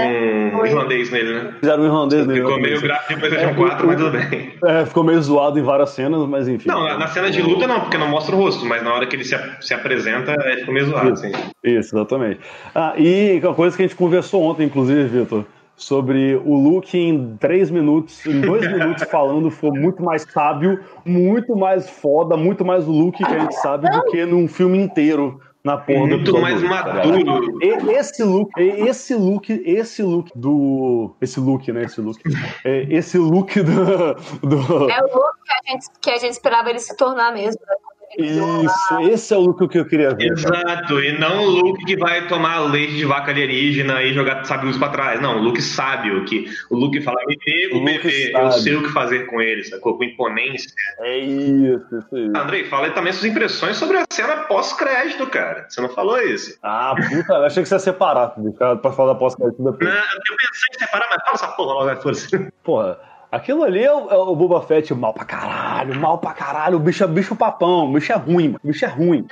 [0.03, 1.55] um, um, um irlandês nele, né?
[1.61, 2.41] Fizeram um irlandês nele.
[2.41, 4.53] Ficou meio gráfico de PlayStation 4, mas tudo bem.
[4.65, 6.71] É, ficou meio zoado em várias cenas, mas enfim.
[6.71, 9.07] Não, na, na cena de luta não, porque não mostra o rosto, mas na hora
[9.07, 11.33] que ele se, se apresenta, é, ficou meio zoado, assim.
[11.63, 12.41] Isso, exatamente.
[12.75, 15.45] Ah, e uma coisa que a gente conversou ontem, inclusive, Vitor,
[15.77, 21.55] sobre o Luke em três minutos, em dois minutos falando, foi muito mais sábio, muito
[21.55, 25.41] mais foda, muito mais o Luke que a gente sabe do que num filme inteiro
[25.63, 27.59] na porra do Muito episódio mais tá maduro.
[27.61, 31.11] E- Esse look, esse look, esse look do.
[31.21, 31.83] Esse look, né?
[31.83, 32.21] Esse look.
[32.65, 34.15] É, Esse look do.
[34.49, 37.61] do- É o look que a gente, que a gente esperava ele se tornar mesmo.
[37.69, 37.75] né?
[38.19, 40.35] Isso, esse é o look que eu queria ver.
[40.43, 40.57] cara.
[40.59, 44.79] Exato, e não o Luke que vai tomar leite de vaca alienígena e jogar sabios
[44.79, 45.21] pra trás.
[45.21, 48.83] Não, o Luke sábio, que o Luke fala, me dê o bebê, eu sei o
[48.83, 49.99] que fazer com ele, sacou?
[49.99, 50.71] Com imponência.
[51.01, 52.31] É isso, isso aí.
[52.35, 55.67] Andrei, fala aí também suas impressões sobre a cena pós-crédito, cara.
[55.69, 56.57] Você não falou isso.
[56.63, 59.91] Ah, puta, eu achei que você ia separar, cara, pra falar da pós-crédito Não, depois.
[59.91, 62.53] eu pensei em separar, mas fala essa porra logo, foda-se.
[62.63, 62.99] Porra,
[63.37, 66.77] aquilo ali é o, é o Boba Fett mal pra caralho, mal pra caralho.
[66.77, 68.61] O bicho é bicho papão, o bicho é ruim, mano.
[68.63, 69.27] O bicho é ruim.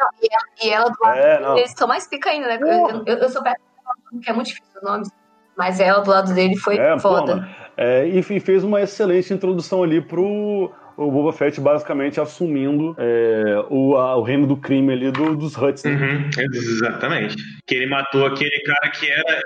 [0.62, 1.58] E ela do lado É, não.
[1.58, 2.58] Eles são mais pica ainda, né?
[2.60, 3.64] Eu, eu, eu sou péssima,
[4.10, 5.08] porque é muito difícil os nomes.
[5.56, 7.48] Mas ela do lado dele foi É, foda.
[7.76, 13.64] É, e fe- fez uma excelente introdução ali pro o Boba Fett basicamente assumindo é,
[13.68, 15.82] o, a- o reino do crime ali do- dos Huts.
[15.84, 15.90] né?
[15.90, 17.36] Uhum, exatamente.
[17.66, 19.40] Que ele matou aquele cara que era.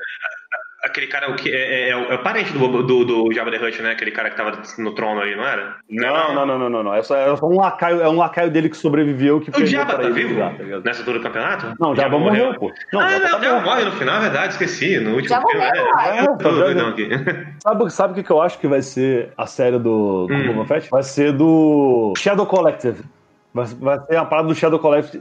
[0.84, 3.50] Aquele cara o que é, é, é o- é o parente do, do, do Jabba
[3.50, 3.90] the Hutt, né?
[3.90, 5.74] Aquele cara que tava no trono ali, não era?
[5.90, 6.94] Não, não, não, não, não, não.
[6.94, 10.08] Essa é só um lacaio, é um lacaio dele que sobreviveu que O Jabba tá
[10.08, 10.34] vivo?
[10.34, 10.62] lugar, tá?
[10.84, 11.74] Nessa altura do campeonato?
[11.80, 12.70] Não, Jabba morreu, pô.
[12.92, 15.00] Não, ah, Jabba não, tá Jabba morre no final, é verdade, esqueci.
[15.00, 15.66] No último filme.
[15.66, 16.18] morreu, é.
[16.18, 17.46] É.
[17.60, 20.46] Sabe, sabe o que que eu acho que vai ser a série do, do Hum.
[20.54, 20.88] Boba Fett?
[20.90, 23.02] Vai ser do Shadow Collective.
[23.80, 24.78] Vai, ser a parada do Shadow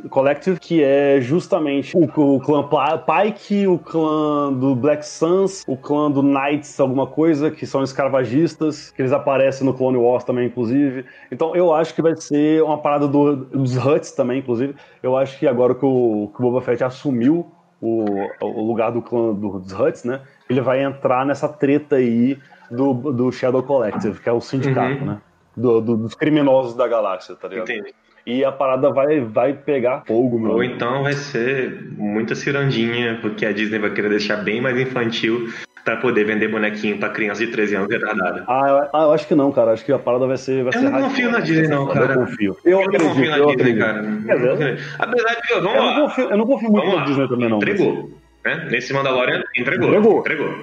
[0.09, 2.03] Collective, que é justamente o,
[2.35, 7.65] o clã Pike, o clã do Black Suns, o clã do Knights, alguma coisa, que
[7.65, 11.05] são escravagistas, que eles aparecem no Clone Wars também, inclusive.
[11.31, 14.75] Então eu acho que vai ser uma parada do- dos Huts também, inclusive.
[15.01, 17.51] Eu acho que agora que o, que o Boba Fett assumiu
[17.81, 18.05] o,
[18.41, 20.21] o lugar do clã do- dos Huts, né?
[20.49, 22.37] Ele vai entrar nessa treta aí
[22.71, 25.05] do, do Shadow Collective, que é o sindicato, Uhum.
[25.05, 25.21] né?
[25.55, 27.69] Do- do- dos criminosos da galáxia, tá ligado?
[27.69, 27.93] Entendi.
[28.29, 30.51] E a parada vai, vai pegar fogo, meu.
[30.51, 30.73] Ou amigo.
[30.75, 35.47] então vai ser muita cirandinha, porque a Disney vai querer deixar bem mais infantil
[35.85, 38.43] pra poder vender bonequinho pra criança de 13 anos retardada.
[38.45, 39.71] Ah, eu, ah, eu acho que não, cara.
[39.71, 40.61] Acho que a parada vai ser.
[40.65, 42.13] Vai Eu ser não confio na Disney, não, cara.
[42.15, 42.57] Eu confio.
[42.65, 43.85] Eu, Eu não acredito, confio na eu Disney, acredito.
[43.85, 44.03] cara.
[44.25, 45.95] Quer dizer, Apesar de que, vamos eu, lá.
[45.95, 47.07] não confio, eu não confio muito Vamos na lá.
[47.07, 47.57] Disney também, não.
[47.57, 48.09] Entregou.
[48.43, 48.67] Né?
[48.69, 49.87] Nesse Mandalorian, entregou.
[49.87, 50.19] Entregou.
[50.19, 50.53] Entregou.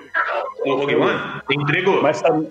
[0.67, 1.19] O Rogue One,
[1.51, 2.03] entregou.
[2.03, 2.47] Mas sabe,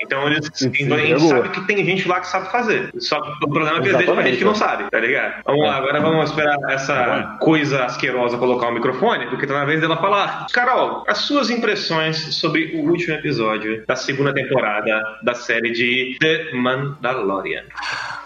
[0.00, 1.28] Então eles, Sim, então, a gente entregou.
[1.28, 2.90] sabe que tem gente lá que sabe fazer.
[2.98, 4.56] Só que o problema é que eles deixam pra gente que não é.
[4.56, 5.42] sabe, tá ligado?
[5.44, 9.80] Vamos lá, agora vamos esperar essa coisa asquerosa colocar o microfone, porque tá na vez
[9.80, 10.46] dela falar.
[10.52, 16.52] Carol, as suas impressões sobre o último episódio da segunda temporada da série de The
[16.54, 17.64] Mandalorian.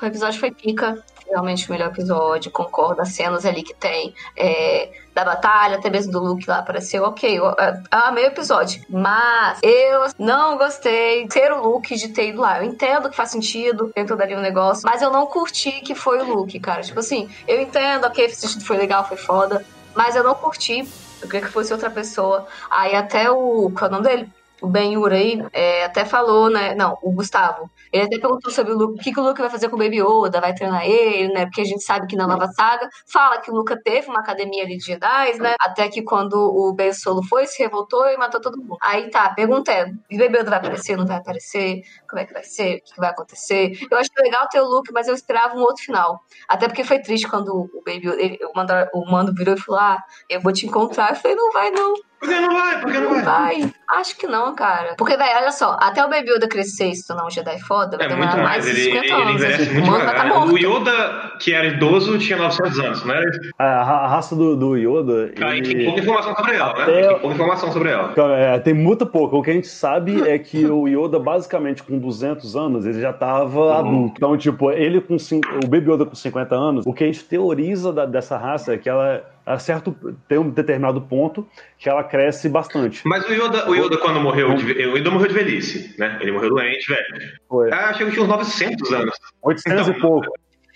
[0.01, 0.99] O episódio foi pica.
[1.33, 3.01] Realmente o melhor episódio, concordo.
[3.01, 7.39] As cenas ali que tem é, da batalha, até mesmo do Luke lá apareceu, ok.
[7.39, 7.55] Eu, eu
[7.91, 8.83] amei o episódio.
[8.87, 12.59] Mas eu não gostei de ser o Luke de ter ido lá.
[12.59, 16.21] Eu entendo que faz sentido dentro dali um negócio, mas eu não curti que foi
[16.21, 16.83] o Luke, cara.
[16.83, 18.29] Tipo assim, eu entendo, ok,
[18.63, 19.65] foi legal, foi foda.
[19.95, 20.87] Mas eu não curti.
[21.23, 22.47] Eu queria que fosse outra pessoa.
[22.71, 23.71] Aí até o.
[23.71, 24.29] Qual é o nome dele?
[24.61, 26.75] O Ben aí é, até falou, né?
[26.75, 27.69] Não, o Gustavo.
[27.93, 29.79] Ele até perguntou sobre o Luke, o que, que o Luke vai fazer com o
[29.79, 31.45] Baby Yoda, vai treinar ele, né?
[31.47, 34.65] Porque a gente sabe que na nova saga fala que o Luca teve uma academia
[34.65, 35.55] ali de Jedi, né?
[35.61, 38.77] Até que quando o Ben Solo foi, se revoltou e matou todo mundo.
[38.83, 41.83] Aí tá, pergunta é, o Baby Yoda vai aparecer, não vai aparecer?
[42.09, 42.77] Como é que vai ser?
[42.79, 43.73] O que, vai acontecer?
[43.91, 46.21] Eu acho legal ter o Luke, mas eu esperava um outro final.
[46.49, 49.61] Até porque foi triste quando o Baby Yoda, ele- o, Mando, o Mando virou e
[49.61, 51.11] falou, ah, eu vou te encontrar.
[51.11, 51.95] Eu falei, não vai não.
[52.23, 52.81] Por que não vai?
[52.81, 53.61] Por que não Não vai?
[53.61, 53.73] vai.
[53.89, 54.95] Acho que não, cara.
[54.97, 57.97] Porque, velho, olha só, até o Baby Yoda crescer e se tornar um Jedi foda,
[57.99, 59.35] vai É demorar mais mais, de ele, 50 ele, ele anos.
[59.35, 59.73] envelhece assim.
[59.75, 60.45] muito mano tá.
[60.45, 63.31] O Yoda, que era idoso, tinha 900 anos, não era?
[63.59, 65.29] A, a raça do, do Yoda.
[65.37, 66.83] Tem ele- pouca informação sobre ela, né?
[66.83, 68.15] Até- Tem pouca informação sobre ela.
[68.39, 69.37] É, tem muito pouco.
[69.39, 73.13] O que a gente sabe é que o Yoda, basicamente, com 200 anos, ele já
[73.13, 74.15] tava adulto.
[74.17, 77.25] Então, tipo, ele com cin- o Baby Yoda com 50 anos, o que a gente
[77.25, 79.97] teoriza da- dessa raça é que ela, a certo,
[80.29, 81.47] tem um determinado ponto
[81.79, 83.03] que ela cresce bastante.
[83.07, 86.19] Mas o Yoda, o Yoda quando morreu, de, o Yoda morreu de velhice, né?
[86.21, 87.07] Ele morreu doente, velho.
[87.49, 87.73] Foi.
[87.73, 89.15] Ah, achei que tinha uns 900 anos.
[89.43, 90.27] 800 Então, e pouco.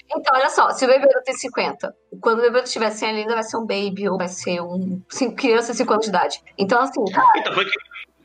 [0.09, 3.35] Então, olha só, se o Yoda tem 50, quando o Yoda estiver 100, ele ainda
[3.35, 6.39] vai ser um baby ou vai ser um cin- criança de 5 anos de idade.
[6.57, 7.73] Então, assim, cara, Então, foi que,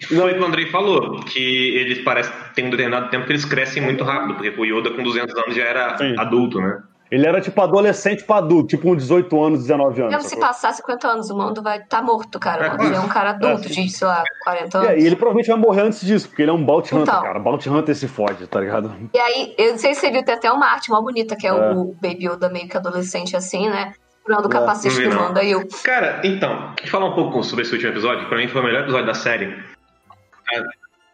[0.07, 3.45] foi o que o Andrei falou, que eles parecem tem um determinado tempo que eles
[3.45, 6.15] crescem muito rápido, porque o Yoda com 200 anos já era Sim.
[6.19, 6.81] adulto, né?
[7.11, 10.15] Ele era tipo adolescente pra adulto, tipo um 18 anos, 19 anos.
[10.15, 12.67] mesmo se passar 50 anos, o mundo vai estar morto, cara.
[12.67, 14.89] É, O mundo já é um cara adulto é, de, sei lá, 40 anos.
[14.91, 17.21] É, e ele provavelmente vai morrer antes disso, porque ele é um Bounty Hunter, Então.
[17.21, 17.37] cara.
[17.39, 18.93] Bounty Hunter se fode, tá ligado?
[19.13, 21.45] E aí, eu não sei se você viu, tem até uma arte mó bonita, que
[21.45, 21.53] é, É.
[21.53, 23.93] o Baby Yoda meio que adolescente assim, né?
[24.25, 25.21] Segurando o É, capacete do não.
[25.23, 25.39] mando.
[25.39, 28.37] Aí eu, Cara, então, deixa eu falar um pouco sobre esse último episódio, que pra
[28.37, 29.53] mim foi o melhor episódio da série.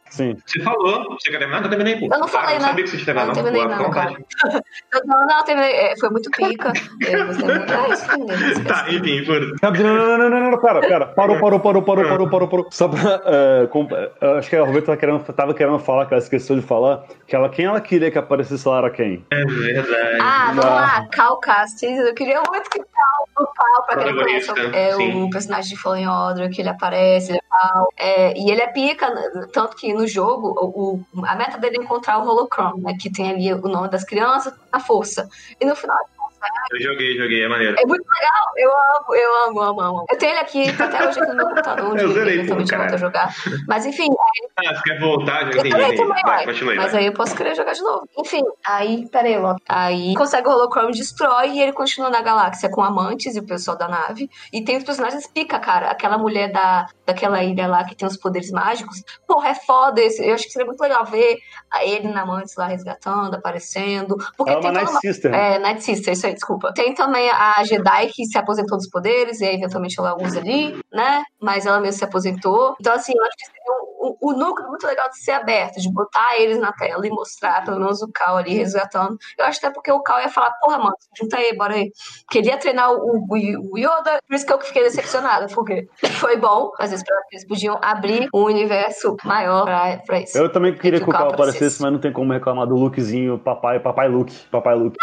[0.10, 0.38] Sim.
[0.46, 1.64] Você falou, você quer terminar?
[1.64, 2.06] Eu terminei, pô.
[2.14, 2.68] Eu não falei, ah, eu né?
[2.68, 4.26] sabia que você tinha Eu não terminado, terminei, não, fica à vontade.
[4.94, 5.72] eu, não, não, terminei.
[5.72, 6.72] é, Foi muito pica.
[6.72, 9.40] Ah, isso foi mesmo, Tá, enfim, por...
[9.42, 11.06] Não, não, não, não, não, não, pera, pera.
[11.08, 12.68] Parou, parou, parou, parou, parou, parou, parou.
[12.72, 13.22] Só pra.
[13.26, 13.88] é, com-
[14.38, 17.36] acho que a Roberta tava querendo, tava querendo falar, que ela esqueceu de falar, que
[17.36, 19.26] ela, quem ela queria que aparecesse lá era quem?
[19.32, 20.18] É verdade.
[20.22, 20.72] Ah, vamos Não.
[20.74, 21.98] lá, Cal Castes.
[22.00, 25.82] Eu queria muito que Cal, o Cal, pra quem não conhece, é o personagem de
[25.82, 27.88] Fallen Order, que ele aparece, ele é Cal.
[27.98, 29.08] É, e ele é pica,
[29.54, 32.96] tanto que no jogo, o, a meta dele é encontrar o Holocron, né?
[33.00, 35.28] Que tem ali o nome das crianças, a força.
[35.60, 35.98] E no final,
[36.72, 37.76] Eu joguei, joguei, é maneiro.
[37.80, 38.48] é muito legal.
[38.58, 40.06] Eu amo, eu amo, amo, amo.
[40.12, 42.54] Eu tenho ele aqui, tá até hoje aqui no meu computador, onde Eu zerei, pô,
[42.54, 42.98] eu volto a cara.
[42.98, 43.36] jogar.
[43.68, 44.08] Mas enfim,
[44.58, 45.42] Ah, você quer voltar?
[45.46, 45.98] Já Eu entendi, também, entendi.
[46.08, 46.46] também, Vai, vai.
[46.46, 47.02] continue, Mas vai.
[47.02, 48.08] aí eu posso querer jogar de novo.
[48.18, 49.62] Enfim, aí, peraí, Loki.
[49.70, 53.78] Aí consegue o Holocron, destrói e ele continua na galáxia com amantes e o pessoal
[53.78, 54.30] da nave.
[54.52, 55.90] E tem os personagens pica, cara.
[55.92, 59.04] Aquela mulher da, daquela ilha lá que tem os poderes mágicos.
[59.28, 60.26] Porra, é foda esse.
[60.28, 61.38] Eu acho que seria muito legal ver
[61.82, 64.18] ele na amantes lá resgatando, aparecendo.
[64.36, 65.32] Porque é tem uma toda Night uma Sister.
[65.32, 65.56] né?
[65.56, 66.74] é, Night Sister, isso aí, desculpa.
[66.74, 70.80] Tem também a Jedi que se aposentou dos poderes, e aí eventualmente ela usa ali,
[70.92, 71.24] né?
[71.42, 72.76] Mas ela mesmo se aposentou.
[72.80, 73.62] Então, assim, eu acho que seria
[74.02, 77.10] um, um- um núcleo muito legal de ser aberto, de botar eles na tela e
[77.10, 79.18] mostrar pelo menos o Cal ali resgatando.
[79.38, 81.92] Eu acho até porque o Cal ia falar, porra, mano, junta aí, bora aí.
[82.30, 83.36] Queria treinar o, o,
[83.74, 85.88] o Yoda, por isso que eu fiquei decepcionada, porque
[86.22, 90.38] foi bom, mas eu esperava que eles podiam abrir um universo maior pra, pra isso.
[90.38, 91.82] Eu também queria que que o Cal aparecesse.
[91.82, 94.98] mas não tem como reclamar do lookzinho papai, papai Luke, papai Luke.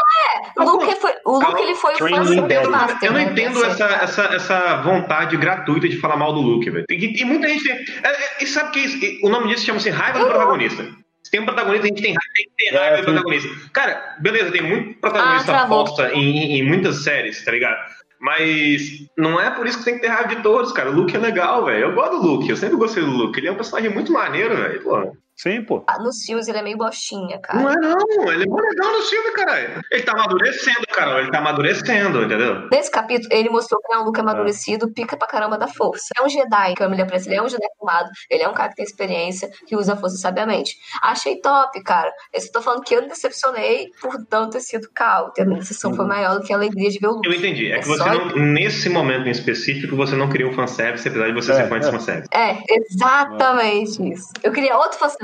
[0.57, 2.71] O Luke, foi, o Luke ele foi o fã do.
[2.71, 6.71] Master, Eu não né, entendo essa, essa, essa vontade gratuita de falar mal do Luke,
[6.71, 6.85] velho.
[6.91, 7.73] E, e muita gente tem.
[8.03, 10.85] é, é, E sabe que isso- e o nome disso chama-se raiva do protagonista.
[11.25, 13.49] Se tem um protagonista, a gente tem raiva, tem que ter É, raiva do protagonista.
[13.73, 17.77] Cara, beleza, tem muito protagonista Ah, aposta em, em- em muitas séries, tá ligado?
[18.21, 18.83] Mas
[19.19, 20.91] não é por isso que tem que ter raiva de todos, cara.
[20.91, 21.81] O Luke é legal, velho.
[21.89, 23.39] Eu gosto do Luke, eu sempre gostei do Luke.
[23.39, 25.13] Ele é um personagem muito maneiro, velho.
[25.37, 25.85] Sim, pô.
[25.89, 27.59] Ah, Nos filmes ele é meio bostinha, cara.
[27.61, 29.81] Não é não, ele é mó legal no filme, caralho.
[29.91, 31.21] Ele tá amadurecendo, cara.
[31.21, 32.69] Ele tá amadurecendo, entendeu?
[32.71, 36.07] Nesse capítulo, ele mostrou que é um Luke amadurecido, pica pra caramba da força.
[36.19, 38.55] É um Jedi, que a mulher parece, ele é um Jedi formado, ele é um
[38.55, 40.77] cara que tem experiência, que usa a força sabiamente.
[41.03, 42.13] Achei top, cara.
[42.33, 45.33] Eu só tô falando que eu me decepcionei por não ter sido Cal.
[45.39, 47.29] A minha decepção foi maior do que a alegria de ver o Luke.
[47.29, 47.73] Eu entendi.
[47.73, 51.09] É É que você só- não, nesse momento em específico, você não queria um fanservice,
[51.09, 51.91] apesar de você É, ser fã de é.
[51.91, 52.29] fanservice.
[52.33, 54.29] É, exatamente isso.
[54.43, 55.24] Eu queria outro fanservice,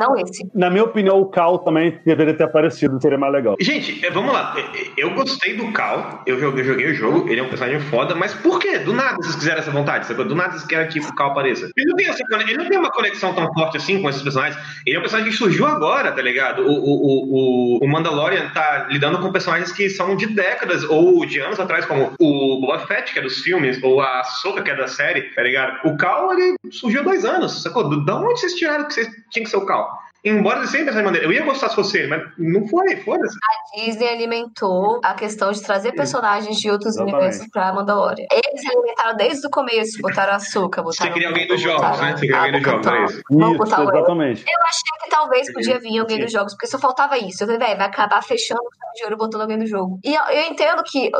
[0.00, 0.48] não esse.
[0.54, 3.54] Na minha opinião, o Cal também deveria ter aparecido, seria mais legal.
[3.60, 4.54] Gente, é, vamos lá.
[4.56, 7.48] É, é, Eu gostei do Cal, eu joguei, eu joguei o jogo, ele é um
[7.48, 8.78] personagem foda, mas por quê?
[8.78, 10.24] Do nada vocês quiseram essa vontade, sacou?
[10.24, 11.70] Do nada vocês querem que o Cal apareça.
[11.76, 14.58] Ele não, tem essa, ele não tem uma conexão tão forte assim com esses personagens.
[14.86, 16.62] Ele é um personagem que surgiu agora, tá ligado?
[16.62, 21.40] O, o, o, o- Mandalorian tá lidando com personagens que são de décadas ou de
[21.40, 24.76] anos atrás, como o Boba Fett, que é dos filmes, ou a Soka, que é
[24.76, 25.78] da série, tá ligado?
[25.88, 28.04] O Cal, ele surgiu há dois anos, sacou?
[28.04, 29.89] Da onde vocês tiraram que vocês tinha que ser o Cal?
[30.24, 31.26] Embora ele sempre dessa maneira.
[31.26, 33.36] Eu ia gostar se fosse ele, mas não foi, foda-se.
[33.76, 37.14] Disney alimentou a questão de trazer personagens de outros Exatamente.
[37.14, 38.26] universos pra Mandalorian.
[38.30, 41.08] Eles alimentaram desde o começo, botaram açúcar, botaram...
[41.08, 42.12] Você queria alguém dos jogos, né?
[42.16, 43.22] Você queria alguém dos jogos, é isso?
[43.30, 44.44] Vamos Isso, exatamente.
[44.46, 46.22] Eu achei que talvez podia vir alguém Sim.
[46.24, 47.42] dos jogos, porque só faltava isso.
[47.42, 49.98] Eu falei, velho, vai acabar fechando o ouro botando alguém do jogo.
[50.04, 51.10] E eu, eu entendo que,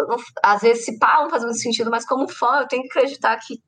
[0.43, 3.37] às vezes, se pá, não faz muito sentido, mas como fã, eu tenho que acreditar
[3.37, 3.59] que,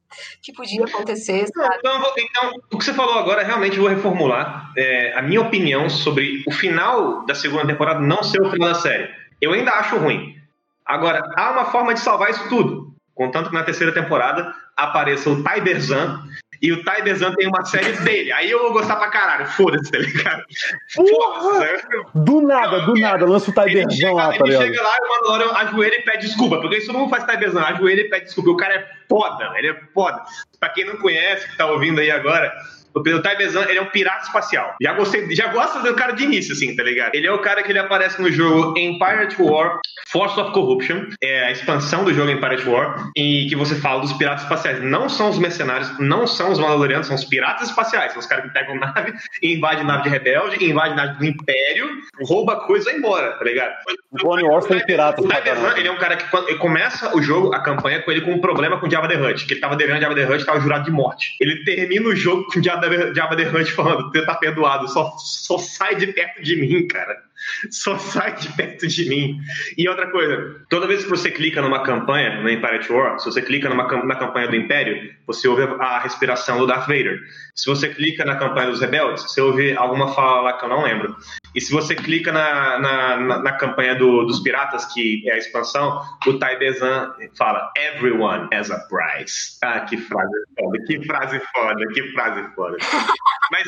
[0.43, 1.77] que podia acontecer, sabe?
[1.79, 5.27] Então, eu vou- então, o que você falou agora, realmente eu vou reformular é, a
[5.27, 9.09] minha opinião sobre o final da segunda temporada não ser o final da série.
[9.41, 10.37] Eu ainda acho ruim.
[10.85, 12.93] Agora, há uma forma de salvar isso tudo.
[13.15, 16.25] Contanto que na terceira temporada apareça o Tiberzan
[16.61, 18.33] e o Tiberzan tem uma série dele.
[18.33, 19.47] Aí eu vou gostar pra caralho.
[19.47, 20.43] Foda-se, tá ligado?
[20.93, 21.87] Foda-se.
[22.15, 24.63] Do nada, do nada, lança o Ele chega, lá, tá ele ligado?
[24.65, 28.01] chega lá e o Mandalorian ajoelha e pede desculpa, porque isso mundo faz Tiberzan, ajoelha
[28.01, 28.51] e pede desculpa.
[28.51, 30.23] O cara é foda, ele é foda.
[30.59, 32.53] Pra quem não conhece, que tá ouvindo aí agora,
[32.95, 34.75] o Pedro Taibezan, ele é um pirata espacial.
[34.81, 37.15] Já gostei, já gosto do cara de início, assim, tá ligado?
[37.15, 41.07] Ele é o cara que ele aparece no jogo Empire at War, Force of Corruption,
[41.23, 44.83] é a expansão do jogo Empire at War, e que você fala dos piratas espaciais.
[44.83, 48.13] Não são os mercenários, não são os Mandalorianos, são os piratas espaciais.
[48.13, 49.13] São os caras que pegam nave
[49.43, 51.89] invadem nave de rebelde, invadem nave do Império,
[52.23, 53.75] rouba coisa e vai embora, tá ligado?
[54.11, 57.23] O Clone Wars tem piratas O ele é um cara que quando ele começa o
[57.23, 59.61] jogo, a campanha, com ele com um problema com o Jabba the Hutt, que ele
[59.61, 61.37] tava devendo Jabba the Hutt, tava jurado de morte.
[61.41, 62.63] Ele termina o jogo com o
[63.15, 67.17] Jabba the Hutt falando, tá perdoado, só, só sai de perto de mim, cara.
[67.71, 69.39] Só sai de perto de mim.
[69.77, 73.27] E outra coisa, toda vez que você clica numa campanha, no Empire at War, se
[73.27, 77.21] você clica numa, na campanha do Império, você ouve a, a respiração do Darth Vader.
[77.55, 80.83] Se você clica na campanha dos rebeldes, você ouve alguma fala lá que eu não
[80.83, 81.17] lembro.
[81.55, 85.39] E se você clica na, na, na, na campanha do- dos piratas, que é a
[85.39, 89.59] expansão, o Tai Bezan fala Everyone has a price.
[89.63, 92.77] Ah, que frase foda, que frase foda, que frase foda.
[93.53, 93.65] Mas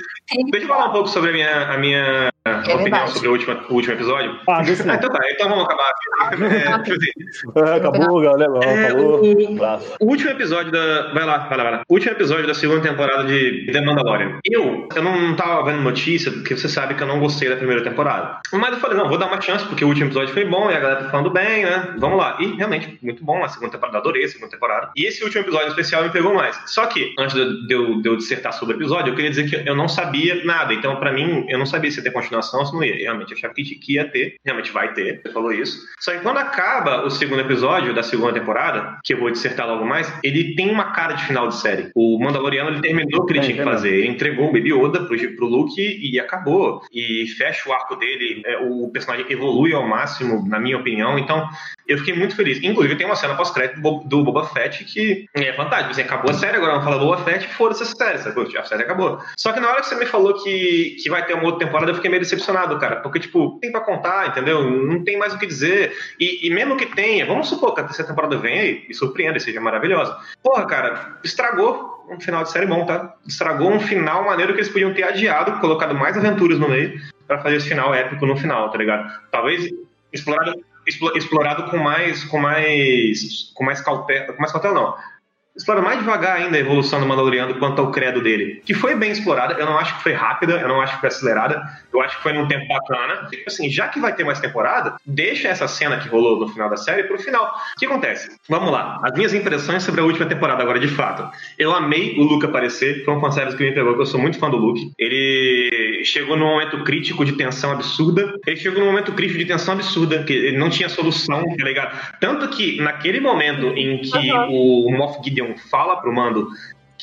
[0.51, 3.11] deixa eu falar um pouco sobre a minha, a minha opinião verdade.
[3.13, 4.39] sobre o último, o último episódio.
[4.47, 5.91] Ah, desse Ah, então tá, então vamos acabar.
[6.33, 7.11] É, tipo assim,
[7.73, 8.53] É, acabou, galera.
[8.63, 9.23] É, falou.
[9.23, 11.13] o- o último episódio da.
[11.15, 11.83] Vai lá, vai lá, vai lá.
[11.89, 14.41] O último episódio da segunda temporada de The Mandalorian.
[14.45, 17.83] Eu, eu não tava vendo notícia, porque você sabe que eu não gostei da primeira
[17.83, 18.39] temporada.
[18.53, 20.75] Mas eu falei, não, vou dar uma chance, porque o último episódio foi bom e
[20.75, 21.95] a galera tá falando bem, né?
[21.99, 22.37] Vamos lá.
[22.41, 23.99] E realmente, muito bom a segunda temporada.
[23.99, 24.91] Adorei a segunda temporada.
[24.95, 26.61] E esse último episódio especial me pegou mais.
[26.67, 29.69] Só que, antes de eu, de eu dissertar sobre o episódio, eu queria dizer que
[29.69, 30.75] eu não sabia nada.
[30.75, 32.95] Então, pra mim, eu não sabia se ia ter continuação se não ia.
[32.95, 34.37] Eu realmente achava que que ia ter.
[34.45, 35.21] Realmente vai ter.
[35.23, 35.79] Você falou isso.
[36.01, 39.85] Só que quando acaba o segundo episódio da segunda temporada, que eu vou dissertar logo
[39.85, 41.91] mais, ele tem uma cara de final de série.
[41.95, 43.95] O Mandaloriano, ele terminou o que ele Tem, tinha que tem fazer.
[43.95, 46.83] Ele entregou o Baby Yoda pro, pro Luke e acabou.
[46.93, 48.43] E fecha o arco dele.
[48.45, 51.19] É, o personagem evolui ao máximo, na minha opinião.
[51.19, 51.49] Então,
[51.87, 52.59] eu fiquei muito feliz.
[52.63, 55.91] Inclusive, tem uma cena pós-crédito do Bo- do Boba Fett que é fantástica.
[55.91, 58.45] Assim, acabou a série, agora vamos falar do Boba Fett, foda-se essa série, sacou?
[58.59, 59.19] A série acabou.
[59.37, 61.91] Só que na hora que você me falou que, que vai ter uma outra temporada,
[61.91, 62.97] eu fiquei meio decepcionado, cara.
[62.97, 64.63] Porque, tipo, tem pra contar, entendeu?
[64.71, 65.93] Não tem mais o que dizer.
[66.19, 69.37] E, e mesmo que tenha, vamos supor que a terceira temporada venha e, e surpreenda,
[69.37, 70.17] e seja maravilhosa.
[70.43, 73.15] Porra, cara, estragou um final de série bom, tá?
[73.27, 77.39] Estragou um final maneiro que eles podiam ter adiado, colocado mais aventuras no meio, pra
[77.39, 79.11] fazer esse final épico no final, tá ligado?
[79.31, 79.71] Talvez
[80.13, 85.14] explorado, explo- explorado com mais com mais com mais cautela, com mais cautela não.
[85.57, 89.13] Explora mais devagar ainda a evolução do Mandaloriano quanto ao credo dele, que foi bem
[89.13, 89.55] explorada.
[89.55, 91.63] Eu não acho que foi rápida, eu não acho que foi acelerada,
[91.93, 93.29] eu acho que foi num tempo bacana.
[93.31, 96.69] Tipo assim, já que vai ter mais temporada, deixa essa cena que rolou no final
[96.69, 97.55] da série pro final.
[97.77, 98.37] O que acontece?
[98.49, 99.01] Vamos lá.
[99.05, 101.31] As minhas impressões sobre a última temporada agora, de fato.
[101.57, 104.39] Eu amei o Luke aparecer, foi um fanservice que me pegou, porque eu sou muito
[104.41, 104.91] fã do Luke.
[104.99, 108.35] Ele chegou num momento crítico de tensão absurda.
[108.45, 111.97] Ele chegou num momento crítico de tensão absurda, que ele não tinha solução, tá ligado?
[112.19, 116.49] Tanto que naquele momento em que o Moff Gideon fala pro Mando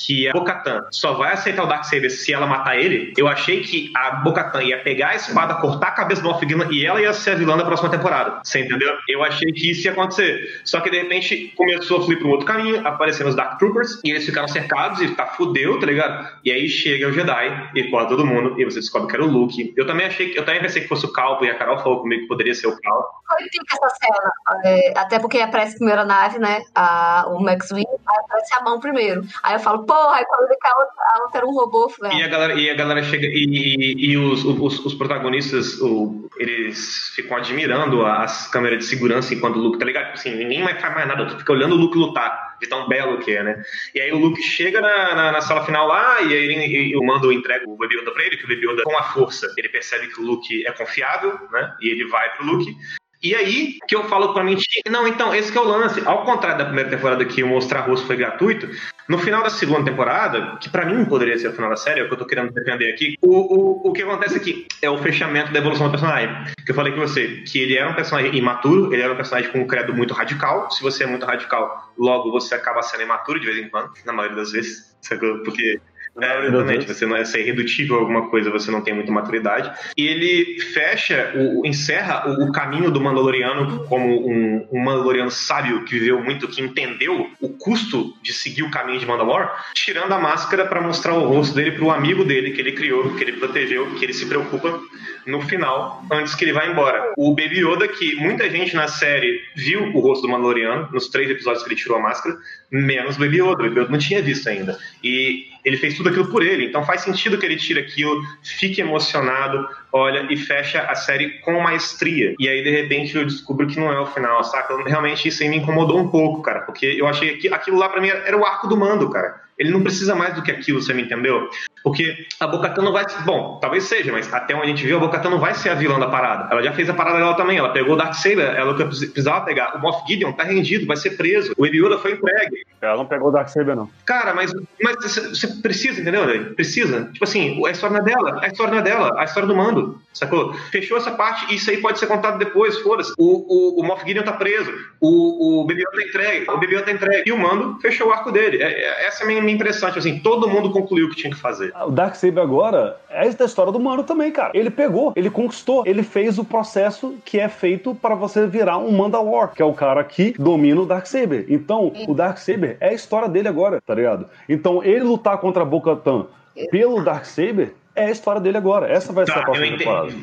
[0.06, 3.92] que a Bocatan só vai aceitar o Darksaber se ela matar ele, eu achei que
[3.96, 7.32] a Bocatan ia pegar a espada, cortar a cabeça do Gideon e ela ia ser
[7.32, 8.42] a vilã da próxima temporada.
[8.44, 8.94] Você entendeu?
[9.08, 10.62] Eu achei que isso ia acontecer.
[10.64, 14.00] Só que de repente começou a fluir para um outro caminho, apareceram os Dark Troopers
[14.04, 16.30] e eles ficaram cercados e tá fudeu, tá ligado?
[16.44, 19.28] E aí chega o Jedi e corta todo mundo e você descobre que era o
[19.28, 19.74] Luke.
[19.78, 22.02] Eu também achei que eu também pensei que fosse o Calpo e a Carol falou
[22.02, 23.22] comigo que poderia ser o Calpo.
[23.28, 24.32] Foi essa cena.
[24.66, 26.62] É, até porque aparece a nave, né?
[26.76, 29.24] A, o Max Wing, aparece a mão primeiro.
[29.42, 32.02] Aí eu falo, aí quando ele cai, a outra- a outra era um robô, E
[32.10, 32.26] velho.
[32.26, 37.12] a galera, e a galera chega e, e- e os, os, os protagonistas, o- eles
[37.16, 40.06] ficam admirando as câmeras de segurança enquanto o Luke, tá ligado?
[40.06, 42.88] Tipo Assim, ninguém mais faz mais nada, tu fica olhando o Luke lutar, de tão
[42.88, 43.62] belo que é, né?
[43.96, 46.96] E aí o Luke chega na, na, na sala final lá, e aí ele, e
[46.98, 49.52] o Mando entrega o Baby Yoda pra ele, que o Baby Yoda, com a força,
[49.58, 51.76] ele percebe que o Luke é confiável, né?
[51.82, 52.76] E ele vai pro Luke.
[53.22, 54.58] E aí que eu falo pra mim,
[54.90, 56.02] não, então, esse é o lance.
[56.06, 58.68] Ao contrário da primeira temporada que o mostrar rosto foi gratuito,
[59.08, 62.04] no final da segunda temporada, que pra mim poderia ser o final da série, é
[62.04, 64.98] o que eu tô querendo defender aqui, o, o, o que acontece aqui é o
[64.98, 66.30] fechamento da evolução do personagem.
[66.66, 69.52] Que eu falei com você, que ele era um personagem imaturo, ele era um personagem
[69.52, 70.72] com um credo muito radical.
[70.72, 74.14] Se você é muito radical, logo você acaba sendo imaturo de vez em quando, na
[74.14, 74.96] maioria das vezes?
[75.44, 75.80] Porque
[76.20, 79.72] É, exatamente, você não é ser irredutível a alguma coisa, você não tem muita maturidade.
[79.96, 85.86] E ele fecha, o, encerra o, o caminho do Mandaloriano como um, um Mandaloriano sábio
[85.86, 90.20] que viveu muito, que entendeu o custo de seguir o caminho de Mandalore, tirando a
[90.20, 93.96] máscara para mostrar o rosto dele pro amigo dele que ele criou, que ele protegeu,
[93.96, 94.82] que ele se preocupa
[95.26, 97.14] no final, antes que ele vá embora.
[97.18, 101.30] O Baby Yoda, que muita gente na série viu o rosto do Mandaloriano, nos três
[101.30, 102.38] episódios que ele tirou a máscara,
[102.70, 103.64] menos o Baby Yoda.
[103.64, 104.78] O Baby Yoda não tinha visto ainda.
[105.04, 108.82] E ele fez tudo aquilo por ele, então faz sentido que ele tire aquilo, fique
[108.82, 112.36] emocionado, olha e fecha a série com maestria.
[112.40, 114.76] E aí, de repente, eu descubro que não é o final, saca?
[114.84, 118.02] Realmente isso aí me incomodou um pouco, cara, porque eu achei que aquilo lá pra
[118.02, 119.42] mim era o arco do mando, cara.
[119.58, 121.50] Ele não precisa mais do que aquilo, você me entendeu?
[121.84, 123.06] Porque a Bocatã não vai.
[123.26, 125.76] Bom, talvez seja, mas até onde a gente viu, a Bocatã não vai ser a
[125.76, 126.48] vilã da parada.
[126.52, 127.58] Ela já fez a parada dela também.
[127.58, 129.76] Ela pegou o Darksaber, ela que precisava pegar.
[129.76, 131.54] O Moff Gideon tá rendido, vai ser preso.
[131.58, 132.66] O Ebiuda foi entregue.
[132.82, 133.90] Ela não pegou o Darksaber, não.
[134.06, 134.52] Cara, mas,
[134.82, 136.54] mas você precisa, entendeu, velho?
[136.56, 137.10] Precisa.
[137.12, 139.56] Tipo assim, a história não é dela, a história não é dela, a história do
[139.56, 140.02] mando.
[140.14, 140.54] Sacou?
[140.72, 143.14] Fechou essa parte e isso aí pode ser contado depois, foda-se.
[143.18, 146.76] O, o, o Moff Gideon tá preso, o, o Baby Yoda tá entregue, o Baby
[146.76, 147.30] Yoda tá entregue.
[147.30, 148.62] E o mando fechou o arco dele.
[148.62, 149.90] É, é, essa é a minha, minha impressão.
[149.90, 151.71] Tipo assim, todo mundo concluiu o que tinha que fazer.
[151.86, 154.52] O Darksaber agora é a história do mano também, cara.
[154.54, 158.92] Ele pegou, ele conquistou, ele fez o processo que é feito para você virar um
[158.92, 161.46] Mandalor, que é o cara que domina o Darksaber.
[161.50, 164.28] Então, o Darksaber é a história dele agora, tá ligado?
[164.48, 166.28] Então, ele lutar contra a Bo-Katan
[166.70, 168.88] pelo Darksaber é a história dele agora.
[168.90, 170.14] Essa vai ser Tá, a próxima eu temporada.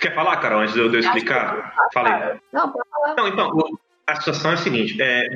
[0.00, 1.74] Quer falar, Carol, antes de eu, de eu explicar?
[1.92, 2.38] Falei.
[2.52, 3.14] Não, pode falar.
[3.16, 3.50] Não, então,
[4.06, 5.26] a situação é a seguinte: é,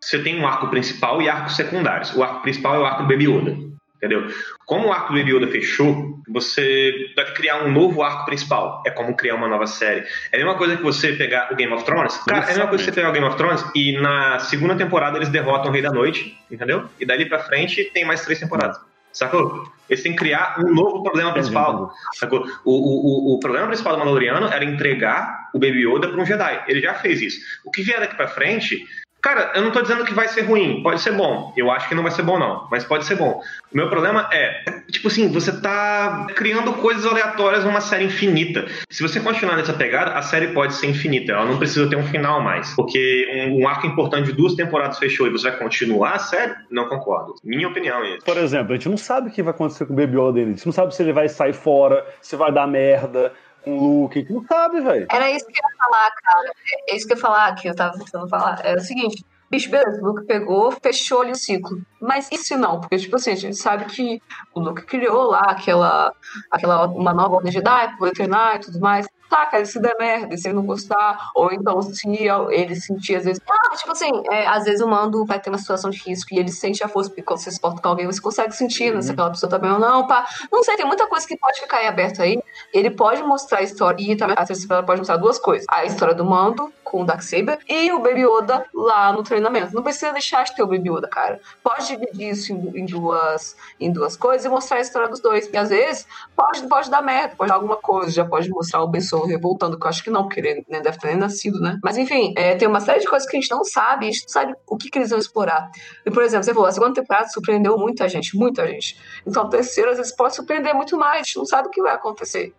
[0.00, 2.14] você tem um arco principal e arcos secundários.
[2.14, 3.71] O arco principal é o arco do Baby Yoda.
[4.02, 4.26] Entendeu?
[4.66, 8.82] Como o arco do Baby Yoda fechou, você vai criar um novo arco principal.
[8.84, 10.04] É como criar uma nova série.
[10.32, 12.16] É a mesma coisa que você pegar o Game of Thrones.
[12.26, 14.74] Cara, é a mesma coisa que você pegar o Game of Thrones e na segunda
[14.74, 16.88] temporada eles derrotam o Rei da Noite, entendeu?
[16.98, 18.76] E dali pra frente tem mais três temporadas.
[19.12, 19.70] Sacou?
[19.88, 21.92] Eles têm que criar um novo problema principal.
[22.14, 22.44] Sacou?
[22.64, 26.64] O, o, o, problema principal do Mandaloriano era entregar o Baby Yoda para um Jedi.
[26.66, 27.40] Ele já fez isso.
[27.64, 28.82] O que vier daqui pra frente.
[29.22, 31.52] Cara, eu não tô dizendo que vai ser ruim, pode ser bom.
[31.56, 33.40] Eu acho que não vai ser bom, não, mas pode ser bom.
[33.72, 38.66] O meu problema é, tipo assim, você tá criando coisas aleatórias numa série infinita.
[38.90, 42.02] Se você continuar nessa pegada, a série pode ser infinita, ela não precisa ter um
[42.02, 42.74] final mais.
[42.74, 46.54] Porque um, um arco importante de duas temporadas fechou e você vai continuar a série?
[46.68, 47.36] Não concordo.
[47.44, 48.24] Minha opinião é essa.
[48.24, 50.50] Por exemplo, a gente não sabe o que vai acontecer com o Baby Yoda ainda.
[50.50, 53.32] A gente não sabe se ele vai sair fora, se vai dar merda
[53.62, 54.20] com o Luke.
[54.20, 55.06] Gente não sabe, velho.
[55.10, 56.52] Era isso que eu ia falar, cara.
[56.88, 58.60] É isso que eu ia falar, que eu tava tentando falar.
[58.64, 59.24] Era o seguinte.
[59.50, 61.82] Bicho, beleza, o Luke pegou, fechou ali o ciclo.
[62.00, 62.80] Mas se não?
[62.80, 64.22] Porque, tipo assim, a gente sabe que
[64.54, 66.14] o Luke criou lá aquela,
[66.50, 69.06] aquela uma nova ordem Jedi, poder treinar e tudo mais.
[69.32, 72.06] Tá, cara, se der merda, se ele não gostar, ou então se
[72.50, 73.40] ele sentir, às vezes.
[73.48, 76.38] Ah, tipo assim, é, às vezes o mando vai ter uma situação de risco e
[76.38, 79.00] ele sente a força, porque quando você se porta com alguém, você consegue sentir, né,
[79.00, 80.26] se aquela pessoa tá bem ou não, pá.
[80.52, 82.38] Não sei, tem muita coisa que pode ficar em aberto aí.
[82.74, 86.14] Ele pode mostrar a história, e também a terceira pode mostrar duas coisas: a história
[86.14, 89.74] do mando com o Darksaber e o Baby Yoda lá no treinamento.
[89.74, 91.40] Não precisa deixar de ter o Baby Yoda, cara.
[91.62, 95.48] Pode dividir isso em, em duas, em duas coisas e mostrar a história dos dois.
[95.50, 96.06] E às vezes
[96.36, 99.84] pode, pode dar merda, pode dar alguma coisa, já pode mostrar o Ben Revoltando, que
[99.84, 101.78] eu acho que não, porque ele nem deve ter nem nascido, né?
[101.82, 104.22] Mas enfim, é, tem uma série de coisas que a gente não sabe, a gente
[104.22, 105.70] não sabe o que, que eles vão explorar.
[106.04, 108.98] E, por exemplo, você falou, a segunda temporada surpreendeu muita gente, muita gente.
[109.26, 111.82] Então a terceira, às vezes, pode surpreender muito mais, a gente não sabe o que
[111.82, 112.54] vai acontecer.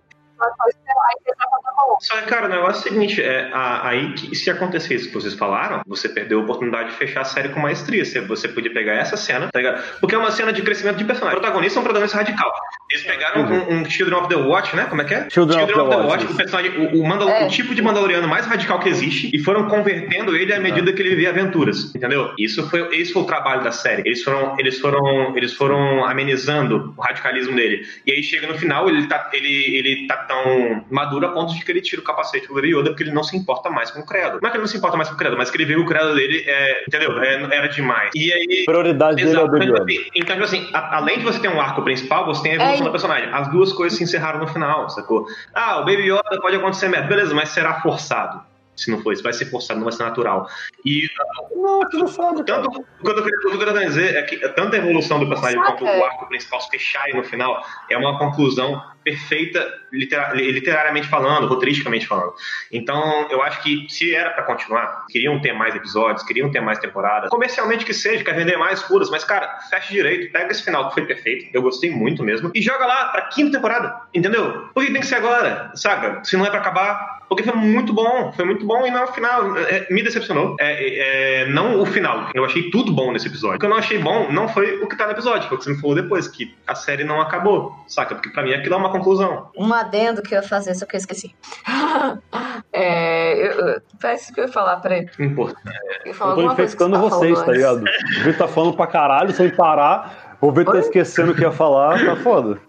[2.02, 5.08] Só que, cara, o negócio é o seguinte: é, a- aí que se acontecer isso
[5.08, 8.04] que vocês falaram, você perdeu a oportunidade de fechar a série com maestria.
[8.04, 9.82] Você, você podia pegar essa cena, tá ligado?
[10.00, 11.38] Porque é uma cena de crescimento de personagem.
[11.38, 12.52] O protagonista é um protagonista radical.
[12.92, 14.86] Eles pegaram um, um Children of the Watch, né?
[14.86, 15.30] Como é que é?
[15.30, 16.38] Children of the Watch, o isso.
[16.38, 17.46] personagem, o, o, Mandal- É.
[17.46, 21.02] o tipo de Mandaloriano mais radical que existe, e foram convertendo ele à medida que
[21.02, 22.32] ele vivia aventuras, entendeu?
[22.38, 24.04] Isso foi, esse foi o trabalho da série.
[24.06, 27.88] Eles foram, eles foram, eles foram amenizando o radicalismo dele.
[28.06, 31.64] E aí chega no final, ele tá, ele, ele tá tão maduro a ponto de
[31.64, 34.00] que ele tira o capacete do Baby Yoda porque ele não se importa mais com
[34.02, 34.40] o credo.
[34.42, 35.76] Não é que ele não se importa mais com o credo, mas que ele vê
[35.76, 37.22] que o credo dele é, entendeu?
[37.22, 38.10] É- era demais.
[38.16, 39.52] E aí Prioridade dele é o Exato.
[39.52, 39.84] Baby Yoda.
[39.84, 42.56] assim, Então, tipo assim, a- além de você ter um arco principal, você tem a
[42.56, 43.30] evolução É, do personagem.
[43.34, 45.26] As duas coisas se encerraram no final, sacou?
[45.54, 47.08] Ah, o Baby Yoda pode acontecer merda.
[47.08, 48.42] Beleza, mas será forçado.
[48.76, 50.48] Se não for isso, vai ser forçado, não vai ser natural.
[50.84, 51.08] E
[51.56, 52.64] Não, tu não sabe, cara.
[52.64, 54.76] tanto, o que eu tô querendo- o que eu tô querendo dizer é que tanto
[54.76, 55.74] a evolução do personagem Saca.
[55.74, 61.48] quanto o arco principal se fecharem no final é uma conclusão perfeita, litera- literariamente falando,
[61.48, 62.34] roteiristicamente falando.
[62.72, 66.80] Então, eu acho que se era pra continuar, queriam ter mais episódios, queriam ter mais
[66.80, 70.88] temporadas, comercialmente que seja, quer vender mais furas, mas, cara, fecha direito, pega esse final
[70.88, 74.70] que foi perfeito, eu gostei muito mesmo, e joga lá pra quinta temporada, entendeu?
[74.74, 76.24] Por que tem que ser agora, saca?
[76.24, 79.04] Se não é pra acabar, porque foi muito bom, foi muito bom e não é
[79.06, 79.58] o final.
[79.58, 80.56] É, me decepcionou.
[80.60, 82.30] É, é, não o final.
[82.34, 83.56] Eu achei tudo bom nesse episódio.
[83.56, 85.58] O que eu não achei bom não foi o que tá no episódio, foi o
[85.58, 88.14] que você me falou depois, que a série não acabou, saca?
[88.14, 89.50] Porque pra mim aquilo é uma conclusão.
[89.58, 91.36] Um adendo que eu ia fazer, só que eu esqueci.
[92.72, 95.08] é, eu, eu, parece que eu ia falar, peraí.
[95.20, 95.80] Importante.
[96.06, 97.84] Eu Eu tô infectando tava vocês, tá ligado?
[97.84, 100.38] O Vitor tá falando pra caralho sem parar.
[100.40, 102.60] O Vitor tá esquecendo o que ia falar, tá foda.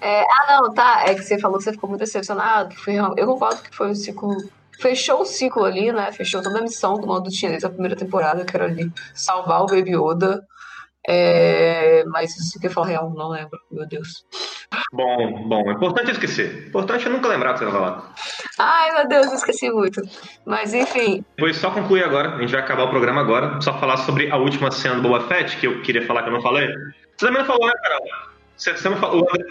[0.00, 1.04] É, ah, não, tá.
[1.06, 2.70] É que você falou que você ficou muito decepcionado.
[2.70, 4.36] Que foi, eu concordo que foi o ciclo.
[4.78, 6.12] Fechou o ciclo ali, né?
[6.12, 9.66] Fechou toda a missão do modo chinês da primeira temporada, que era ali salvar o
[9.66, 10.46] Baby Yoda.
[11.08, 14.24] É, mas isso que eu falo real, não lembro, meu Deus.
[14.92, 15.70] Bom, bom.
[15.70, 16.68] Importante é esquecer.
[16.68, 18.14] Importante é nunca lembrar que você vai falar.
[18.58, 20.02] Ai, meu Deus, eu esqueci muito.
[20.44, 23.98] Mas enfim, Depois só concluir agora, a gente vai acabar o programa agora, só falar
[23.98, 26.68] sobre a última cena do Boba Fett, que eu queria falar que eu não falei.
[27.16, 28.02] Você também não falou, né, Carol?
[28.56, 29.22] Você, você não falou.
[29.22, 29.46] O André,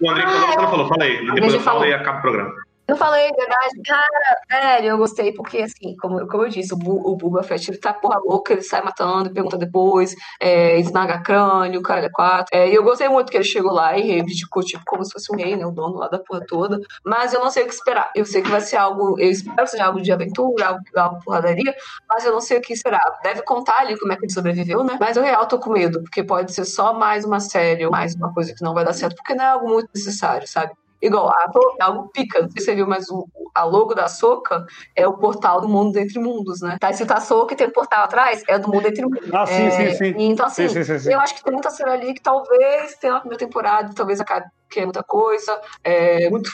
[0.00, 0.88] o André falou, você não falou.
[0.88, 1.26] Falei.
[1.34, 1.92] Depois eu falo falou.
[1.92, 2.54] e acaba o programa.
[2.90, 7.16] Eu falei, verdade, cara, velho, eu gostei porque, assim, como, como eu disse, o, Bu,
[7.22, 12.06] o Fett, ele tá porra louca, ele sai matando, pergunta depois, é, esmaga crânio, cara
[12.06, 12.48] é quatro.
[12.52, 15.32] É, e eu gostei muito que ele chegou lá e reivindicou, tipo, como se fosse
[15.32, 16.80] um rei, né, o dono lá da porra toda.
[17.04, 18.10] Mas eu não sei o que esperar.
[18.12, 21.20] Eu sei que vai ser algo, eu espero que seja algo de aventura, algo, algo
[21.24, 21.72] porradaria,
[22.08, 23.20] mas eu não sei o que esperar.
[23.22, 24.98] Deve contar ali como é que ele sobreviveu, né?
[24.98, 28.16] Mas eu real tô com medo, porque pode ser só mais uma série ou mais
[28.16, 30.72] uma coisa que não vai dar certo, porque não é algo muito necessário, sabe?
[31.02, 31.50] Igual, a,
[31.80, 34.64] é algo pica, não sei se você viu, mas o, a logo da Soca
[34.94, 36.76] é o portal do mundo entre mundos, né?
[36.78, 39.30] Tá escrito a Soca e tem um portal atrás, é do mundo entre mundos.
[39.32, 40.14] Ah, sim, É, sim, sim.
[40.18, 41.12] Então, assim, Sim, sim, sim, sim.
[41.12, 44.46] eu acho que tem muita série ali que talvez tenha uma primeira temporada, talvez acabe
[44.70, 46.50] que é muita coisa, é muito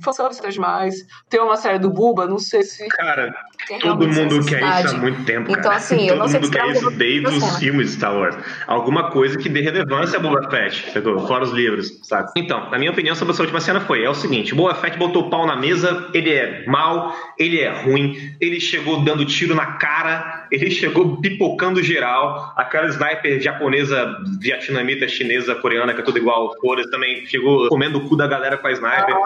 [0.00, 0.94] fanservice até demais.
[1.28, 3.34] Tem uma série do Buba, não sei se Cara,
[3.80, 5.76] todo mundo quer isso há muito tempo, Então, cara.
[5.76, 8.36] assim, eu todo não sei mundo que quer isso desde os filmes de Star Wars.
[8.66, 10.92] Alguma coisa que dê relevância a Boba Fett?
[11.26, 12.30] Fora os livros, sabe?
[12.36, 15.26] Então, a minha opinião sobre essa última cena foi, é o seguinte, Boba Fett botou
[15.26, 19.66] o pau na mesa, ele é mau, ele é ruim, ele chegou dando tiro na
[19.72, 26.54] cara, ele chegou pipocando geral, aquela sniper japonesa, vietnamita, chinesa, coreana, que é tudo igual,
[26.56, 29.16] cores, também chegou comendo o cu da galera com a sniper.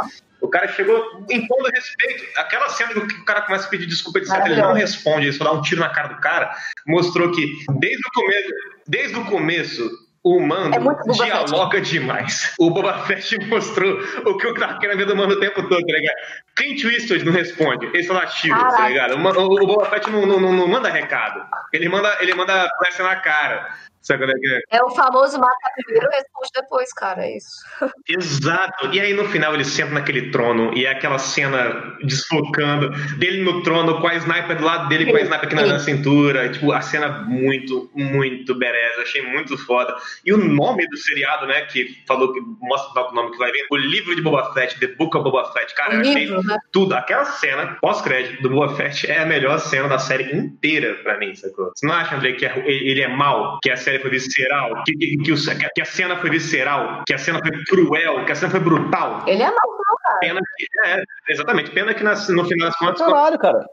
[0.41, 2.25] O cara chegou impondo respeito.
[2.37, 4.35] Aquela cena que o cara começa a pedir desculpa, etc.
[4.47, 6.51] Ele não responde, ele só dá um tiro na cara do cara.
[6.87, 7.47] Mostrou que
[7.79, 8.49] desde o começo,
[8.89, 9.91] desde o começo,
[10.25, 11.25] o Mando É Boba Fett.
[11.25, 12.55] dialoga demais.
[12.59, 15.81] O Boba Fett mostrou o que eu tava querendo ver do Mando o tempo todo,
[15.87, 16.17] tá ligado?
[16.57, 19.15] Clint Eastwood não responde, ele só dá tiro, tá ligado?
[19.17, 21.41] O, o- o Boba Fett não, não, não- não manda recado.
[21.73, 23.75] Ele manda, ele manda flecha na cara.
[24.11, 24.79] É que é?
[24.79, 25.55] É o famoso mata
[25.85, 27.51] primeiro e responde depois, cara, é isso.
[28.09, 28.89] Exato.
[28.93, 33.63] E aí no final ele senta naquele trono e é aquela cena desfocando dele no
[33.63, 36.49] trono com a sniper do lado dele com a sniper aqui na, na cintura.
[36.51, 39.03] Tipo, a cena muito, muito bereza.
[39.03, 39.95] Achei muito foda.
[40.25, 43.67] E o nome do seriado, né, que falou que mostra o nome que vai vir,
[43.71, 45.75] o livro de Boba Fett, The Book of Boba Fett.
[45.75, 46.59] Cara, O eu achei livro, né?
[46.73, 46.95] tudo.
[46.95, 51.35] Aquela cena pós-crédito do Boba Fett é a melhor cena da série inteira pra mim,
[51.35, 51.73] sacou?
[51.75, 54.95] Você não acha, André, que é- ele é mal, que a série foi visceral, que,
[54.97, 55.37] que, que o-
[55.75, 59.25] que a cena foi visceral, que a cena foi cruel, que a cena foi brutal?
[59.27, 60.19] Ele é mau, não, cara.
[60.21, 60.89] Pena que.
[60.89, 61.71] É, exatamente.
[61.71, 62.99] Pena que nas- no final das contas.
[63.07, 63.67] Caralho, cara.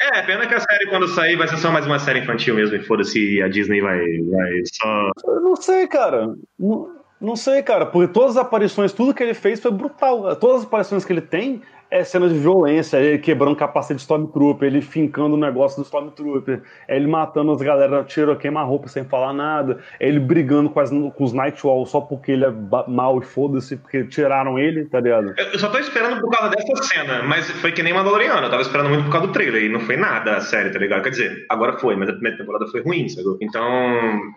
[0.00, 2.76] É, pena que a série, quando sair, vai ser só mais uma série infantil mesmo.
[2.76, 5.10] E foda-se, a Disney vai, vai só.
[5.26, 6.28] Eu não sei, cara.
[6.58, 7.84] Não, não sei, cara.
[7.84, 10.36] Porque todas as aparições, tudo que ele fez foi brutal.
[10.36, 14.66] Todas as aparições que ele tem é cena de violência, ele quebrando capacete de Stormtrooper,
[14.66, 19.32] ele fincando o negócio do Stormtrooper, ele matando as galera, tira, queima roupa sem falar
[19.32, 22.52] nada, ele brigando com, as, com os Nightwall só porque ele é
[22.86, 25.34] mal e foda-se, porque tiraram ele, tá ligado?
[25.36, 28.46] Eu só tô esperando por causa dessa cena, mas foi que nem Mandaloriano.
[28.46, 30.78] Eu tava esperando muito por causa do trailer e não foi nada a série, tá
[30.78, 31.02] ligado?
[31.02, 33.28] Quer dizer, agora foi, mas a primeira temporada foi ruim, sabe?
[33.40, 33.64] Então,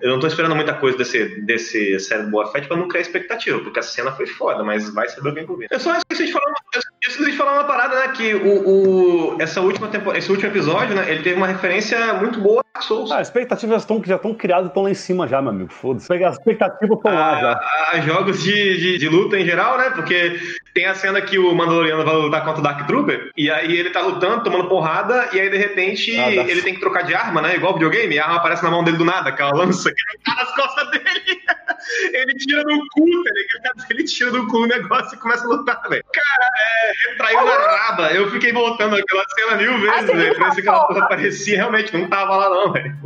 [0.02, 3.60] eu não tô esperando muita coisa desse, desse série Boa Fett pra não criar expectativa,
[3.60, 5.68] porque a cena foi foda, mas vai saber bem por vir.
[5.70, 8.08] Eu só esqueci de falar, eu esqueci uma parada, né?
[8.10, 11.10] Que o, o- essa última tempo, esse último episódio, né?
[11.10, 13.12] Ele teve uma referência muito boa a Souls.
[13.12, 15.72] Ah, as expectativas tão, já estão criadas e estão lá em cima já, meu amigo,
[15.72, 16.12] foda-se.
[16.24, 17.52] As expectativas estão lá já.
[17.54, 19.90] a, a jogos de, de, de luta em geral, né?
[19.90, 20.40] Porque
[20.74, 23.90] tem a cena que o Mandaloriano vai lutar contra o Dark Trooper, e aí ele
[23.90, 27.42] tá lutando, tomando porrada, e aí de repente Ah, ele tem que trocar de arma,
[27.42, 27.56] né?
[27.56, 30.56] Igual videogame, a arma aparece na mão dele do nada, aquela lança que tá nas
[30.56, 31.42] costas dele.
[32.14, 33.86] ele tira do cu, tá ligado?
[33.90, 36.04] Ele tira do cu o negócio e começa a lutar, velho.
[36.12, 38.14] Cara, é, retraiu na raba.
[38.14, 40.36] Eu fiquei voltando aquela cena mil vezes, velho.
[40.36, 40.94] se essa aquela porra?
[40.94, 42.98] porra aparecia, realmente não tava lá não, velho.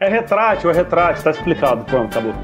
[0.00, 1.84] É retrátil, é retrátil, tá explicado.
[1.84, 2.34] Pronto, acabou.